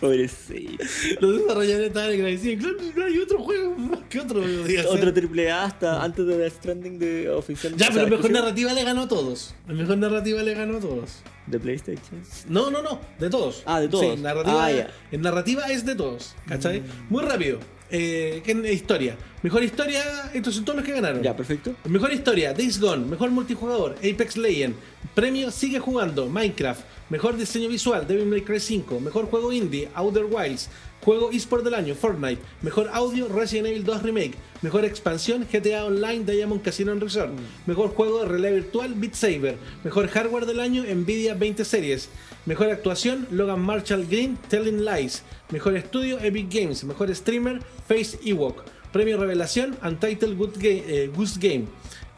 Pobrecito. 0.00 0.84
los 1.20 1.38
desarrolladores 1.40 1.86
estaban 1.88 2.10
agradecidos. 2.12 2.64
Claro, 2.64 2.76
no 2.96 3.04
hay 3.04 3.18
otro 3.18 3.38
juego 3.38 3.76
que 4.10 4.20
otro. 4.20 4.66
ser. 4.66 4.86
Otro 4.86 5.12
triple 5.14 5.50
A 5.50 5.64
hasta 5.64 6.02
antes 6.02 6.26
de 6.26 6.36
Death 6.36 6.52
Stranding 6.58 6.98
de 6.98 7.30
oficial. 7.30 7.74
Ya, 7.76 7.88
pero 7.88 8.02
mejor 8.02 8.12
exclusivo 8.14 8.40
narrativa 8.40 8.72
le 8.74 8.84
ganó 8.84 9.02
a 9.02 9.08
todos. 9.08 9.54
La 9.66 9.74
mejor 9.74 9.98
narrativa 9.98 10.42
le 10.42 10.54
ganó 10.54 10.76
a 10.76 10.80
todos. 10.80 11.22
De 11.46 11.58
PlayStation. 11.60 12.22
No, 12.48 12.70
no, 12.70 12.82
no, 12.82 13.00
de 13.18 13.30
todos. 13.30 13.62
Ah, 13.66 13.80
de 13.80 13.88
todos. 13.88 14.16
Sí, 14.16 14.20
narrativa, 14.22 14.66
Ah. 14.66 14.86
En 15.12 15.22
narrativa 15.22 15.66
es 15.70 15.86
de 15.86 15.94
todos, 15.94 16.34
¿cachai? 16.46 16.80
Mm. 16.80 16.84
Muy 17.08 17.22
rápido. 17.24 17.58
Eh, 17.90 18.42
¿qué 18.44 18.72
historia? 18.72 19.16
Mejor 19.42 19.62
historia, 19.62 20.02
estos 20.34 20.54
son 20.54 20.64
todos 20.64 20.78
los 20.78 20.84
que 20.84 20.92
ganaron. 20.92 21.22
Ya, 21.22 21.36
perfecto. 21.36 21.74
Mejor 21.88 22.12
historia, 22.12 22.52
Days 22.52 22.80
Gone. 22.80 23.06
Mejor 23.06 23.30
multijugador, 23.30 23.96
Apex 23.98 24.36
Legend. 24.36 24.74
Premio 25.14 25.50
Sigue 25.50 25.78
Jugando, 25.78 26.26
Minecraft. 26.26 26.84
Mejor 27.10 27.36
diseño 27.36 27.68
visual, 27.68 28.06
Devil 28.06 28.26
May 28.26 28.42
Cry 28.42 28.58
5. 28.58 29.00
Mejor 29.00 29.26
juego 29.26 29.52
indie, 29.52 29.88
Outer 29.94 30.24
Wilds. 30.24 30.68
Juego 31.04 31.30
eSport 31.30 31.62
del 31.62 31.74
año, 31.74 31.94
Fortnite. 31.94 32.42
Mejor 32.62 32.88
audio, 32.92 33.28
Resident 33.28 33.68
Evil 33.68 33.84
2 33.84 34.02
Remake. 34.02 34.34
Mejor 34.62 34.84
expansión, 34.84 35.46
GTA 35.50 35.84
Online, 35.84 36.24
Diamond 36.24 36.62
Casino 36.62 36.90
and 36.90 37.00
Resort. 37.02 37.30
Mejor 37.66 37.90
juego 37.94 38.24
realidad 38.24 38.54
virtual, 38.54 38.94
Beat 38.94 39.14
Saber. 39.14 39.56
Mejor 39.84 40.08
hardware 40.08 40.46
del 40.46 40.58
año, 40.58 40.82
Nvidia 40.82 41.34
20 41.34 41.64
Series. 41.64 42.08
Mejor 42.44 42.70
actuación, 42.70 43.28
Logan 43.30 43.60
Marshall 43.60 44.06
Green, 44.06 44.36
Telling 44.48 44.84
Lies. 44.84 45.22
Mejor 45.50 45.76
estudio, 45.76 46.18
Epic 46.18 46.48
Games. 46.52 46.82
Mejor 46.82 47.14
streamer, 47.14 47.60
Face 47.86 48.18
Ewok. 48.24 48.64
Premio 48.92 49.16
Revelación, 49.18 49.76
Untitled 49.84 50.36
Good 50.36 50.56
Ga- 50.56 50.84
eh, 50.88 51.10
Goose 51.14 51.38
Game. 51.38 51.66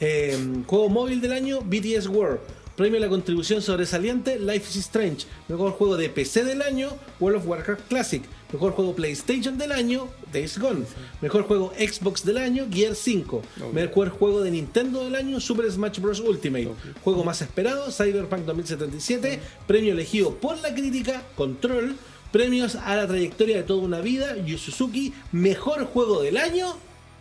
Eh, 0.00 0.34
juego 0.66 0.88
móvil 0.88 1.20
del 1.20 1.32
año, 1.32 1.60
BTS 1.60 2.06
World. 2.08 2.38
Premio 2.76 2.98
a 2.98 3.00
la 3.00 3.08
contribución 3.08 3.60
sobresaliente, 3.60 4.38
Life 4.38 4.70
is 4.70 4.76
Strange. 4.76 5.26
Mejor 5.48 5.72
juego 5.72 5.96
de 5.96 6.08
PC 6.08 6.44
del 6.44 6.62
año, 6.62 6.90
World 7.18 7.38
of 7.40 7.46
Warcraft 7.48 7.88
Classic. 7.88 8.22
Mejor 8.52 8.72
juego 8.72 8.94
PlayStation 8.94 9.58
del 9.58 9.72
año, 9.72 10.08
Days 10.32 10.58
Gone. 10.58 10.84
Mejor 11.20 11.42
juego 11.42 11.72
Xbox 11.78 12.24
del 12.24 12.38
año, 12.38 12.66
Gear 12.70 12.94
5. 12.94 13.42
Mejor 13.72 14.08
juego 14.08 14.40
de 14.40 14.50
Nintendo 14.50 15.04
del 15.04 15.14
año, 15.16 15.38
Super 15.38 15.70
Smash 15.70 16.00
Bros. 16.00 16.20
Ultimate. 16.20 16.70
Juego 17.04 17.24
más 17.24 17.42
esperado, 17.42 17.90
Cyberpunk 17.92 18.46
2077. 18.46 19.38
Premio 19.66 19.92
elegido 19.92 20.34
por 20.36 20.56
la 20.58 20.74
crítica, 20.74 21.22
Control. 21.36 21.94
Premios 22.32 22.74
a 22.74 22.96
la 22.96 23.06
trayectoria 23.06 23.56
de 23.58 23.62
toda 23.64 23.82
una 23.82 24.00
vida, 24.00 24.36
Yu 24.38 24.56
Suzuki. 24.58 25.12
Mejor 25.32 25.84
juego 25.84 26.22
del 26.22 26.36
año, 26.38 26.74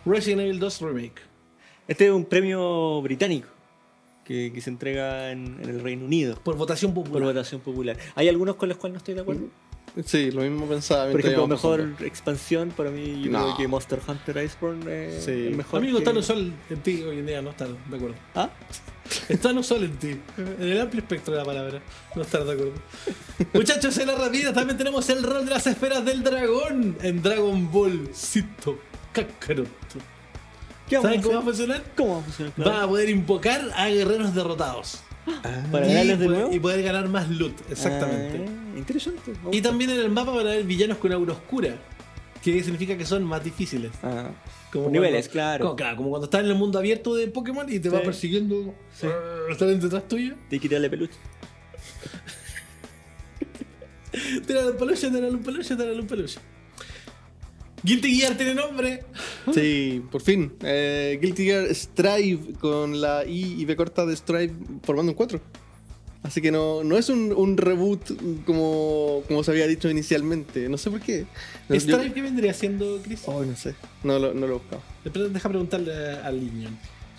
Resident 0.06 0.42
Evil 0.42 0.58
2 0.60 0.80
Remake. 0.80 1.20
Este 1.88 2.06
es 2.06 2.12
un 2.12 2.24
premio 2.24 3.00
británico 3.02 3.48
que, 4.24 4.50
que 4.52 4.60
se 4.60 4.70
entrega 4.70 5.30
en, 5.30 5.58
en 5.62 5.70
el 5.70 5.80
Reino 5.80 6.04
Unido 6.04 6.38
Por 6.42 6.56
votación 6.56 6.92
por 6.92 7.04
popular. 7.04 7.28
votación 7.28 7.60
popular. 7.62 7.96
¿Hay 8.14 8.28
algunos 8.28 8.56
con 8.56 8.68
los 8.68 8.76
cuales 8.78 8.94
no 8.94 8.98
estoy 8.98 9.14
de 9.14 9.20
acuerdo? 9.22 9.42
Sí, 10.04 10.30
lo 10.30 10.42
mismo 10.42 10.66
pensaba. 10.66 11.10
Por 11.10 11.20
ejemplo, 11.20 11.46
mejor 11.48 11.94
expansión 12.00 12.70
para 12.76 12.90
mí, 12.90 13.22
yo 13.22 13.30
No. 13.32 13.42
creo 13.44 13.56
que 13.56 13.68
Monster 13.68 14.00
Hunter 14.06 14.44
Iceborne 14.44 14.84
eh, 14.88 15.20
Sí. 15.24 15.48
es 15.50 15.56
mejor. 15.56 15.78
Amigo, 15.80 15.98
que- 15.98 16.04
está 16.04 16.12
no 16.12 16.22
sol 16.22 16.52
en 16.70 16.80
ti 16.82 17.02
hoy 17.02 17.18
en 17.18 17.26
día, 17.26 17.42
no 17.42 17.50
estar 17.50 17.68
de 17.68 17.96
acuerdo. 17.96 18.14
¿Ah? 18.34 18.50
Está 19.28 19.52
no 19.52 19.62
sol 19.62 19.84
en 19.84 19.96
ti. 19.98 20.20
En 20.36 20.62
el 20.70 20.80
amplio 20.80 21.00
espectro 21.02 21.32
de 21.34 21.40
la 21.40 21.44
palabra. 21.46 21.80
No 22.14 22.22
estar 22.22 22.44
de 22.44 22.52
acuerdo. 22.52 22.74
Muchachos, 23.54 23.96
en 23.98 24.06
la 24.06 24.14
rapida 24.14 24.52
también 24.52 24.76
tenemos 24.76 25.08
el 25.08 25.22
rol 25.22 25.44
de 25.46 25.50
las 25.50 25.66
esferas 25.66 26.04
del 26.04 26.22
dragón 26.22 26.96
en 27.02 27.22
Dragon 27.22 27.70
Ball 27.72 28.10
Cito 28.14 28.78
Kakarot. 29.12 29.66
¿Qué 30.88 30.96
vamos 30.96 31.08
¿Saben 31.10 31.20
a 31.20 31.22
cómo 31.22 31.34
va 31.34 31.38
a 31.38 31.42
hacer? 31.42 31.54
funcionar? 31.54 31.84
¿Cómo 31.96 32.12
va 32.14 32.20
a 32.20 32.22
funcionar? 32.24 32.52
Claro. 32.54 32.70
Va 32.70 32.82
a 32.82 32.86
poder 32.88 33.08
invocar 33.10 33.62
a 33.74 33.88
guerreros 33.88 34.34
derrotados. 34.34 35.00
¿Para 35.70 35.86
y, 35.86 35.88
ganarles 35.90 36.18
de 36.18 36.24
poder- 36.26 36.38
nuevo? 36.40 36.54
y 36.54 36.60
poder 36.60 36.82
ganar 36.82 37.08
más 37.08 37.28
loot, 37.30 37.52
exactamente. 37.70 38.44
Ah, 38.46 38.78
interesante. 38.78 39.32
me 39.44 39.56
Y 39.56 39.60
también 39.62 39.90
en 39.90 40.00
el 40.00 40.10
mapa 40.10 40.30
van 40.32 40.46
a 40.46 40.50
haber 40.52 40.64
villanos 40.64 40.98
con 40.98 41.12
aura 41.12 41.32
oscura. 41.32 41.76
Que 42.42 42.62
significa 42.62 42.96
que 42.96 43.04
son 43.04 43.24
más 43.24 43.42
difíciles. 43.42 43.90
Ah, 44.02 44.30
Como 44.72 44.84
por 44.84 44.92
niveles, 44.92 45.26
cuando- 45.28 45.32
claro. 45.32 45.64
Como, 45.64 45.76
claro, 45.76 45.96
como 45.96 46.08
cuando 46.10 46.24
estás 46.26 46.40
en 46.42 46.46
el 46.46 46.54
mundo 46.54 46.78
abierto 46.78 47.14
de 47.14 47.26
Pokémon 47.28 47.70
y 47.72 47.80
te 47.80 47.88
va 47.88 47.98
Sí. 47.98 48.04
persiguiendo. 48.04 48.74
Sí. 48.94 49.06
Están 49.50 49.80
detrás 49.80 50.06
tuyo. 50.06 50.34
Tienes 50.48 50.62
que 50.62 50.68
tirarle 50.68 50.88
peluche. 50.90 51.14
Tírale 54.46 54.70
un 54.70 54.76
peluche, 54.76 55.08
tírale 55.10 55.30
un 55.30 55.42
peluche, 55.42 55.76
tírale 55.76 56.00
un 56.00 56.06
peluche. 56.06 56.38
Guilty 57.82 58.16
Gear 58.20 58.36
tiene 58.36 58.54
nombre. 58.54 59.04
Sí, 59.54 60.02
por 60.10 60.20
fin. 60.20 60.52
Eh, 60.62 61.18
Guilty 61.22 61.44
Gear 61.44 61.74
Strive 61.74 62.54
con 62.60 63.00
la 63.00 63.24
I 63.24 63.56
y 63.60 63.64
B 63.64 63.76
corta 63.76 64.04
de 64.04 64.14
Strive 64.16 64.52
formando 64.82 65.12
un 65.12 65.16
4. 65.16 65.40
Así 66.24 66.42
que 66.42 66.50
no, 66.50 66.82
no 66.82 66.98
es 66.98 67.08
un, 67.08 67.32
un 67.32 67.56
reboot 67.56 68.44
como, 68.44 69.22
como 69.28 69.44
se 69.44 69.52
había 69.52 69.66
dicho 69.68 69.88
inicialmente. 69.88 70.68
No 70.68 70.76
sé 70.76 70.90
por 70.90 71.00
qué. 71.00 71.26
No, 71.68 71.76
yo- 71.76 71.80
¿Stripe 71.80 72.12
qué 72.12 72.22
vendría 72.22 72.52
siendo, 72.52 73.00
Chris? 73.02 73.22
Oh, 73.26 73.44
no 73.44 73.54
sé. 73.56 73.74
No 74.02 74.18
lo, 74.18 74.34
no 74.34 74.46
lo 74.46 74.54
he 74.56 74.58
buscado. 74.58 74.82
Después 75.04 75.32
Deja 75.32 75.48
preguntarle 75.48 75.92
al 75.94 76.40
niño. 76.40 76.70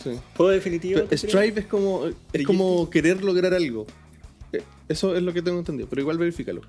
Sí. 0.03 0.12
¿Juego 0.36 0.51
definitivo? 0.51 1.01
Strive 1.12 1.62
es 1.62 1.66
como, 1.66 2.05
es 2.34 2.45
como 2.45 2.89
querer 2.89 3.24
lograr 3.24 3.53
algo. 3.53 3.88
Eh, 4.51 4.62
Eso 4.89 5.16
es 5.16 5.24
lo 5.24 5.32
que 5.34 5.41
tengo 5.41 5.60
entendido, 5.60 5.88
pero 5.89 6.01
igual 6.01 6.18
verifícalo. 6.18 6.62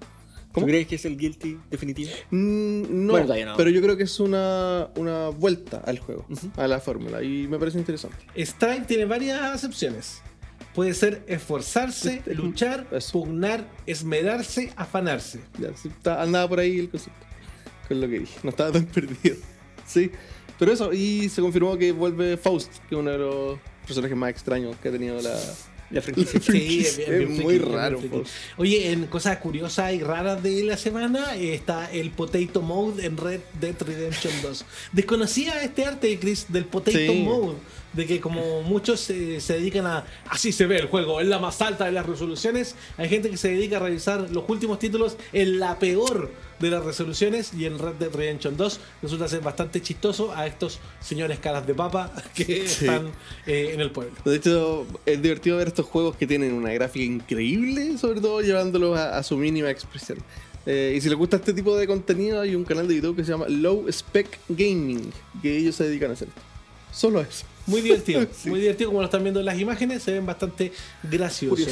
¿Tú 0.53 0.62
crees 0.62 0.86
que 0.88 0.96
es 0.96 1.05
el 1.05 1.16
Guilty 1.16 1.59
definitivo? 1.70 2.11
Mm, 2.30 2.82
no, 3.07 3.12
Bueno, 3.12 3.26
todavía 3.26 3.46
no. 3.46 3.57
pero 3.57 3.70
yo 3.70 3.80
creo 3.80 3.96
que 3.96 4.03
es 4.03 4.18
una, 4.20 4.88
una 4.96 5.28
vuelta 5.28 5.78
al 5.86 5.98
juego, 6.01 6.26
a 6.57 6.66
la 6.66 6.80
fórmula, 6.80 7.22
y 7.22 7.46
me 7.46 7.59
parece 7.59 7.78
interesante. 7.78 8.16
Stripe 8.36 8.84
tiene 8.86 9.05
varias 9.05 9.40
acepciones. 9.40 10.22
Puede 10.74 10.94
ser 10.94 11.24
esforzarse, 11.26 12.16
Este- 12.16 12.34
luchar, 12.34 12.86
Eso. 12.92 13.12
pugnar, 13.12 13.68
esmerarse, 13.86 14.72
afanarse. 14.76 15.40
Ya, 15.59 15.76
sí, 15.76 15.88
está- 15.88 16.22
andaba 16.22 16.48
por 16.48 16.61
ahí 16.61 16.78
el 16.78 16.88
concepto. 16.90 17.26
Con 17.88 18.01
lo 18.01 18.09
que 18.09 18.20
dije. 18.20 18.38
No 18.42 18.51
estaba 18.51 18.70
tan 18.72 18.86
perdido. 18.86 19.36
Sí. 19.86 20.11
Pero 20.59 20.72
eso, 20.72 20.92
y 20.92 21.28
se 21.28 21.40
confirmó 21.40 21.76
que 21.78 21.90
vuelve 21.92 22.36
Faust, 22.36 22.70
que 22.88 22.94
es 22.94 23.01
uno 23.01 23.11
de 23.11 23.18
los 23.18 23.59
personajes 23.86 24.16
más 24.16 24.30
extraños 24.30 24.76
que 24.76 24.88
ha 24.88 24.92
tenido 24.92 25.20
la. 25.20 25.36
La 25.91 26.01
franquicia. 26.03 26.41
Sí, 26.41 26.80
es, 26.80 26.99
Es 26.99 27.28
muy 27.28 27.59
raro. 27.59 28.01
Faust. 28.01 28.30
Oye, 28.57 28.93
en 28.93 29.07
cosas 29.07 29.38
curiosas 29.38 29.93
y 29.93 30.01
raras 30.01 30.43
de 30.43 30.62
la 30.62 30.76
semana 30.76 31.36
eh, 31.36 31.55
está 31.55 31.91
el 31.91 32.11
Potato 32.11 32.62
Mode 32.62 33.05
en 33.05 33.16
Red 33.16 33.41
Dead 33.61 33.74
Redemption 33.80 34.32
2. 34.43 34.64
Desconocía 34.93 35.62
este 35.62 35.84
arte, 35.84 36.18
Chris, 36.20 36.47
del 36.49 36.64
Potato 36.64 36.97
Sí. 36.97 37.22
Mode. 37.24 37.57
De 37.93 38.07
que 38.07 38.20
como 38.20 38.62
muchos 38.62 39.11
eh, 39.11 39.41
se 39.41 39.55
dedican 39.55 39.86
a... 39.86 40.05
Así 40.28 40.53
se 40.53 40.66
ve 40.66 40.76
el 40.78 40.86
juego, 40.86 41.20
en 41.20 41.28
la 41.28 41.38
más 41.41 41.61
alta 41.61 41.86
de 41.86 41.93
las 41.93 42.07
resoluciones. 42.07 42.76
Hay 42.97 43.09
gente 43.09 43.30
que 43.30 43.36
se 43.36 43.49
dedica 43.49 43.78
a 43.78 43.80
revisar 43.80 44.30
los 44.30 44.45
últimos 44.49 44.78
títulos 44.78 45.16
en 45.32 45.59
la 45.59 45.78
peor 45.78 46.30
de 46.61 46.70
las 46.70 46.84
resoluciones. 46.84 47.53
Y 47.55 47.64
en 47.66 47.78
Red 47.78 47.95
Dead 47.95 48.14
Redemption 48.14 48.57
2 48.57 48.80
resulta 49.03 49.26
ser 49.26 49.41
bastante 49.41 49.82
chistoso 49.82 50.32
a 50.32 50.47
estos 50.47 50.78
señores 51.01 51.41
caras 51.41 51.66
de 51.66 51.74
papa 51.74 52.12
que 52.34 52.68
Sí. 52.68 52.84
están 52.84 53.11
eh, 53.47 53.70
en 53.74 53.80
el 53.80 53.91
pueblo. 53.91 54.12
De 54.24 54.36
hecho, 54.36 54.86
es 55.05 55.20
divertido 55.20 55.57
ver 55.57 55.68
estos 55.68 55.86
juegos 55.86 56.14
que 56.16 56.26
tienen 56.28 56.53
una 56.53 56.72
gráfica 56.72 57.05
increíble, 57.05 57.99
sobre 57.99 58.20
todo 58.20 58.41
llevándolos 58.41 58.97
a, 58.97 59.18
a 59.18 59.22
su 59.24 59.36
mínima 59.36 59.68
expresión. 59.70 60.18
Eh, 60.66 60.93
y 60.97 61.01
si 61.01 61.09
les 61.09 61.16
gusta 61.16 61.36
este 61.38 61.55
tipo 61.55 61.74
de 61.76 61.86
contenido, 61.86 62.41
hay 62.41 62.55
un 62.55 62.64
canal 62.64 62.86
de 62.86 62.95
YouTube 62.97 63.16
que 63.16 63.24
se 63.24 63.32
llama 63.32 63.47
Low 63.49 63.86
Spec 63.88 64.38
Gaming, 64.49 65.11
que 65.43 65.57
ellos 65.57 65.74
se 65.74 65.84
dedican 65.88 66.11
a 66.11 66.12
hacer. 66.12 66.28
Solo 66.93 67.20
eso. 67.22 67.47
Muy 67.71 67.81
divertido, 67.81 68.27
Sí. 68.37 68.51
muy 68.51 68.61
divertido 68.61 68.91
como 68.91 69.01
lo 69.01 69.07
están 69.07 69.23
viendo 69.23 69.41
en 69.41 69.47
las 69.47 69.59
imágenes, 69.59 70.03
se 70.03 70.12
ven 70.12 70.27
bastante 70.27 70.73
graciosos. 71.03 71.68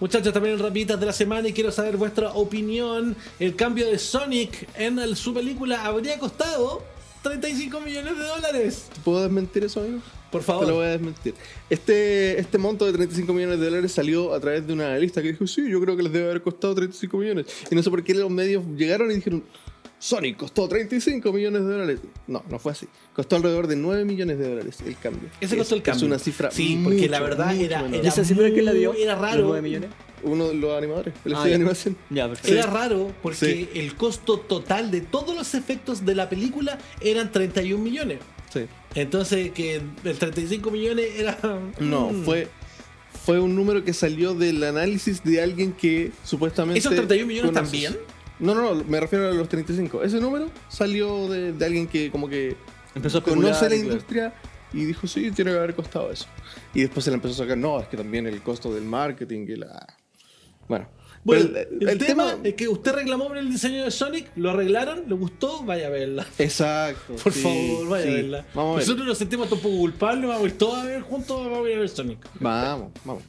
Muchachos, 0.00 0.32
también 0.32 0.54
en 0.54 0.60
rapiditas 0.60 0.98
de 0.98 1.06
la 1.06 1.12
semana 1.12 1.48
y 1.48 1.52
quiero 1.52 1.70
saber 1.70 1.96
vuestra 1.96 2.32
opinión. 2.32 3.14
El 3.38 3.54
cambio 3.54 3.86
de 3.86 3.98
Sonic 3.98 4.68
en 4.76 4.98
el- 4.98 5.16
su 5.16 5.32
película 5.34 5.84
habría 5.84 6.18
costado 6.18 6.82
35 7.22 7.80
millones 7.80 8.16
de 8.18 8.24
dólares. 8.24 8.86
¿Te 8.92 9.00
¿Puedo 9.00 9.22
desmentir 9.22 9.62
eso, 9.64 9.80
amigo? 9.80 10.00
Por 10.32 10.40
Te 10.40 10.46
lo 10.50 10.52
favor. 10.58 10.72
voy 10.72 10.86
a 10.86 10.90
desmentir. 10.90 11.34
Este, 11.70 12.40
este 12.40 12.58
monto 12.58 12.86
de 12.86 12.92
35 12.94 13.32
millones 13.32 13.60
de 13.60 13.66
dólares 13.66 13.92
salió 13.92 14.32
a 14.34 14.40
través 14.40 14.66
de 14.66 14.72
una 14.72 14.86
analista 14.86 15.20
que 15.22 15.32
dijo, 15.32 15.46
sí, 15.46 15.68
yo 15.70 15.80
creo 15.80 15.96
que 15.96 16.02
les 16.02 16.12
debe 16.12 16.24
haber 16.30 16.42
costado 16.42 16.74
35 16.74 17.18
millones. 17.18 17.46
Y 17.70 17.74
no 17.74 17.82
sé 17.82 17.90
por 17.90 18.02
qué 18.02 18.14
los 18.14 18.30
medios 18.30 18.64
llegaron 18.76 19.10
y 19.10 19.14
dijeron, 19.16 19.44
Sonic 20.02 20.36
costó 20.36 20.66
35 20.68 21.32
millones 21.32 21.62
de 21.64 21.70
dólares. 21.72 22.00
No, 22.26 22.42
no 22.50 22.58
fue 22.58 22.72
así. 22.72 22.88
Costó 23.14 23.36
alrededor 23.36 23.68
de 23.68 23.76
9 23.76 24.04
millones 24.04 24.36
de 24.36 24.48
dólares 24.48 24.78
el 24.84 24.96
cambio. 24.98 25.28
Ese 25.40 25.54
Es- 25.54 25.58
costó 25.60 25.76
el 25.76 25.82
cambio. 25.82 25.98
Es 25.98 26.02
una 26.10 26.18
cifra 26.18 26.50
Sí, 26.50 26.80
porque 26.82 27.08
la 27.08 27.20
verdad 27.20 27.52
mucho 27.52 27.64
era, 27.66 27.82
menor. 27.82 27.94
era 28.00 28.04
¿Y 28.04 28.08
esa 28.08 28.24
cifra 28.24 28.50
quién 28.50 28.64
la 28.64 28.72
dio? 28.72 28.94
Era 28.94 29.12
¿Los 29.12 29.22
raro. 29.22 29.44
9 29.46 29.62
millones? 29.62 29.90
Uno 30.24 30.48
de 30.48 30.54
los 30.54 30.76
animadores, 30.76 31.14
el 31.24 31.32
Ah, 31.34 31.36
estudio 31.36 31.44
de 31.44 31.50
ya. 31.50 31.54
animación. 31.54 31.96
Ya, 32.10 32.28
perfecto. 32.28 32.52
Era 32.52 32.66
raro 32.66 33.12
porque 33.22 33.36
Sí. 33.38 33.68
el 33.78 33.94
costo 33.94 34.38
total 34.40 34.90
de 34.90 35.02
todos 35.02 35.36
los 35.36 35.54
efectos 35.54 36.04
de 36.04 36.16
la 36.16 36.28
película 36.28 36.78
eran 37.00 37.30
31 37.30 37.84
millones. 37.84 38.18
Sí. 38.52 38.62
Entonces 38.96 39.52
que 39.52 39.76
el 40.04 40.18
35 40.18 40.72
millones 40.72 41.06
era... 41.16 41.38
No, 41.78 42.10
Mm. 42.10 42.24
fue, 42.24 42.48
fue 43.24 43.38
un 43.38 43.54
número 43.54 43.84
que 43.84 43.92
salió 43.92 44.34
del 44.34 44.64
análisis 44.64 45.22
de 45.22 45.40
alguien 45.40 45.72
que 45.72 46.10
supuestamente. 46.24 46.80
¿Esos 46.80 46.92
31 46.94 47.26
millones 47.28 47.52
también? 47.52 47.96
No, 48.42 48.54
no, 48.54 48.74
no, 48.74 48.84
me 48.84 49.00
refiero 49.00 49.28
a 49.28 49.32
los 49.32 49.48
35. 49.48 50.02
Ese 50.02 50.20
número 50.20 50.50
salió 50.68 51.28
de, 51.28 51.52
de 51.52 51.64
alguien 51.64 51.86
que 51.86 52.10
como 52.10 52.28
que 52.28 52.56
Empezó 52.94 53.18
a 53.18 53.22
conoce 53.22 53.68
la 53.68 53.76
industria 53.76 54.34
y 54.72 54.84
dijo, 54.84 55.06
sí, 55.06 55.30
tiene 55.30 55.50
que 55.50 55.58
haber 55.58 55.74
costado 55.74 56.10
eso. 56.10 56.26
Y 56.74 56.82
después 56.82 57.04
se 57.04 57.10
le 57.10 57.16
empezó 57.16 57.34
a 57.34 57.44
sacar, 57.44 57.58
no, 57.58 57.80
es 57.80 57.88
que 57.88 57.96
también 57.96 58.26
el 58.26 58.42
costo 58.42 58.72
del 58.72 58.84
marketing 58.84 59.46
y 59.48 59.56
la... 59.56 59.86
Bueno, 60.68 60.88
Bueno, 61.24 61.50
el, 61.80 61.98
tema, 61.98 62.36
es 62.42 62.54
que 62.54 62.68
usted 62.68 62.92
reclamó 62.92 63.28
por 63.28 63.36
el 63.36 63.50
diseño 63.50 63.84
de 63.84 63.90
Sonic, 63.90 64.30
lo 64.36 64.50
arreglaron, 64.50 65.04
le 65.08 65.14
gustó, 65.14 65.62
vaya 65.62 65.86
a 65.86 65.90
verla. 65.90 66.26
Exacto. 66.38 67.16
Por 67.22 67.32
sí, 67.32 67.42
favor, 67.42 67.88
vaya 67.88 68.04
sí. 68.04 68.10
a 68.10 68.14
verla. 68.14 68.46
Vamos 68.54 68.74
a 68.74 68.78
ver. 68.78 68.86
Nosotros 68.86 69.06
nos 69.06 69.18
sentimos 69.18 69.52
un 69.52 69.58
poco 69.58 69.76
culpables, 69.76 70.28
vamos 70.28 70.44
a 70.44 70.46
ir 70.46 70.58
todos 70.58 70.78
a 70.78 70.84
ver 70.84 71.02
juntos, 71.02 71.44
vamos 71.44 71.66
a 71.66 71.70
ir 71.70 71.76
a 71.76 71.80
ver 71.80 71.88
Sonic. 71.88 72.18
Vamos, 72.40 72.92
vamos. 73.04 73.22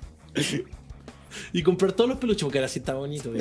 Y 1.53 1.63
comprar 1.63 1.93
todos 1.93 2.09
los 2.09 2.17
peluches, 2.19 2.43
porque 2.43 2.57
ahora 2.59 2.67
sí 2.67 2.79
está 2.79 2.93
bonito. 2.93 3.31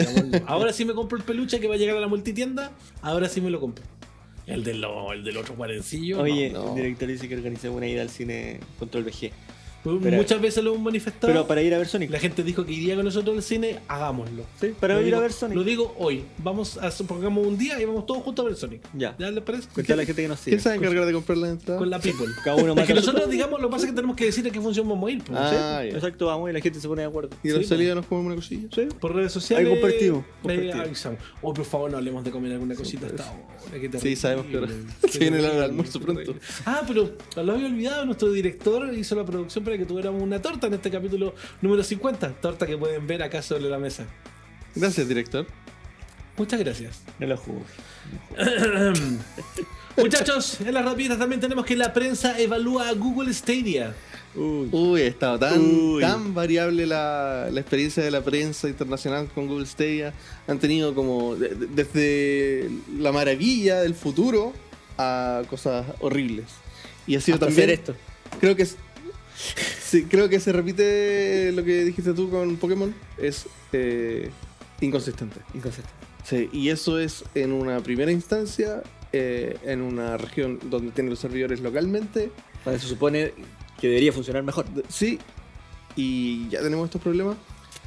Ahora 0.46 0.72
sí 0.72 0.84
me 0.84 0.94
compro 0.94 1.18
el 1.18 1.24
peluche 1.24 1.60
que 1.60 1.68
va 1.68 1.74
a 1.74 1.78
llegar 1.78 1.96
a 1.96 2.00
la 2.00 2.08
multitienda, 2.08 2.72
ahora 3.02 3.28
sí 3.28 3.40
me 3.40 3.50
lo 3.50 3.60
compro. 3.60 3.84
El, 4.46 4.64
de 4.64 4.74
lo- 4.74 5.12
el 5.12 5.22
del 5.22 5.36
otro 5.36 5.54
cuarencillo. 5.54 6.20
Oye, 6.20 6.50
no. 6.50 6.70
el 6.70 6.74
director 6.74 7.08
dice 7.08 7.28
que 7.28 7.36
organizamos 7.36 7.76
una 7.76 7.86
ida 7.86 8.02
al 8.02 8.10
cine 8.10 8.58
Control 8.78 9.04
VG. 9.04 9.30
Pero- 9.82 10.16
muchas 10.16 10.40
veces 10.40 10.62
lo 10.62 10.70
hemos 10.70 10.82
manifestado. 10.84 11.32
Pero 11.32 11.46
para 11.46 11.62
ir 11.62 11.74
a 11.74 11.78
ver 11.78 11.88
Sonic. 11.88 12.10
La 12.10 12.18
gente 12.18 12.42
dijo 12.42 12.64
que 12.64 12.72
iría 12.72 12.94
con 12.94 13.04
nosotros 13.04 13.36
al 13.36 13.42
cine, 13.42 13.80
hagámoslo. 13.88 14.44
Sí, 14.60 14.68
para 14.78 14.94
Lo 14.94 15.00
ir 15.00 15.06
digo- 15.06 15.16
a 15.18 15.20
ver 15.20 15.32
Sonic. 15.32 15.56
Lo 15.56 15.64
digo 15.64 15.94
hoy. 15.98 16.24
Vamos 16.38 16.78
a 16.78 16.90
pongamos 17.06 17.46
un 17.46 17.58
día 17.58 17.80
y 17.80 17.84
vamos 17.84 18.06
todos 18.06 18.22
juntos 18.22 18.44
a 18.44 18.48
ver 18.48 18.56
Sonic. 18.56 18.82
Ya. 18.94 19.16
¿Ya 19.18 19.30
les 19.30 19.42
parece? 19.42 19.68
Cuéntale 19.74 19.94
a 19.94 19.96
la 20.02 20.06
gente 20.06 20.22
que 20.22 20.28
nos 20.28 20.38
sigue. 20.40 20.50
¿Quién 20.56 20.60
se 20.62 20.68
va 20.68 20.74
a 20.74 20.78
encargar 20.78 21.06
de 21.06 21.12
comprar 21.12 21.38
la 21.38 21.48
entrada? 21.50 21.78
Con 21.78 21.90
la 21.90 21.98
people. 21.98 22.26
Cada 22.44 22.56
uno 22.56 22.68
Es 22.72 22.76
mata 22.76 22.86
que 22.86 22.92
a 22.92 22.96
su- 22.96 23.06
nosotros, 23.06 23.30
digamos, 23.30 23.60
lo 23.60 23.68
que 23.68 23.72
pasa 23.72 23.84
es 23.86 23.90
que 23.90 23.96
tenemos 23.96 24.16
que 24.16 24.24
decir 24.26 24.46
a 24.46 24.50
qué 24.50 24.60
función 24.60 24.88
vamos 24.88 25.08
a 25.08 25.12
ir. 25.12 25.22
pues, 25.24 25.38
Ah. 25.40 25.84
Exacto, 25.84 26.26
vamos 26.26 26.50
y 26.50 26.52
la 26.52 26.60
gente 26.60 26.78
se 26.80 26.86
pone 26.88 27.02
de 27.02 27.08
acuerdo. 27.08 27.30
¿Y 27.42 27.50
a 27.50 27.54
la 27.54 27.58
Sí, 27.60 27.64
salida 27.64 27.94
nos 27.94 28.06
comemos 28.06 28.26
una 28.26 28.36
cosilla? 28.36 28.68
Sí. 28.74 28.88
Por 29.00 29.14
redes 29.14 29.32
sociales. 29.32 29.66
Ahí 29.66 29.72
compartido. 29.72 30.24
avisamos. 30.80 31.18
Oh, 31.40 31.52
por 31.52 31.64
favor, 31.64 31.90
no 31.90 31.96
hablemos 31.98 32.24
de 32.24 32.30
comer 32.30 32.52
alguna 32.52 32.74
cosita 32.74 33.06
terrible. 33.08 33.98
Sí, 34.00 34.16
sabemos 34.16 34.46
que 34.46 34.56
ahora 34.56 34.68
se 35.10 35.18
viene 35.18 35.38
el 35.38 35.62
almuerzo 35.62 36.00
pronto. 36.00 36.34
Ah, 36.66 36.82
pero 36.86 37.10
lo 37.42 37.52
había 37.52 37.66
olvidado. 37.66 38.04
Nuestro 38.04 38.30
director 38.32 38.92
hizo 38.94 39.14
la 39.14 39.24
producción 39.24 39.64
para 39.64 39.71
que 39.78 39.84
tuviéramos 39.86 40.22
una 40.22 40.40
torta 40.42 40.66
en 40.66 40.74
este 40.74 40.90
capítulo 40.90 41.34
número 41.60 41.82
50. 41.82 42.28
Torta 42.40 42.66
que 42.66 42.76
pueden 42.76 43.06
ver 43.06 43.22
acá 43.22 43.42
sobre 43.42 43.64
la 43.64 43.78
mesa. 43.78 44.04
Gracias, 44.74 45.06
director. 45.08 45.46
Muchas 46.36 46.60
gracias. 46.60 47.02
No 47.18 47.26
lo 47.26 47.36
juzgues. 47.36 47.66
Muchachos, 49.96 50.60
en 50.62 50.72
las 50.72 50.84
rapiditas 50.84 51.18
también 51.18 51.40
tenemos 51.40 51.66
que 51.66 51.76
la 51.76 51.92
prensa 51.92 52.38
evalúa 52.38 52.88
a 52.88 52.92
Google 52.94 53.32
Stadia. 53.34 53.94
Uy. 54.34 54.68
Uy, 54.72 55.02
ha 55.02 55.06
estado 55.06 55.38
tan, 55.38 55.60
Uy. 55.60 56.00
tan 56.00 56.32
variable 56.32 56.86
la, 56.86 57.48
la 57.52 57.60
experiencia 57.60 58.02
de 58.02 58.10
la 58.10 58.22
prensa 58.22 58.66
internacional 58.68 59.28
con 59.34 59.46
Google 59.46 59.66
Stadia. 59.66 60.14
Han 60.48 60.58
tenido 60.58 60.94
como 60.94 61.36
de- 61.36 61.50
de- 61.54 61.66
desde 61.66 62.70
la 62.98 63.12
maravilla 63.12 63.82
del 63.82 63.94
futuro 63.94 64.54
a 64.96 65.42
cosas 65.50 65.84
horribles. 66.00 66.46
Y 67.06 67.16
ha 67.16 67.20
sido 67.20 67.34
Hasta 67.34 67.46
también 67.48 67.68
hacer 67.68 67.78
esto. 67.80 67.94
Creo 68.40 68.56
que 68.56 68.62
es- 68.62 68.76
sí, 69.82 70.04
creo 70.04 70.28
que 70.28 70.40
se 70.40 70.52
repite 70.52 71.52
lo 71.52 71.64
que 71.64 71.84
dijiste 71.84 72.12
tú 72.14 72.30
con 72.30 72.56
Pokémon. 72.56 72.94
Es 73.18 73.46
eh, 73.72 74.30
inconsistente. 74.80 75.40
Inconsistente. 75.54 75.90
Sí, 76.24 76.48
y 76.52 76.68
eso 76.68 76.98
es 76.98 77.24
en 77.34 77.52
una 77.52 77.80
primera 77.80 78.12
instancia, 78.12 78.82
eh, 79.12 79.56
en 79.64 79.82
una 79.82 80.16
región 80.16 80.58
donde 80.70 80.92
tiene 80.92 81.10
los 81.10 81.18
servidores 81.18 81.60
localmente. 81.60 82.30
Donde 82.64 82.78
se 82.80 82.86
supone 82.86 83.32
que 83.80 83.88
debería 83.88 84.12
funcionar 84.12 84.42
mejor. 84.44 84.66
Sí, 84.88 85.18
y 85.96 86.48
ya 86.48 86.62
tenemos 86.62 86.86
estos 86.86 87.02
problemas. 87.02 87.36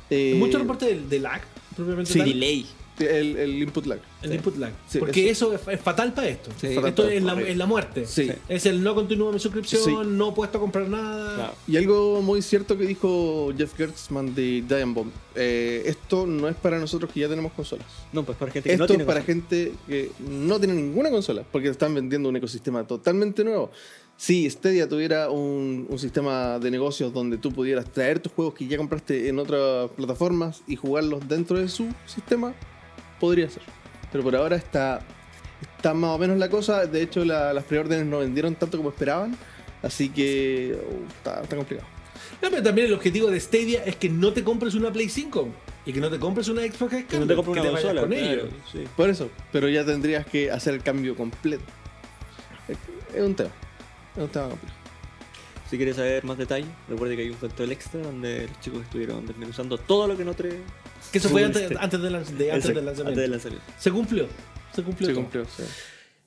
Eh, 0.09 0.35
Mucho 0.37 0.59
reporte 0.59 0.85
de, 0.85 0.99
de 1.01 1.19
lag, 1.19 1.41
propiamente 1.75 2.11
Sí, 2.11 2.19
tal. 2.19 2.27
Delay. 2.27 2.65
El, 2.99 3.35
el 3.37 3.61
input 3.63 3.85
lag. 3.85 3.99
El 4.21 4.33
input 4.35 4.55
lag. 4.57 4.71
Sí, 4.87 4.99
Porque 4.99 5.29
eso, 5.29 5.53
es, 5.53 5.61
es 5.67 5.79
fatal 5.81 6.13
para 6.13 6.27
esto. 6.29 6.49
Sí. 6.59 6.67
esto 6.67 7.07
es 7.09 7.21
la, 7.23 7.41
es 7.41 7.57
la 7.57 7.65
muerte. 7.65 8.05
Es 8.47 8.65
el 8.65 8.81
no 8.83 8.95
continúo 8.95 9.31
mi 9.31 9.39
suscripción, 9.39 10.17
no 10.17 10.33
puesto 10.33 10.57
a 10.57 10.61
comprar 10.61 10.87
nada. 10.87 11.35
Claro. 11.35 11.53
Y 11.67 11.77
algo 11.77 12.21
muy 12.21 12.41
cierto 12.41 12.77
que 12.77 12.85
dijo 12.85 13.51
Jeff 13.57 13.75
Gertzman 13.75 14.33
de 14.33 14.63
Giant 14.67 14.93
Bomb. 14.95 15.11
eh, 15.35 15.83
esto 15.85 16.25
no 16.25 16.47
es 16.47 16.55
para 16.55 16.79
nosotros 16.79 17.11
que 17.11 17.19
ya 17.19 17.27
tenemos 17.29 17.51
consolas. 17.51 17.85
No, 18.13 18.23
pues 18.23 18.37
para 18.37 18.51
gente 18.51 18.69
que 18.69 18.73
Esto 18.73 18.83
no 18.83 18.87
tiene 18.87 19.03
es 19.03 19.07
para 19.07 19.19
consola. 19.21 19.43
gente 19.49 19.73
que 19.87 20.11
no 20.29 20.57
tiene 20.59 20.73
ninguna 20.75 21.09
consola, 21.09 21.43
porque 21.51 21.67
están 21.69 21.93
vendiendo 21.93 22.29
un 22.29 22.35
ecosistema 22.37 22.85
totalmente 22.87 23.43
nuevo. 23.43 23.71
Si 24.17 24.49
Stadia 24.49 24.87
tuviera 24.87 25.29
un, 25.29 25.85
un 25.89 25.99
sistema 25.99 26.57
de 26.57 26.71
negocios 26.71 27.11
donde 27.11 27.37
tú 27.37 27.51
pudieras 27.51 27.91
traer 27.91 28.19
tus 28.21 28.31
juegos 28.31 28.53
que 28.53 28.65
ya 28.65 28.77
compraste 28.77 29.27
en 29.27 29.37
otras 29.39 29.91
plataformas 29.91 30.61
y 30.67 30.77
jugarlos 30.77 31.27
dentro 31.27 31.59
de 31.59 31.67
su 31.67 31.87
sistema, 32.05 32.53
podría 33.25 33.49
ser. 33.49 33.63
Pero 34.11 34.23
por 34.23 34.35
ahora 34.35 34.55
está, 34.55 35.01
está 35.77 35.93
más 35.93 36.11
o 36.11 36.17
menos 36.17 36.37
la 36.37 36.49
cosa. 36.49 36.85
De 36.85 37.01
hecho, 37.01 37.25
la- 37.25 37.53
las 37.53 37.63
preórdenes 37.65 38.05
no 38.05 38.19
vendieron 38.19 38.55
tanto 38.55 38.77
como 38.77 38.89
esperaban. 38.89 39.35
Así 39.83 40.09
que 40.09 40.75
uh, 40.81 41.05
está, 41.17 41.41
está 41.41 41.55
complicado. 41.55 41.87
No, 42.41 42.49
pero 42.49 42.63
también 42.63 42.87
el 42.87 42.93
objetivo 42.93 43.29
de 43.29 43.39
Stadia 43.39 43.83
es 43.85 43.95
que 43.97 44.09
no 44.09 44.33
te 44.33 44.43
compres 44.43 44.73
una 44.73 44.91
Play 44.91 45.09
5 45.09 45.47
y 45.85 45.93
que 45.93 45.99
no 45.99 46.09
te 46.09 46.17
compres 46.19 46.47
una 46.47 46.61
Xbox 46.61 46.75
Scarlett, 46.91 47.07
Que 47.07 47.19
no 47.19 47.27
te 47.27 47.35
compres 47.35 47.53
que 47.55 47.61
una 47.61 47.71
vayas 47.71 47.81
consola. 47.83 48.01
con 48.01 48.09
claro, 48.09 48.31
ellos. 48.31 48.49
sí. 48.71 48.83
Por 48.97 49.09
eso, 49.09 49.29
pero 49.51 49.69
ya 49.69 49.85
tendrías 49.85 50.25
que 50.25 50.49
hacer 50.51 50.73
el 50.73 50.81
cambio 50.81 51.15
completo. 51.15 51.63
Es, 52.67 53.21
un 53.21 53.35
tema. 53.35 53.49
Es 54.15 54.23
un 54.23 54.29
tema 54.29 54.49
complejo. 54.49 54.75
Si 55.69 55.77
quieres 55.77 55.95
saber 55.95 56.23
más 56.23 56.37
detalles, 56.37 56.67
recuerde 56.89 57.15
que 57.15 57.21
hay 57.23 57.29
un 57.29 57.37
control 57.37 57.71
extra 57.71 58.01
donde 58.01 58.47
los 58.47 58.59
chicos 58.61 58.81
estuvieron 58.81 59.25
desmenuzando 59.27 59.77
todo 59.77 60.07
lo 60.07 60.17
que 60.17 60.25
no 60.25 60.33
trae. 60.33 60.59
Que 61.15 61.19
eso 61.19 61.29
fue 61.29 61.45
antes, 61.45 61.71
antes, 61.79 62.01
del, 62.01 62.13
lanz- 62.13 62.25
de- 62.25 62.51
antes 62.51 62.69
Exacto, 62.69 62.73
del 62.75 62.85
lanzamiento. 62.85 63.09
Antes 63.09 63.21
del 63.21 63.31
lanzamiento. 63.31 63.65
Se 63.79 63.91
cumplió. 63.91 64.27
Se 64.75 64.83
cumplió. 64.83 65.07
Se 65.07 65.13
todo. 65.13 65.21
cumplió, 65.23 65.45
sí. 65.45 65.63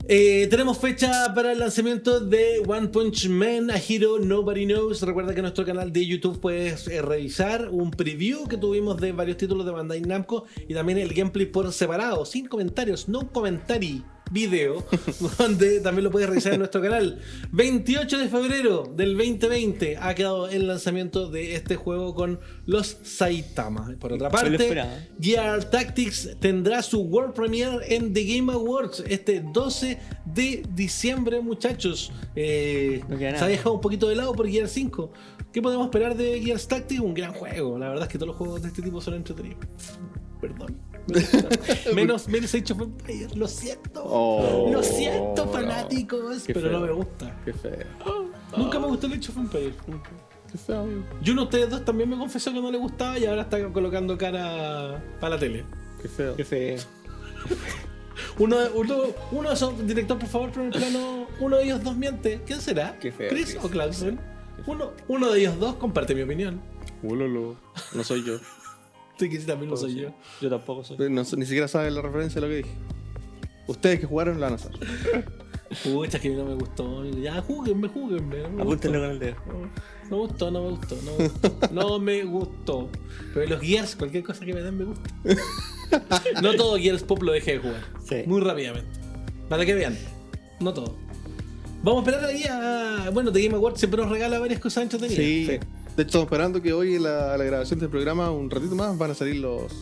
Eh, 0.06 0.46
tenemos 0.48 0.78
fecha 0.78 1.34
para 1.34 1.52
el 1.52 1.58
lanzamiento 1.58 2.20
de 2.20 2.62
One 2.66 2.88
Punch 2.88 3.28
Man, 3.28 3.70
A 3.70 3.76
Hero 3.76 4.18
Nobody 4.18 4.64
Knows. 4.64 5.02
Recuerda 5.02 5.32
que 5.34 5.40
en 5.40 5.42
nuestro 5.42 5.64
canal 5.66 5.92
de 5.92 6.06
YouTube 6.06 6.40
puedes 6.40 6.86
eh, 6.86 7.02
revisar 7.02 7.68
un 7.70 7.90
preview 7.90 8.46
que 8.46 8.56
tuvimos 8.56 8.96
de 9.00 9.10
varios 9.12 9.36
títulos 9.36 9.66
de 9.66 9.72
Bandai 9.72 10.00
Namco 10.02 10.44
y 10.68 10.72
también 10.72 10.98
el 10.98 11.12
gameplay 11.12 11.46
por 11.46 11.70
separado, 11.72 12.24
sin 12.24 12.46
comentarios, 12.46 13.08
no 13.08 13.30
commentary 13.32 14.02
video, 14.30 14.84
donde 15.38 15.80
también 15.80 16.04
lo 16.04 16.10
puedes 16.10 16.28
revisar 16.28 16.52
en 16.52 16.60
nuestro 16.60 16.80
canal. 16.82 17.20
28 17.52 18.18
de 18.18 18.28
febrero 18.28 18.92
del 18.94 19.16
2020 19.16 19.96
ha 19.96 20.14
quedado 20.14 20.48
el 20.48 20.66
lanzamiento 20.66 21.30
de 21.30 21.54
este 21.54 21.76
juego 21.76 22.14
con 22.14 22.40
los 22.66 22.98
Saitama. 23.02 23.94
Por 23.98 24.12
otra 24.12 24.30
parte. 24.30 24.82
Gear 25.20 25.64
Tactics 25.70 26.36
tendrá 26.40 26.82
su 26.82 27.00
World 27.00 27.34
Premiere 27.34 27.94
en 27.94 28.12
The 28.12 28.24
Game 28.24 28.52
Awards 28.52 29.02
este 29.08 29.40
12 29.40 29.98
de 30.24 30.62
diciembre, 30.74 31.40
muchachos. 31.40 32.12
Eh, 32.36 33.02
No 33.08 33.18
se 33.18 33.26
ha 33.26 33.46
dejado 33.46 33.74
un 33.74 33.80
poquito 33.80 34.08
de 34.08 34.16
lado 34.16 34.32
por 34.32 34.48
Gear 34.48 34.68
5. 34.68 35.12
¿Qué 35.52 35.62
podemos 35.62 35.86
esperar 35.86 36.16
de 36.16 36.40
Gear 36.40 36.60
Tactics? 36.60 37.00
Un 37.00 37.14
gran 37.14 37.32
juego. 37.32 37.78
La 37.78 37.88
verdad 37.88 38.04
es 38.04 38.08
que 38.12 38.18
todos 38.18 38.28
los 38.28 38.36
juegos 38.36 38.62
de 38.62 38.68
este 38.68 38.82
tipo 38.82 39.00
son 39.00 39.14
entretenidos. 39.14 39.64
Perdón. 40.40 40.76
Menos, 41.94 42.28
menos 42.28 42.54
Age 42.54 42.72
of 42.72 42.80
Empires. 42.82 43.34
Lo 43.36 43.48
siento. 43.48 44.02
Oh, 44.04 44.70
lo 44.72 44.82
siento, 44.82 45.46
no. 45.46 45.52
fanáticos. 45.52 46.42
Qué 46.42 46.52
pero 46.54 46.68
feo. 46.68 46.80
no 46.80 46.86
me 46.86 46.92
gusta. 46.92 47.36
Qué 47.44 47.52
feo. 47.52 47.86
Nunca 48.56 48.78
me 48.78 48.86
gustó 48.86 49.06
el 49.06 49.14
Age 49.14 49.30
of 49.30 49.36
Empires. 49.38 49.74
Qué 50.52 50.58
feo, 50.58 50.80
amigo. 50.80 51.04
Y 51.24 51.30
uno 51.30 51.42
de 51.42 51.44
ustedes 51.46 51.70
dos 51.70 51.84
también 51.84 52.08
me 52.10 52.16
confesó 52.18 52.52
que 52.52 52.60
no 52.60 52.70
le 52.70 52.78
gustaba 52.78 53.18
y 53.18 53.26
ahora 53.26 53.42
está 53.42 53.62
colocando 53.72 54.16
cara 54.18 55.02
para 55.20 55.34
la 55.34 55.40
tele. 55.40 55.64
Qué 56.02 56.08
feo. 56.08 56.36
Qué 56.36 56.44
feo. 56.44 56.78
Uno, 58.38 58.56
uno, 58.74 58.96
uno 59.32 59.48
de 59.48 59.54
esos, 59.54 59.86
director, 59.86 60.18
por 60.18 60.28
favor, 60.28 60.50
primer 60.50 60.72
plano, 60.72 61.26
uno 61.40 61.56
de 61.56 61.64
ellos 61.64 61.82
dos 61.82 61.96
miente. 61.96 62.40
¿Quién 62.46 62.60
será? 62.60 62.98
Qué 62.98 63.12
feo, 63.12 63.28
¿Chris 63.30 63.50
Chris. 63.52 63.64
o 63.64 63.68
Clausen? 63.68 64.18
Uno, 64.66 64.92
uno 65.08 65.30
de 65.30 65.40
ellos 65.40 65.58
dos 65.58 65.74
comparte 65.76 66.14
mi 66.14 66.22
opinión. 66.22 66.60
Ulolo. 67.02 67.56
No 67.94 68.02
soy 68.04 68.24
yo. 68.24 68.38
Sí, 69.18 69.28
que 69.28 69.40
sí, 69.40 69.46
también 69.46 69.70
lo 69.70 69.76
soy 69.76 69.94
yo. 69.96 70.10
Yo 70.40 70.48
tampoco 70.48 70.84
soy. 70.84 70.96
No- 71.10 71.22
ni 71.36 71.44
siquiera 71.46 71.66
saben 71.68 71.94
la 71.94 72.02
referencia 72.02 72.40
de 72.40 72.46
lo 72.46 72.52
que 72.52 72.56
dije. 72.58 72.70
Ustedes 73.66 74.00
que 74.00 74.06
jugaron 74.06 74.40
la 74.40 74.46
van 74.46 74.54
a 74.54 74.58
saber. 74.58 74.78
Pucha, 75.84 76.18
que 76.18 76.30
no 76.30 76.44
me 76.44 76.54
gustó. 76.54 77.04
Ya, 77.04 77.42
júguenme, 77.42 77.88
júguenme. 77.88 78.38
No 78.42 78.48
me 78.50 78.62
Apúntenlo 78.62 79.00
con 79.00 79.10
el 79.10 79.18
dedo. 79.18 79.36
No 80.10 80.16
me 80.16 80.22
gustó, 80.22 80.50
no 80.50 80.62
me 80.62 80.70
gustó, 80.70 80.96
no 81.04 81.12
me 81.18 81.28
gustó. 81.28 81.68
No 81.72 81.98
me 81.98 82.24
gustó. 82.24 82.88
Pero 83.34 83.50
los 83.50 83.60
Gears, 83.60 83.94
cualquier 83.96 84.24
cosa 84.24 84.46
que 84.46 84.54
me 84.54 84.62
den 84.62 84.78
me 84.78 84.84
gusta. 84.84 85.10
No 86.42 86.54
todo 86.54 86.76
Gears 86.76 87.02
Pop 87.02 87.22
lo 87.22 87.32
dejé 87.32 87.52
de 87.52 87.58
jugar. 87.60 87.82
Sí. 88.06 88.16
Muy 88.26 88.40
rápidamente. 88.42 88.90
Para 89.48 89.64
que 89.64 89.74
vean. 89.74 89.96
No 90.60 90.72
todo. 90.74 90.96
Vamos 91.82 92.06
a 92.06 92.10
esperar 92.10 92.28
ahí 92.28 92.44
a. 92.44 93.10
Bueno, 93.12 93.32
The 93.32 93.42
Game 93.42 93.54
Awards 93.54 93.78
siempre 93.78 94.02
nos 94.02 94.10
regala 94.10 94.38
varias 94.38 94.60
cosas 94.60 94.82
entretenidas. 94.82 95.16
Sí. 95.24 95.46
Sí. 95.46 95.58
De 95.98 96.04
hecho, 96.04 96.10
estamos 96.10 96.26
esperando 96.26 96.62
que 96.62 96.72
hoy 96.72 96.94
en 96.94 97.02
la, 97.02 97.36
la 97.36 97.42
grabación 97.42 97.80
del 97.80 97.88
programa, 97.88 98.30
un 98.30 98.48
ratito 98.48 98.76
más, 98.76 98.96
van 98.96 99.10
a 99.10 99.14
salir 99.14 99.36
los, 99.36 99.72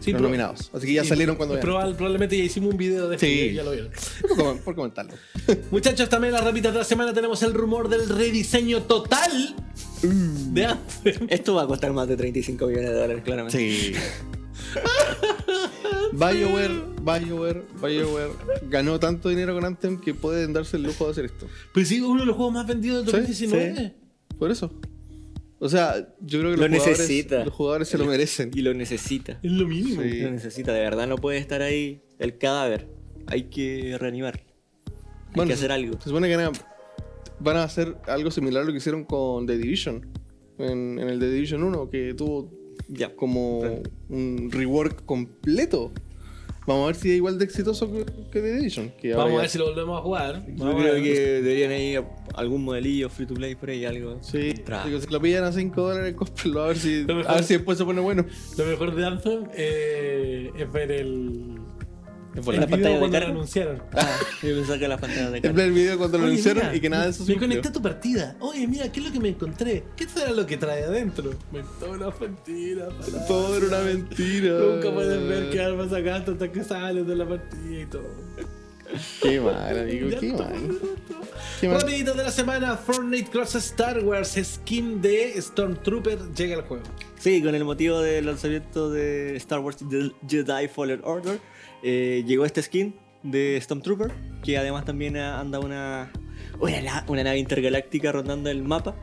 Sí, 0.00 0.12
los 0.12 0.22
nominados. 0.22 0.70
Así 0.72 0.86
que 0.86 0.94
ya 0.94 1.02
Sí, 1.02 1.10
salieron 1.10 1.36
cuando 1.36 1.56
vean. 1.56 1.66
probable- 1.66 1.94
Probablemente 1.94 2.38
ya 2.38 2.44
hicimos 2.44 2.70
un 2.72 2.78
video 2.78 3.06
de 3.08 3.16
esto, 3.16 3.26
Sí. 3.26 3.52
ya 3.52 3.62
lo 3.64 3.72
vieron. 3.72 3.90
Por, 4.38 4.60
por 4.60 4.74
comentarlo. 4.74 5.12
Muchachos, 5.70 6.08
también 6.08 6.32
las 6.32 6.42
rapitas 6.42 6.72
de 6.72 6.78
la 6.78 6.84
semana 6.86 7.12
tenemos 7.12 7.42
el 7.42 7.52
rumor 7.52 7.90
del 7.90 8.08
rediseño 8.08 8.82
total 8.84 9.54
Mm. 10.02 10.54
de 10.54 10.64
Anthem. 10.64 11.26
Esto 11.28 11.54
va 11.54 11.64
a 11.64 11.66
costar 11.66 11.92
más 11.92 12.08
de 12.08 12.16
35 12.16 12.66
millones 12.66 12.88
de 12.90 12.94
dólares, 12.94 13.22
claramente. 13.22 13.58
Sí. 13.58 13.92
BioWare, 16.12 16.80
BioWare, 17.02 17.62
BioWare 17.82 18.32
ganó 18.70 18.98
tanto 18.98 19.28
dinero 19.28 19.54
con 19.54 19.64
Anthem 19.64 20.00
que 20.00 20.14
pueden 20.14 20.52
darse 20.54 20.76
el 20.78 20.84
lujo 20.84 21.04
de 21.06 21.10
hacer 21.10 21.24
esto. 21.26 21.46
Pues 21.74 21.88
sí, 21.88 22.00
uno 22.00 22.20
de 22.20 22.26
los 22.26 22.36
juegos 22.36 22.54
más 22.54 22.66
vendidos 22.66 23.04
del 23.04 23.14
Sí, 23.14 23.20
2019. 23.44 23.94
Por 24.38 24.50
eso. 24.50 24.72
O 25.60 25.68
sea, 25.68 26.14
yo 26.20 26.38
creo 26.40 26.52
que 26.52 26.56
Lo 26.56 26.68
los, 26.68 26.78
jugadores, 26.78 26.98
necesita. 27.00 27.44
los 27.44 27.52
jugadores 27.54 27.88
se 27.88 27.98
lo 27.98 28.04
merecen. 28.06 28.50
Y 28.54 28.60
lo 28.62 28.74
necesita. 28.74 29.40
Es 29.42 29.50
lo 29.52 29.66
mínimo. 29.66 30.02
Sí. 30.02 30.20
Lo 30.20 30.30
necesita, 30.30 30.72
de 30.72 30.80
verdad 30.80 31.06
no 31.08 31.16
puede 31.16 31.38
estar 31.38 31.62
ahí 31.62 32.00
el 32.18 32.38
cadáver. 32.38 32.88
Hay 33.26 33.44
que 33.44 33.96
reanimar. 33.98 34.40
Hay 34.86 35.32
Bueno, 35.34 35.48
que 35.48 35.54
hacer 35.54 35.72
algo. 35.72 35.98
Se 36.00 36.08
supone 36.10 36.28
que 36.28 36.36
van 36.36 36.46
a, 36.46 36.52
van 37.40 37.56
a 37.56 37.64
hacer 37.64 37.96
algo 38.06 38.30
similar 38.30 38.62
a 38.62 38.66
lo 38.66 38.72
que 38.72 38.78
hicieron 38.78 39.04
con 39.04 39.46
The 39.46 39.58
Division. 39.58 40.06
En, 40.58 40.98
en 40.98 41.08
el 41.08 41.18
The 41.18 41.28
Division 41.30 41.62
1, 41.64 41.90
que 41.90 42.14
tuvo 42.14 42.50
Ya. 42.88 43.14
como 43.14 43.60
un 44.08 44.50
rework 44.52 45.04
completo. 45.04 45.92
Vamos 46.68 46.84
a 46.84 46.86
ver 46.88 46.96
si 46.96 47.10
es 47.10 47.16
igual 47.16 47.38
de 47.38 47.44
exitoso 47.46 47.90
que, 47.90 48.04
que 48.30 48.40
The 48.40 48.52
Division. 48.56 48.92
que 49.00 49.14
Vamos 49.14 49.32
a 49.32 49.34
ya- 49.36 49.40
ver 49.40 49.50
si 49.50 49.58
lo 49.58 49.64
volvemos 49.64 49.98
a 49.98 50.02
jugar. 50.02 50.44
Yo 50.46 50.64
Vamos 50.64 50.82
creo 50.82 50.94
que 51.02 51.18
deberían 51.42 51.72
ir 51.72 52.04
algún 52.34 52.62
modelillo 52.62 53.08
free 53.08 53.26
to 53.26 53.34
play 53.34 53.54
por 53.54 53.70
ahí, 53.70 53.84
algo. 53.86 54.18
Sí, 54.22 54.52
digo, 54.84 55.00
si 55.00 55.06
lo 55.10 55.20
pillan 55.20 55.44
a 55.44 55.52
5 55.52 55.80
dólares, 55.82 56.14
cómprenlo 56.14 56.62
a 56.62 56.66
ver 56.68 56.76
si, 56.78 57.04
mejor- 57.06 57.26
a 57.26 57.34
ver 57.34 57.44
si 57.44 57.54
después 57.54 57.78
se 57.78 57.84
pone 57.84 58.00
bueno. 58.00 58.24
Lo 58.56 58.64
mejor 58.66 58.94
de 58.94 59.06
Anthem 59.06 59.44
eh, 59.54 60.50
es 60.56 60.70
ver 60.72 60.92
el. 60.92 61.56
En 62.38 62.54
el 62.54 62.60
la 62.60 62.66
video 62.66 62.68
pantalla 62.70 62.94
de 62.94 63.00
lo 63.06 63.10
carga. 63.12 63.28
anunciaron. 63.28 63.82
Ah, 63.94 64.18
yo 64.42 64.54
pensaba 64.56 64.78
que 64.78 64.88
la 64.88 64.98
pantalla 64.98 65.30
de 65.30 65.40
carga. 65.42 65.64
el 65.64 65.72
video 65.72 65.98
cuando 65.98 66.18
lo 66.18 66.24
Oye, 66.24 66.32
anunciaron 66.32 66.62
mira, 66.64 66.76
y 66.76 66.80
que 66.80 66.90
nada 66.90 67.04
de 67.04 67.10
eso 67.10 67.24
se 67.24 67.32
Me 67.32 67.38
conecté 67.38 67.68
a 67.68 67.72
tu 67.72 67.82
partida. 67.82 68.36
Oye, 68.40 68.66
mira, 68.66 68.90
¿qué 68.92 69.00
es 69.00 69.06
lo 69.06 69.12
que 69.12 69.20
me 69.20 69.28
encontré? 69.30 69.84
¿Qué 69.96 70.08
será 70.08 70.30
lo 70.32 70.46
que 70.46 70.56
trae 70.56 70.84
adentro? 70.84 71.32
Me 71.52 71.62
toda 71.80 71.92
una 71.92 72.10
mentira. 72.20 72.88
Todo 73.26 73.56
era 73.56 73.66
una 73.66 73.80
mentira. 73.80 74.58
Nunca 74.58 74.92
puedes 74.92 75.28
ver 75.28 75.50
qué 75.50 75.60
arma 75.62 75.88
sacaste 75.88 76.30
hasta 76.32 76.52
que 76.52 76.64
sales 76.64 77.06
de 77.06 77.16
la 77.16 77.26
partida 77.26 77.80
y 77.80 77.86
todo. 77.86 78.08
Qué 79.22 79.38
mal, 79.38 79.78
amigo, 79.80 80.08
Ya 80.08 80.18
qué 80.18 80.30
todo 80.32 80.44
mal. 80.44 80.68
roto. 80.68 80.86
Qué 81.60 81.68
mal. 81.68 81.80
Rapidito 81.82 82.14
de 82.14 82.22
la 82.22 82.30
semana, 82.30 82.74
Fortnite 82.78 83.30
Cross 83.30 83.56
Star 83.56 84.02
Wars 84.02 84.38
skin 84.42 85.02
de 85.02 85.34
Stormtrooper 85.42 86.18
llega 86.34 86.56
al 86.56 86.62
juego. 86.62 86.84
Sí, 87.18 87.42
con 87.42 87.54
el 87.54 87.64
motivo 87.64 88.00
del 88.00 88.24
lanzamiento 88.24 88.90
de 88.90 89.36
Star 89.36 89.58
Wars 89.60 89.76
The 89.90 90.12
Jedi 90.26 90.68
Fallen 90.68 91.00
Order, 91.04 91.38
eh, 91.82 92.24
llegó 92.26 92.44
este 92.44 92.62
skin 92.62 92.94
de 93.22 93.58
Stormtrooper, 93.60 94.12
que 94.42 94.58
además 94.58 94.84
también 94.84 95.16
anda 95.16 95.58
una, 95.60 96.10
una, 96.60 96.80
na- 96.82 97.04
una 97.08 97.24
nave 97.24 97.38
intergaláctica 97.38 98.12
rondando 98.12 98.50
el 98.50 98.62
mapa. 98.62 98.94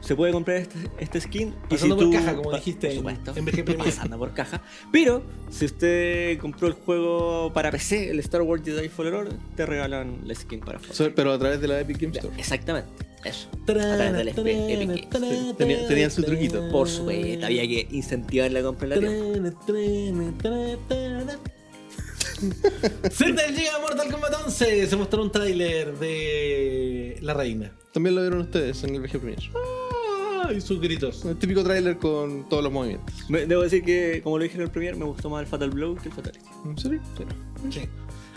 Se 0.00 0.14
puede 0.14 0.30
comprar 0.32 0.58
este, 0.58 0.76
este 0.98 1.20
skin. 1.20 1.54
Pasando 1.68 1.96
por 1.96 2.04
tú- 2.04 2.12
caja, 2.12 2.36
como 2.36 2.50
pa- 2.50 2.58
dijiste 2.58 2.86
por 2.86 2.90
en- 2.92 2.96
supuesto, 2.98 3.32
en 3.36 3.44
Premier. 3.44 3.78
Pasando 3.78 4.18
por 4.18 4.34
caja. 4.34 4.62
Pero 4.92 5.24
si 5.50 5.64
usted 5.64 6.38
compró 6.38 6.68
el 6.68 6.74
juego 6.74 7.50
para 7.52 7.72
PC, 7.72 8.10
el 8.10 8.20
Star 8.20 8.42
Wars 8.42 8.62
Jedi 8.64 8.88
Fallen 8.88 9.14
Order, 9.14 9.34
te 9.56 9.66
regalan 9.66 10.18
la 10.24 10.34
skin 10.34 10.60
para. 10.60 10.78
So- 10.92 11.12
Pero 11.12 11.32
a 11.32 11.38
través 11.38 11.60
de 11.60 11.66
la 11.66 11.80
Epic 11.80 11.98
Game 11.98 12.12
Store. 12.14 12.32
Exactamente, 12.38 12.90
eso. 13.24 13.48
A 13.62 13.64
través 13.66 14.12
del 14.12 14.28
Epic 14.28 14.46
Epic 14.46 15.12
Games. 15.12 15.38
Sí, 15.40 15.54
tenía- 15.58 15.88
tenían 15.88 16.10
su 16.12 16.22
truquito. 16.22 16.68
Por 16.70 16.88
supuesto, 16.88 17.46
había 17.46 17.62
que 17.62 17.88
incentivar 17.90 18.52
la 18.52 18.62
compra 18.62 18.84
en 18.84 18.90
la 18.90 18.98
tienda. 19.00 19.52
Zelda 23.10 23.46
llega 23.48 23.76
a 23.76 23.80
Mortal 23.80 24.10
Kombat 24.10 24.34
11. 24.46 24.86
Se 24.86 24.96
mostró 24.96 25.22
un 25.22 25.30
tráiler 25.32 25.96
de 25.98 27.18
La 27.22 27.34
Reina. 27.34 27.72
También 27.92 28.14
lo 28.14 28.20
vieron 28.22 28.40
ustedes 28.40 28.82
en 28.84 28.94
el 28.94 29.00
VG 29.00 29.18
Premier. 29.20 29.38
Ah, 29.54 30.52
y 30.52 30.60
sus 30.60 30.80
gritos. 30.80 31.24
El 31.24 31.36
típico 31.36 31.64
tráiler 31.64 31.96
con 31.98 32.48
todos 32.48 32.62
los 32.62 32.72
movimientos. 32.72 33.14
Me- 33.28 33.46
Debo 33.46 33.62
decir 33.62 33.82
que, 33.84 34.20
como 34.22 34.38
lo 34.38 34.44
dije 34.44 34.56
en 34.56 34.62
el 34.62 34.70
premier, 34.70 34.96
me 34.96 35.04
gustó 35.04 35.30
más 35.30 35.40
el 35.42 35.46
Fatal 35.46 35.70
Blow 35.70 35.96
que 35.96 36.08
el 36.08 36.14
Fatality. 36.14 36.44
¿En 36.64 36.78
serio? 36.78 37.00
Sí. 37.70 37.80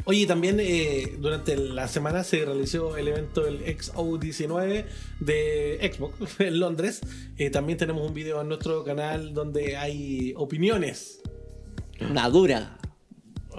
Oye, 0.05 0.25
también 0.25 0.57
eh, 0.59 1.17
durante 1.19 1.55
la 1.57 1.87
semana 1.87 2.23
se 2.23 2.43
realizó 2.45 2.95
el 2.97 3.09
evento 3.09 3.41
del 3.41 3.63
XO19 3.65 4.85
de 5.19 5.91
Xbox 5.93 6.15
en 6.39 6.59
Londres. 6.59 7.01
Eh, 7.37 7.49
también 7.49 7.77
tenemos 7.77 8.07
un 8.07 8.13
video 8.13 8.41
en 8.41 8.47
nuestro 8.47 8.83
canal 8.83 9.33
donde 9.33 9.75
hay 9.77 10.33
opiniones. 10.37 11.19
Una 12.09 12.29
dura, 12.29 12.78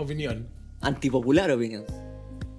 Opinión. 0.00 0.48
antipopular 0.80 1.50
opinión. 1.50 1.84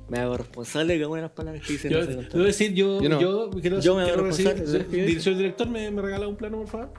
Me 0.09 0.19
hago 0.19 0.35
responsable 0.37 0.97
de 0.97 1.07
de 1.07 1.21
las 1.21 1.31
palabras 1.31 1.65
que 1.65 1.73
dicen. 1.73 1.91
Yo, 1.91 2.05
debo 2.05 2.43
decir, 2.43 2.73
yo, 2.73 3.01
Yo 3.01 3.09
no. 3.09 3.21
yo 3.21 3.49
quiero, 3.61 3.79
Yo 3.79 3.95
me 3.95 4.01
hago 4.03 4.09
quiero 4.11 4.23
recibir. 4.27 4.89
Director, 4.89 5.35
director, 5.37 5.69
¿me, 5.69 5.89
me 5.89 6.01
regala 6.01 6.27
un 6.27 6.35
plano, 6.35 6.57
por 6.57 6.67
favor? 6.67 6.93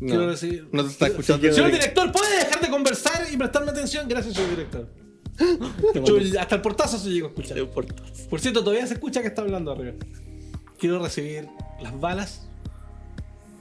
No, 0.00 0.06
Quiero 0.06 0.26
recibir. 0.28 0.68
no 0.72 0.84
te 0.84 0.90
está 0.90 1.06
escuchando. 1.08 1.52
Señor 1.52 1.70
director, 1.72 2.10
¿puede 2.12 2.36
dejar 2.38 2.60
de 2.62 2.70
conversar 2.70 3.26
y 3.32 3.36
prestarme 3.36 3.70
atención? 3.72 4.08
Gracias, 4.08 4.34
señor 4.34 4.50
director. 4.50 4.88
Yo- 6.04 6.40
hasta 6.40 6.54
el 6.54 6.62
portazo 6.62 6.98
se 6.98 7.10
llegó 7.10 7.26
a 7.26 7.30
escuchar. 7.30 7.58
Por 8.30 8.40
cierto, 8.40 8.64
todavía 8.64 8.86
se 8.86 8.94
escucha 8.94 9.20
que 9.20 9.28
está 9.28 9.42
hablando 9.42 9.70
arriba. 9.72 9.92
Quiero 10.78 10.98
recibir 11.02 11.48
las 11.82 11.98
balas 12.00 12.48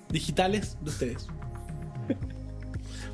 digitales 0.09 0.77
de 0.81 0.89
ustedes. 0.89 1.27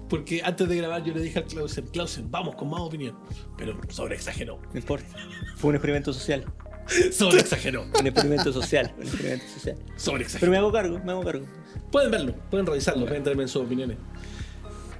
Porque 0.09 0.41
antes 0.43 0.67
de 0.67 0.75
grabar 0.75 1.03
yo 1.03 1.13
le 1.13 1.21
dije 1.21 1.39
al 1.39 1.45
Clausen, 1.45 1.87
Clausen, 1.87 2.29
vamos 2.29 2.55
con 2.55 2.69
más 2.69 2.81
opinión. 2.81 3.17
Pero 3.57 3.79
sobre 3.89 4.15
exageró. 4.15 4.59
No 4.71 4.79
importa. 4.79 5.07
Fue 5.55 5.69
un 5.69 5.75
experimento 5.75 6.13
social. 6.13 6.45
Sobre 7.13 7.39
exageró. 7.39 7.85
Un 7.97 8.07
experimento 8.07 8.51
social. 8.51 8.93
Un 8.97 9.03
experimento 9.03 9.45
social. 9.47 9.77
Sobre 9.95 10.17
Pero 10.17 10.25
exageró. 10.25 10.51
me 10.51 10.57
hago 10.57 10.71
cargo, 10.71 10.99
me 11.03 11.11
hago 11.13 11.23
cargo. 11.23 11.45
Pueden 11.91 12.11
verlo, 12.11 12.35
pueden 12.49 12.65
revisarlo, 12.65 13.05
pueden 13.05 13.23
darme 13.23 13.47
sus 13.47 13.63
opiniones. 13.63 13.97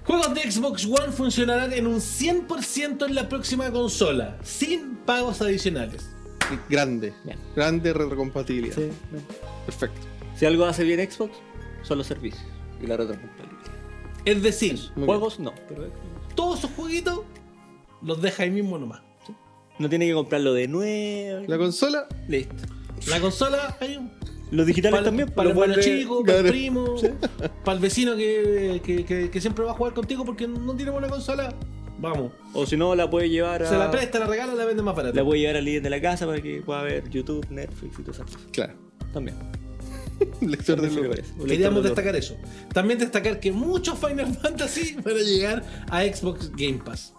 Juegos 0.06 0.34
de 0.34 0.52
Xbox 0.52 0.86
One 0.86 1.12
funcionarán 1.12 1.74
en 1.74 1.88
un 1.88 1.98
100% 2.00 3.06
en 3.06 3.16
la 3.16 3.28
próxima 3.30 3.72
consola, 3.72 4.38
sin 4.44 4.96
pagos 4.98 5.42
adicionales. 5.42 6.10
Grande. 6.70 7.14
Bien. 7.24 7.40
Grande 7.56 7.94
retrocompatibilidad. 7.94 8.76
Sí. 8.76 8.90
Perfecto. 9.66 10.00
Si 10.36 10.46
algo 10.46 10.66
hace 10.66 10.84
bien 10.84 11.00
Xbox, 11.10 11.36
son 11.84 11.98
los 11.98 12.08
servicios 12.08 12.44
y 12.82 12.88
la 12.88 12.98
retrocompatibilidad. 12.98 13.53
Es 14.26 14.42
decir, 14.42 14.80
Muy 14.96 15.06
Juegos 15.06 15.40
no, 15.40 15.54
pero 15.68 15.88
todos 16.36 16.60
esos 16.60 16.72
jueguitos 16.76 17.22
los 18.02 18.22
deja 18.22 18.44
ahí 18.44 18.52
mismo 18.52 18.78
nomás. 18.78 19.02
no 19.80 19.90
tiene 19.90 20.06
que 20.08 20.14
comprarlo 20.14 20.54
de 20.54 20.68
nuevo. 20.68 21.46
La 21.48 21.58
consola, 21.58 22.08
Listo. 22.28 22.56
La 23.08 23.20
consola, 23.20 23.76
ahí, 23.82 24.00
Los 24.52 24.66
digitales 24.66 24.92
para, 25.00 25.06
también, 25.06 25.30
para 25.30 25.50
el 25.50 25.56
lo 25.56 25.60
bueno 25.60 25.74
vuelve- 25.76 25.84
chico, 26.00 26.24
para 26.24 26.40
el 26.40 26.46
primo, 26.46 26.96
para 27.66 27.76
el 27.76 27.82
vecino 27.82 28.16
que, 28.16 28.82
que- 28.84 29.04
que- 29.04 29.30
que 29.30 29.42
siempre 29.42 29.66
va 29.66 29.72
a 29.72 29.74
jugar 29.74 29.94
contigo 29.94 30.24
porque 30.24 30.48
no 30.48 30.74
tiene 30.76 30.92
buena 30.92 31.10
consola. 31.10 31.54
Vamos. 32.00 32.32
O 32.54 32.66
si 32.66 32.78
no, 32.78 32.96
la 32.96 33.10
puede 33.10 33.30
llevar 33.30 33.64
a. 33.64 33.70
Se 33.70 33.78
la 33.78 33.90
presta, 33.92 34.20
la 34.20 34.28
regala, 34.28 34.54
la 34.54 34.66
vende 34.66 34.84
más 34.84 34.96
barata. 34.96 35.16
La 35.16 35.24
puede 35.26 35.40
llevar 35.42 35.58
al 35.58 35.66
líder 35.66 35.82
de 35.84 35.90
la 35.90 36.02
casa 36.02 36.26
para 36.26 36.42
que 36.42 36.62
pueda 36.62 36.82
ver 36.84 37.10
YouTube, 37.10 37.46
Netflix 37.50 38.00
y 38.00 38.04
todas 38.04 38.18
esas 38.18 38.26
cosas. 38.32 38.42
claro. 38.52 38.74
También. 39.14 39.38
Lector 40.42 40.82
de 40.82 40.88
También 40.88 40.92
se 40.94 41.02
me 41.02 41.08
Blu-ray. 41.08 41.22
parece. 41.22 41.42
Un 41.42 41.48
Queríamos 41.48 41.84
destacar 41.84 42.16
eso. 42.16 42.36
También 42.74 43.00
destacar 43.00 43.40
que 43.40 43.52
muchos 43.52 43.98
Final 44.00 44.34
Fantasy 44.42 44.96
van 45.04 45.18
a 45.18 45.22
llegar 45.22 45.64
a 45.90 46.04
Xbox 46.04 46.52
Game 46.56 46.80
Pass. 46.84 47.14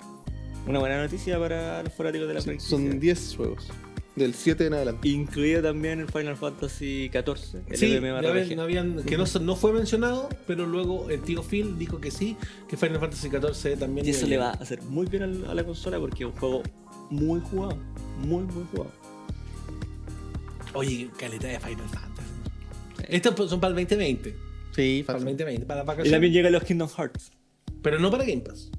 Una 0.66 0.78
buena 0.78 1.02
noticia 1.02 1.38
para 1.38 1.82
los 1.82 1.92
fanáticos 1.92 2.28
de 2.28 2.34
la 2.34 2.40
Sí, 2.40 2.44
franquicia. 2.46 2.70
Son 2.70 2.98
10 3.00 3.34
juegos. 3.36 3.68
Del 4.16 4.32
7 4.32 4.66
en 4.66 4.74
adelante. 4.74 5.08
Incluido 5.08 5.60
también 5.60 5.98
el 5.98 6.06
Final 6.06 6.36
Fantasy 6.36 7.10
XIV, 7.12 7.62
el 7.66 7.76
Sí, 7.76 7.98
ven, 7.98 8.56
no 8.56 8.62
habían, 8.62 9.02
que 9.02 9.18
no, 9.18 9.24
no 9.40 9.56
fue 9.56 9.72
mencionado, 9.72 10.28
pero 10.46 10.66
luego 10.66 11.10
el 11.10 11.20
tío 11.20 11.42
Phil 11.42 11.76
dijo 11.78 12.00
que 12.00 12.12
sí, 12.12 12.36
que 12.68 12.76
Final 12.76 13.00
Fantasy 13.00 13.28
XIV 13.28 13.76
también 13.76 14.06
Y 14.06 14.10
eso 14.10 14.28
le 14.28 14.36
va 14.36 14.50
a 14.50 14.52
hacer 14.52 14.80
muy 14.82 15.06
bien 15.06 15.44
a 15.48 15.52
la 15.54 15.64
consola 15.64 15.98
porque 15.98 16.22
es 16.22 16.30
un 16.30 16.36
juego 16.38 16.62
muy 17.10 17.40
jugado. 17.40 17.76
Muy, 18.20 18.44
muy 18.44 18.64
jugado. 18.70 18.92
Oye, 20.74 21.10
calidad 21.18 21.50
de 21.50 21.58
Final 21.60 21.88
Fantasy. 21.88 22.13
Estos 23.08 23.50
son 23.50 23.60
para 23.60 23.70
el 23.70 23.76
2020. 23.86 24.34
Sí, 24.74 25.02
Para 25.06 25.18
el 25.18 25.24
fácil. 25.24 25.36
2020, 25.36 25.66
para 25.66 25.78
las 25.80 25.84
Y 25.84 25.86
vacaciones. 25.86 26.12
también 26.12 26.32
llegan 26.32 26.52
los 26.52 26.64
Kingdom 26.64 26.88
Hearts. 26.88 27.30
Pero 27.82 27.98
no 27.98 28.10
para 28.10 28.24
Game 28.24 28.40
Pass. 28.40 28.70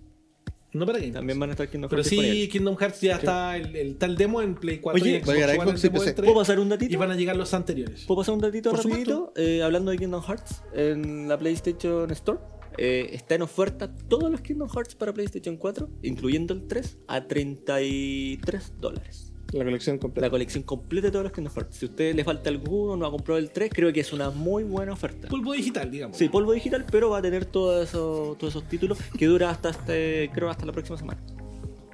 No 0.73 0.85
para 0.85 0.97
Game 0.99 1.11
Pass. 1.13 1.19
También 1.19 1.39
van 1.39 1.49
a 1.49 1.53
estar 1.53 1.69
Kingdom 1.69 1.89
Pero 1.89 2.01
Hearts. 2.01 2.09
sí, 2.09 2.15
disponibles. 2.17 2.49
Kingdom 2.49 2.75
Hearts 2.77 3.01
ya 3.01 3.15
está 3.15 3.55
el, 3.55 3.75
el 3.75 3.95
tal 3.97 4.17
demo 4.17 4.41
en 4.41 4.55
Play 4.55 4.79
4 4.79 5.01
Oye, 5.01 5.11
y 5.17 5.19
Xbox 5.21 5.29
a 5.29 5.33
llegar 5.33 5.49
a 5.49 5.53
One, 5.53 5.63
Xbox 5.71 5.79
y 5.79 5.87
demo 5.87 5.93
PC. 5.99 6.05
del 6.07 6.15
3, 6.15 6.25
¿Puedo 6.25 6.39
pasar 6.41 6.59
un 6.59 6.69
datito? 6.69 6.93
y 6.93 6.95
van 6.97 7.11
a 7.11 7.15
llegar 7.15 7.35
los 7.37 7.53
anteriores. 7.53 8.03
¿Puedo 8.05 8.21
pasar 8.21 8.35
un 8.35 8.41
datito 8.41 8.71
Por 8.71 8.83
rapidito? 8.83 9.31
Eh, 9.37 9.61
hablando 9.63 9.91
de 9.91 9.97
Kingdom 9.97 10.21
Hearts, 10.21 10.63
en 10.73 11.27
la 11.29 11.37
PlayStation 11.37 12.11
Store 12.11 12.39
eh, 12.77 13.09
está 13.13 13.35
en 13.35 13.43
oferta 13.43 13.95
todos 14.09 14.29
los 14.29 14.41
Kingdom 14.41 14.67
Hearts 14.69 14.95
para 14.95 15.13
PlayStation 15.13 15.55
4, 15.55 15.89
incluyendo 16.03 16.53
el 16.53 16.67
3, 16.67 16.97
a 17.07 17.25
33 17.25 18.73
dólares. 18.81 19.24
La 19.51 19.63
colección 19.63 19.95
La 19.95 19.99
completa. 20.01 20.29
colección 20.29 20.63
completa 20.63 21.07
de 21.07 21.11
todos 21.11 21.23
los 21.23 21.31
Kingdom 21.31 21.53
Hearts. 21.53 21.77
Si 21.77 21.85
a 21.85 21.89
usted 21.89 22.15
le 22.15 22.23
falta 22.23 22.49
alguno, 22.49 22.97
no 22.97 23.05
ha 23.05 23.11
comprado 23.11 23.37
el 23.37 23.51
3, 23.51 23.71
creo 23.73 23.93
que 23.93 23.99
es 24.01 24.11
una 24.11 24.29
muy 24.31 24.63
buena 24.63 24.93
oferta. 24.93 25.27
Polvo 25.27 25.53
digital, 25.53 25.89
digamos. 25.91 26.17
Sí, 26.17 26.29
polvo 26.29 26.51
digital, 26.53 26.85
pero 26.91 27.09
va 27.11 27.19
a 27.19 27.21
tener 27.21 27.45
todos 27.45 27.87
esos, 27.87 28.37
todos 28.37 28.53
esos 28.53 28.67
títulos 28.67 28.97
que 29.17 29.25
dura 29.27 29.49
hasta 29.49 29.69
este, 29.69 30.29
creo 30.33 30.49
hasta 30.49 30.65
la 30.65 30.71
próxima 30.71 30.97
semana. 30.97 31.21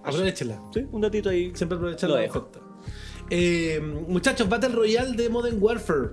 Aprovechenla. 0.04 0.62
Sí, 0.74 0.86
un 0.92 1.02
datito 1.02 1.30
ahí. 1.30 1.52
Siempre 1.54 1.78
la 1.80 1.92
oferta. 1.96 2.60
Eh, 3.30 3.80
muchachos, 4.08 4.50
Battle 4.50 4.70
Royale 4.70 5.16
de 5.16 5.30
Modern 5.30 5.58
Warfare. 5.62 6.10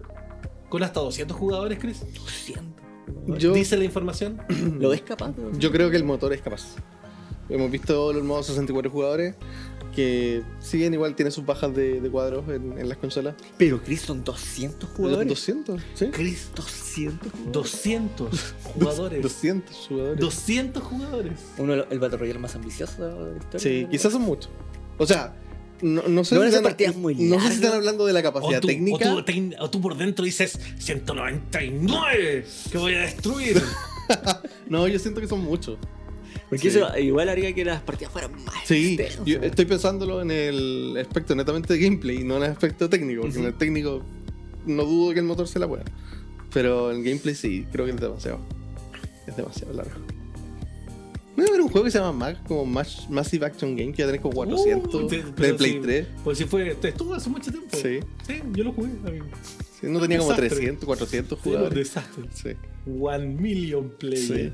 Con 0.68 0.82
hasta 0.82 1.00
200 1.00 1.36
jugadores, 1.36 1.78
Chris. 1.78 2.00
200. 2.14 2.64
Yo, 3.38 3.52
Dice 3.52 3.76
la 3.76 3.84
información. 3.84 4.40
¿Lo 4.78 4.90
ves 4.90 5.02
capaz? 5.02 5.34
yo 5.58 5.72
creo 5.72 5.90
que 5.90 5.96
el 5.96 6.04
motor 6.04 6.32
es 6.32 6.42
capaz. 6.42 6.76
Hemos 7.48 7.70
visto 7.70 8.12
los 8.12 8.22
modos 8.24 8.46
64 8.46 8.90
jugadores 8.90 9.34
que 9.94 10.42
si 10.60 10.76
bien 10.76 10.94
igual 10.94 11.16
tiene 11.16 11.30
sus 11.30 11.44
bajas 11.44 11.74
de, 11.74 12.00
de 12.00 12.10
cuadros 12.10 12.48
en, 12.48 12.78
en 12.78 12.88
las 12.88 12.98
consolas. 12.98 13.34
Pero 13.56 13.82
Chris 13.82 14.02
son 14.02 14.22
200 14.22 14.88
jugadores. 14.90 15.28
200, 15.28 15.82
¿sí? 15.94 16.06
Chris, 16.12 16.50
200 16.54 17.32
jugadores. 17.32 17.52
200 17.52 18.54
jugadores. 18.74 19.22
200 19.22 19.76
jugadores. 19.88 20.20
200 20.20 20.82
jugadores. 20.82 21.32
Uno 21.58 21.74
el 21.74 21.98
Battle 21.98 22.18
Royale 22.18 22.38
más 22.38 22.54
ambicioso 22.54 23.02
de 23.24 23.32
la 23.32 23.38
historia. 23.38 23.58
Sí, 23.58 23.86
quizás 23.90 24.12
son 24.12 24.22
muchos. 24.22 24.50
O 24.98 25.06
sea, 25.06 25.34
no, 25.80 26.02
no 26.06 26.24
sé 26.24 26.34
No, 26.34 26.42
si 26.42 26.48
están, 26.48 26.62
partidas 26.62 26.94
muy 26.96 27.14
no 27.14 27.40
sé 27.40 27.48
si 27.48 27.54
están 27.54 27.72
hablando 27.72 28.04
de 28.06 28.12
la 28.12 28.20
O 28.20 28.22
capacidad 28.22 28.60
tú, 28.60 28.68
técnica. 28.68 29.12
o 29.14 29.24
tú 29.24 29.32
o 29.60 29.70
tú 29.70 29.80
por 29.80 29.96
dentro 29.96 30.24
dices 30.24 30.58
199 30.78 32.46
que 32.70 32.78
voy 32.78 32.94
a 32.94 33.00
destruir. 33.00 33.60
No, 34.68 34.86
yo 34.88 34.98
siento 34.98 35.20
que 35.20 35.26
son 35.26 35.40
muchos. 35.40 35.78
Porque 36.48 36.70
Sí. 36.70 36.78
eso 36.78 36.98
igual 36.98 37.28
haría 37.28 37.54
que 37.54 37.64
las 37.64 37.82
partidas 37.82 38.12
fueran 38.12 38.32
más 38.44 38.54
Sí, 38.66 38.94
extensas. 38.94 39.24
yo 39.26 39.38
estoy 39.40 39.64
pensándolo 39.66 40.22
en 40.22 40.30
el 40.30 40.96
aspecto 40.98 41.34
netamente 41.34 41.74
de 41.74 41.80
gameplay, 41.80 42.24
no 42.24 42.36
en 42.38 42.44
el 42.44 42.50
aspecto 42.52 42.88
técnico, 42.88 43.22
porque 43.22 43.38
en 43.38 43.44
el 43.44 43.54
técnico 43.54 44.02
no 44.66 44.84
dudo 44.84 45.12
que 45.12 45.20
el 45.20 45.26
motor 45.26 45.46
se 45.46 45.58
la 45.58 45.68
pueda. 45.68 45.84
Pero 46.52 46.90
en 46.92 47.04
gameplay 47.04 47.34
sí, 47.34 47.66
creo 47.70 47.84
que 47.84 47.92
es 47.92 48.00
demasiado. 48.00 48.40
Es 49.26 49.36
demasiado 49.36 49.74
largo. 49.74 49.92
¿No 51.36 51.44
va 51.44 51.44
a 51.44 51.48
haber 51.50 51.60
un 51.60 51.68
juego 51.68 51.84
que 51.84 51.90
se 51.90 51.98
llama 51.98 52.12
MAG, 52.12 52.42
como 52.48 52.64
Mass- 52.66 53.08
Massive 53.10 53.46
Action 53.46 53.76
Game, 53.76 53.92
que 53.92 53.98
ya 53.98 54.06
tenés 54.06 54.20
como 54.22 54.34
400 54.34 54.94
Uh, 55.04 55.08
de 55.08 55.52
Play 55.52 55.72
sí, 55.74 55.78
3? 55.82 56.06
Pues 56.24 56.38
si 56.38 56.44
fue, 56.46 56.76
estuvo 56.82 57.14
hace 57.14 57.28
mucho 57.30 57.50
tiempo. 57.52 57.76
Sí. 57.76 58.00
Sí, 58.26 58.40
yo 58.54 58.64
lo 58.64 58.72
jugué, 58.72 58.88
amigo. 59.06 59.26
Sí, 59.80 59.86
no 59.86 60.00
tenía 60.00 60.18
como 60.18 60.30
Desastre. 60.30 60.56
300, 60.56 60.84
400 60.86 61.38
Fue 61.38 61.52
un 61.52 61.58
jugadores. 61.58 61.78
desastre. 61.94 62.24
Sí. 62.34 62.90
One 63.00 63.26
million 63.26 63.90
players. 63.90 64.26
Sí. 64.26 64.52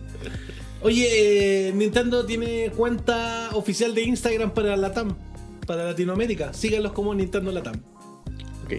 Oye, 0.83 1.69
eh, 1.69 1.73
Nintendo 1.73 2.27
tiene 2.27 2.71
cuenta 2.77 3.51
oficial 3.55 3.95
de 3.95 4.03
Instagram 4.03 4.53
para 4.53 4.77
Latam, 4.77 5.17
para 5.67 5.85
Latinoamérica. 5.85 6.53
Síganlos 6.53 6.93
como 6.93 7.15
Nintendo 7.15 7.51
Latam. 7.53 7.81
Ok. 8.65 8.75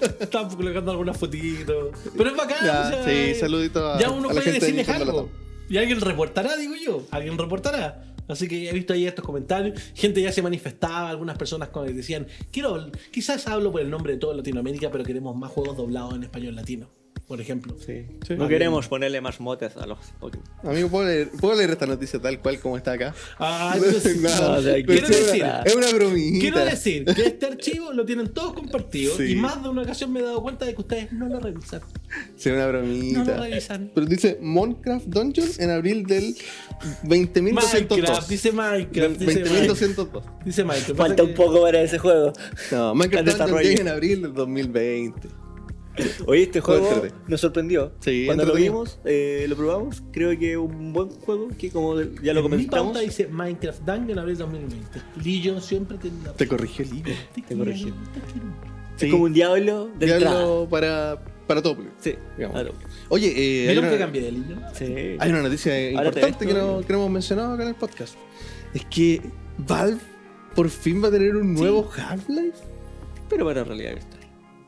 Están 0.20 0.50
colocando 0.50 0.90
algunas 0.90 1.16
fotitos. 1.16 1.94
Pero 2.16 2.30
es 2.30 2.36
bacán. 2.36 2.66
Ya, 2.66 2.80
o 2.80 3.04
sea, 3.04 3.04
sí, 3.04 3.34
saludito 3.40 3.90
a, 3.90 3.98
Ya 3.98 4.10
uno 4.10 4.28
a 4.28 4.32
puede 4.32 4.44
gente 4.44 4.60
de 4.60 4.66
decirles 4.72 4.86
Nintendo 4.88 5.10
algo. 5.12 5.22
Latam. 5.28 5.48
Y 5.70 5.76
alguien 5.78 6.00
reportará, 6.00 6.56
digo 6.56 6.74
yo. 6.82 7.06
Alguien 7.10 7.38
reportará. 7.38 8.04
Así 8.28 8.46
que 8.46 8.68
he 8.68 8.72
visto 8.72 8.92
ahí 8.92 9.06
estos 9.06 9.24
comentarios. 9.24 9.80
Gente 9.94 10.22
ya 10.22 10.32
se 10.32 10.42
manifestaba, 10.42 11.08
algunas 11.08 11.36
personas 11.38 11.70
decían, 11.94 12.26
quiero, 12.50 12.90
quizás 13.10 13.46
hablo 13.48 13.72
por 13.72 13.80
el 13.80 13.90
nombre 13.90 14.12
de 14.12 14.18
toda 14.18 14.34
Latinoamérica, 14.34 14.90
pero 14.90 15.04
queremos 15.04 15.34
más 15.36 15.50
juegos 15.50 15.76
doblados 15.76 16.14
en 16.14 16.24
español 16.24 16.54
latino. 16.54 16.97
Por 17.28 17.40
ejemplo. 17.42 17.76
Sí. 17.84 18.06
Sí. 18.26 18.34
No 18.36 18.48
queremos 18.48 18.88
ponerle 18.88 19.20
más 19.20 19.38
motes 19.38 19.76
a 19.76 19.86
los 19.86 19.98
Pokémon. 20.18 20.46
Amigo, 20.64 20.88
¿puedo 20.88 21.06
leer, 21.06 21.28
¿puedo 21.40 21.54
leer 21.54 21.70
esta 21.70 21.86
noticia 21.86 22.18
tal 22.20 22.40
cual 22.40 22.58
como 22.58 22.76
está 22.78 22.92
acá? 22.92 23.14
Ah, 23.38 23.76
No, 23.78 23.86
o 23.86 24.62
sea, 24.62 24.72
pero 24.74 24.86
quiero 24.86 25.06
es 25.06 25.10
una- 25.10 25.26
decir- 25.32 25.62
es 25.66 25.74
una 25.76 25.92
bromita. 25.92 26.40
Quiero 26.40 26.58
decir 26.64 27.04
que 27.04 27.26
este 27.26 27.46
archivo 27.46 27.92
lo 27.92 28.04
tienen 28.06 28.28
todos 28.32 28.54
compartido 28.54 29.14
Sí. 29.16 29.32
y 29.32 29.36
más 29.36 29.62
de 29.62 29.68
una 29.68 29.82
ocasión 29.82 30.10
me 30.12 30.20
he 30.20 30.22
dado 30.22 30.42
cuenta 30.42 30.64
de 30.64 30.74
que 30.74 30.80
ustedes 30.80 31.12
no 31.12 31.28
lo 31.28 31.38
revisan. 31.38 31.82
Sí, 32.36 32.48
una 32.48 32.62
No 32.64 32.68
bromita. 32.78 33.24
lo 33.24 33.42
revisan. 33.44 33.90
Pero 33.94 34.06
dice 34.06 34.38
Minecraft 34.40 35.06
Dungeon 35.06 35.48
en 35.58 35.70
abril 35.70 36.06
del 36.06 36.34
20.202. 37.02 37.98
Minecraft, 37.98 38.28
dice 38.28 38.52
Minecraft, 38.52 39.16
dice 39.18 39.32
Minecraft. 39.44 39.80
20.202. 39.80 40.22
Dice 40.44 40.64
Minecraft. 40.64 40.96
Falta 40.96 41.22
un 41.24 41.34
poco 41.34 41.60
para 41.62 41.82
ese 41.82 41.98
juego. 41.98 42.32
No, 42.72 42.94
Minecraft 42.94 43.28
Está 43.28 43.44
en 43.44 43.50
Dungeon 43.50 43.62
desarrollo. 43.62 43.68
llega 43.68 43.80
en 43.82 43.88
abril 43.88 44.22
del 44.22 44.32
2020. 44.34 45.28
Oye, 46.26 46.42
este 46.44 46.60
juego 46.60 47.02
nos 47.26 47.40
sorprendió. 47.40 47.92
Sí, 48.00 48.24
Cuando 48.26 48.44
lo 48.44 48.54
vimos, 48.54 48.98
eh, 49.04 49.46
lo 49.48 49.56
probamos, 49.56 50.02
creo 50.12 50.38
que 50.38 50.56
un 50.56 50.92
buen 50.92 51.10
juego 51.10 51.48
que 51.58 51.70
como 51.70 52.00
ya 52.22 52.34
lo 52.34 52.42
comentamos. 52.42 52.98
dice 53.00 53.28
Minecraft 53.28 53.82
Dungeon 53.82 54.18
abril 54.18 54.36
2020. 54.36 55.00
Legion 55.24 55.60
siempre 55.60 55.98
tiene 55.98 56.16
Te 56.36 56.46
corrigió 56.46 56.84
el 56.84 56.90
libro. 56.90 57.12
te 57.34 57.56
corregí. 57.56 57.92
Sí. 58.96 59.06
Es 59.06 59.12
como 59.12 59.24
un 59.24 59.32
diablo 59.32 59.90
de 59.98 60.12
entrada. 60.12 60.38
Diablo 60.38 60.68
para, 60.68 61.22
para 61.46 61.62
todo 61.62 61.76
público. 61.76 61.94
Sí, 62.00 62.14
digamos. 62.36 62.64
Oye, 63.08 63.28
eh, 63.28 63.68
hay, 63.68 63.74
¿Vieron 63.74 63.84
que 63.84 63.90
una, 63.90 63.98
cambié 63.98 64.22
de 64.22 64.32
Legion? 64.32 64.62
Sí. 64.74 65.16
hay 65.18 65.30
una 65.30 65.42
noticia 65.42 65.72
Ahora 65.96 66.10
te 66.10 66.20
importante 66.20 66.46
que 66.46 66.54
no, 66.54 66.80
que 66.80 66.92
no 66.92 66.98
hemos 67.00 67.10
mencionado 67.10 67.54
acá 67.54 67.62
en 67.62 67.68
el 67.70 67.74
podcast. 67.76 68.14
Es 68.74 68.84
que 68.86 69.22
Valve 69.58 70.00
por 70.54 70.68
fin 70.70 71.02
va 71.02 71.08
a 71.08 71.10
tener 71.10 71.36
un 71.36 71.54
nuevo 71.54 71.88
Half-Life 71.96 72.58
Pero 73.28 73.46
para 73.46 73.64
realidad 73.64 73.94
virtual. 73.94 74.17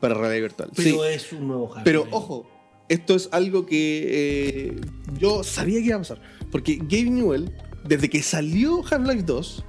Para 0.01 0.15
realidad 0.15 0.41
virtual. 0.41 0.71
Pero 0.75 1.03
sí, 1.03 1.09
es 1.13 1.31
un 1.31 1.47
nuevo 1.47 1.67
Half-Life. 1.67 1.83
pero 1.85 2.07
ojo, 2.11 2.49
esto 2.89 3.15
es 3.15 3.29
algo 3.31 3.65
que 3.65 4.07
eh, 4.09 4.81
yo 5.17 5.43
sabía 5.43 5.79
que 5.79 5.85
iba 5.85 5.95
a 5.95 5.99
pasar. 5.99 6.21
Porque 6.51 6.75
Gabe 6.75 7.09
Newell, 7.09 7.51
desde 7.85 8.09
que 8.09 8.21
salió 8.21 8.83
Half-Life 8.83 9.23
2, 9.23 9.65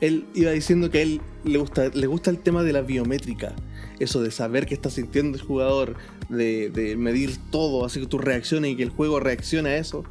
él 0.00 0.26
iba 0.34 0.50
diciendo 0.50 0.90
que 0.90 0.98
a 0.98 1.02
él 1.02 1.20
le 1.44 1.58
gusta, 1.58 1.88
le 1.88 2.06
gusta 2.06 2.30
el 2.30 2.40
tema 2.40 2.62
de 2.62 2.74
la 2.74 2.82
biométrica. 2.82 3.54
Eso 3.98 4.22
de 4.22 4.30
saber 4.30 4.66
qué 4.66 4.74
está 4.74 4.90
sintiendo 4.90 5.38
el 5.38 5.42
jugador, 5.42 5.96
de, 6.28 6.70
de 6.70 6.96
medir 6.96 7.36
todo, 7.50 7.84
así 7.84 8.00
que 8.00 8.06
tus 8.06 8.20
reacciones 8.20 8.72
y 8.72 8.76
que 8.76 8.82
el 8.82 8.90
juego 8.90 9.18
reaccione 9.18 9.70
a 9.70 9.76
eso. 9.78 10.04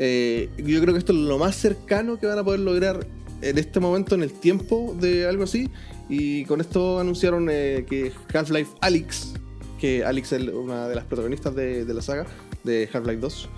Eh, 0.00 0.48
yo 0.56 0.80
creo 0.80 0.94
que 0.94 0.98
esto 0.98 1.12
es 1.12 1.18
lo 1.18 1.38
más 1.38 1.56
cercano 1.56 2.18
que 2.20 2.26
van 2.26 2.38
a 2.38 2.44
poder 2.44 2.60
lograr 2.60 3.04
en 3.42 3.58
este 3.58 3.80
momento, 3.80 4.14
en 4.14 4.22
el 4.22 4.32
tiempo 4.32 4.96
de 4.98 5.26
algo 5.26 5.44
así. 5.44 5.68
Y 6.08 6.44
con 6.46 6.60
esto 6.60 6.98
anunciaron 6.98 7.48
eh, 7.50 7.84
que 7.88 8.12
Half-Life 8.32 8.70
Alyx, 8.80 9.34
que 9.78 10.04
Alyx 10.04 10.32
es 10.32 10.48
una 10.48 10.88
de 10.88 10.94
las 10.94 11.04
protagonistas 11.04 11.54
de, 11.54 11.84
de 11.84 11.94
la 11.94 12.02
saga, 12.02 12.26
de 12.64 12.88
Half-Life 12.92 13.20
2, 13.20 13.48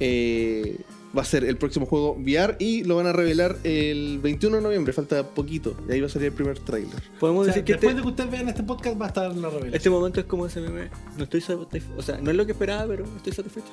eh, 0.00 0.78
va 1.16 1.22
a 1.22 1.24
ser 1.24 1.44
el 1.44 1.56
próximo 1.56 1.86
juego 1.86 2.12
VR 2.14 2.56
y 2.58 2.84
lo 2.84 2.96
van 2.96 3.06
a 3.06 3.12
revelar 3.12 3.56
el 3.64 4.18
21 4.22 4.56
de 4.56 4.62
noviembre, 4.62 4.92
falta 4.92 5.26
poquito, 5.26 5.76
y 5.88 5.92
ahí 5.92 6.00
va 6.00 6.06
a 6.06 6.10
salir 6.10 6.28
el 6.28 6.34
primer 6.34 6.58
tráiler. 6.58 7.02
Podemos 7.18 7.42
O 7.42 7.44
sea, 7.44 7.54
decir 7.54 7.64
que 7.64 7.72
después 7.72 7.90
este, 7.90 7.96
de 7.96 8.02
que 8.02 8.08
ustedes 8.08 8.30
vean 8.30 8.48
este 8.48 8.62
podcast 8.62 9.00
va 9.00 9.06
a 9.06 9.08
estar 9.08 9.34
la 9.34 9.48
revelación. 9.48 9.74
este 9.74 9.90
momento 9.90 10.20
es 10.20 10.26
como 10.26 10.46
ese 10.46 10.60
meme. 10.60 10.90
No 11.16 11.24
estoy 11.24 11.40
satisfecho. 11.40 11.94
O 11.96 12.02
sea, 12.02 12.18
no 12.20 12.30
es 12.30 12.36
lo 12.36 12.46
que 12.46 12.52
esperaba, 12.52 12.86
pero 12.86 13.04
estoy 13.16 13.32
satisfecho. 13.32 13.66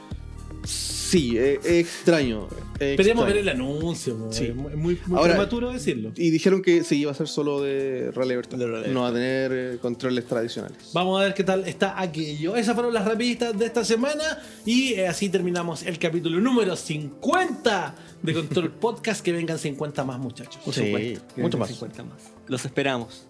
Sí, 0.65 1.37
eh, 1.37 1.59
es 1.63 1.71
extraño. 1.87 2.47
es 2.79 2.91
Esperemos 2.91 3.25
ver 3.27 3.37
el 3.37 3.49
anuncio. 3.49 4.27
Sí. 4.31 4.45
Es 4.45 4.55
muy, 4.55 4.75
muy 4.75 4.99
Ahora- 5.11 5.33
prematuro 5.33 5.71
decirlo. 5.71 6.11
Y 6.15 6.29
dijeron 6.31 6.61
que 6.61 6.83
sí, 6.83 6.97
iba 6.99 7.11
a 7.11 7.15
ser 7.15 7.27
solo 7.27 7.61
de 7.61 8.11
realidad 8.11 8.37
virtual. 8.39 8.59
De 8.59 8.67
realidad 8.67 8.91
no 8.93 9.01
va 9.01 9.09
a 9.09 9.13
tener 9.13 9.51
eh, 9.53 9.77
controles 9.81 10.25
tradicionales. 10.25 10.77
Vamos 10.93 11.21
a 11.21 11.25
ver 11.25 11.33
qué 11.33 11.43
tal 11.43 11.67
está 11.67 11.99
aquello. 12.01 12.55
Esas 12.55 12.73
fueron 12.75 12.93
las 12.93 13.05
rapiditas 13.05 13.57
de 13.57 13.65
esta 13.65 13.85
semana 13.85 14.23
y 14.65 14.93
eh, 14.93 15.07
así 15.07 15.29
terminamos 15.29 15.83
el 15.83 15.97
capítulo 15.99 16.39
número 16.41 16.75
50 16.75 17.95
de 18.21 18.33
Control 18.33 18.71
Podcast. 18.79 19.23
Que 19.23 19.31
vengan 19.31 19.57
50 19.59 20.03
más 20.03 20.19
muchachos. 20.19 20.61
Por 20.63 20.73
Sí, 20.73 20.85
supuesto. 20.85 21.21
mucho 21.37 21.41
Mucho 21.41 21.57
más. 21.59 21.67
50 21.69 22.03
más. 22.03 22.21
Los 22.47 22.65
esperamos. 22.65 23.25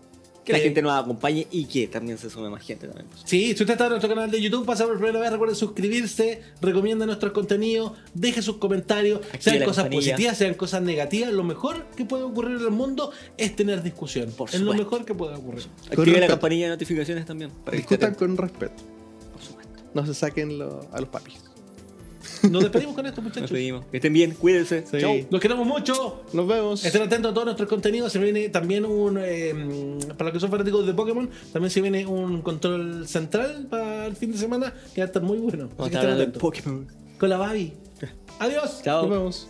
Que 0.46 0.54
la 0.54 0.60
Sí. 0.60 0.66
gente 0.66 0.82
nos 0.84 0.93
acompañe 0.93 1.48
y 1.50 1.66
que 1.66 1.88
también 1.88 2.20
se 2.20 2.30
sume 2.30 2.50
más 2.52 2.64
gente 2.64 2.86
también. 2.88 3.08
Sí, 3.24 3.48
si 3.56 3.64
usted 3.64 3.72
está 3.72 3.86
en 3.86 3.89
nuestro 3.89 4.10
canal 4.10 4.30
de 4.30 4.39
YouTube, 4.39 4.64
pasa 4.64 4.86
por 4.86 4.96
primera 4.98 5.20
vez, 5.20 5.32
recuerde 5.32 5.56
suscribirse, 5.56 6.39
recomienda 6.62 7.08
nuestro 7.08 7.34
contenido, 7.34 7.96
deje 8.14 8.43
sus 8.43 8.58
comentarios, 8.58 9.22
sean 9.39 9.58
cosas 9.64 9.86
campanilla. 9.86 10.12
positivas, 10.14 10.38
sean 10.38 10.54
cosas 10.54 10.84
negativas. 10.84 11.34
Lo 11.34 11.43
mejor 11.43 11.88
que 11.98 12.06
puede 12.06 12.24
ocurrir 12.24 12.58
en 12.58 12.64
el 12.66 12.72
mundo 12.72 13.12
es 13.38 13.56
tener 13.56 13.82
discusión. 13.82 14.32
Por 14.38 14.50
es 14.54 14.62
lo 14.62 14.74
mejor 14.76 15.04
que 15.04 15.16
puede 15.16 15.36
ocurrir. 15.36 15.66
Active 15.91 16.20
la 16.20 16.28
campanilla 16.28 16.66
de 16.66 16.70
notificaciones 16.74 17.26
también. 17.26 17.50
Para 17.66 17.76
Discutan 17.78 18.14
con 18.14 18.38
respeto. 18.38 18.84
por 19.34 19.41
supuesto. 19.41 19.74
No 19.96 20.06
se 20.06 20.14
saquen 20.14 20.60
lo- 20.60 20.88
a 20.91 21.00
los 21.00 21.10
papis. 21.10 21.34
Nos 22.50 22.64
despedimos 22.64 22.96
con 22.96 23.06
esto, 23.06 23.22
Nos 23.22 23.30
muchachos. 23.32 23.52
pedimos. 23.52 23.86
Que 23.92 23.98
estén 23.98 24.14
bien, 24.14 24.32
cuídense. 24.34 24.86
Sí. 24.90 25.00
Chau. 25.00 25.16
Los 25.30 25.42
queremos 25.42 25.66
mucho. 25.66 26.24
Nos 26.34 26.48
vemos. 26.48 26.86
Estén 26.86 27.02
atentos 27.02 27.32
a 27.32 27.34
todos 27.34 27.46
nuestros 27.46 27.68
contenidos. 27.70 28.12
Se 28.12 28.20
viene 28.20 28.50
también 28.50 28.86
un. 28.86 29.18
eh, 29.22 29.54
para 30.18 30.26
los 30.26 30.34
que 30.34 30.40
son 30.40 30.52
fanáticos 30.52 30.86
de 30.86 30.94
Pokémon, 30.94 31.30
también 31.54 31.72
se 31.72 31.82
viene 31.82 32.06
un 32.06 32.42
control 32.42 33.08
central 33.08 33.68
para 33.70 34.06
el 34.08 34.16
fin 34.16 34.32
de 34.32 34.38
semana 34.38 34.74
que 34.94 35.02
va 35.02 35.06
a 35.06 35.08
estar 35.08 35.24
muy 35.24 35.38
bueno. 35.38 35.66
Así 35.66 35.74
Vamos 35.78 35.96
a 35.96 36.16
que 36.18 36.24
estar. 36.24 36.40
Pokémon. 36.40 36.88
Con 37.20 37.30
la 37.30 37.38
Babi. 37.38 37.74
Adiós. 38.40 38.82
Chao. 38.84 39.04
Nos 39.08 39.10
vemos. 39.12 39.48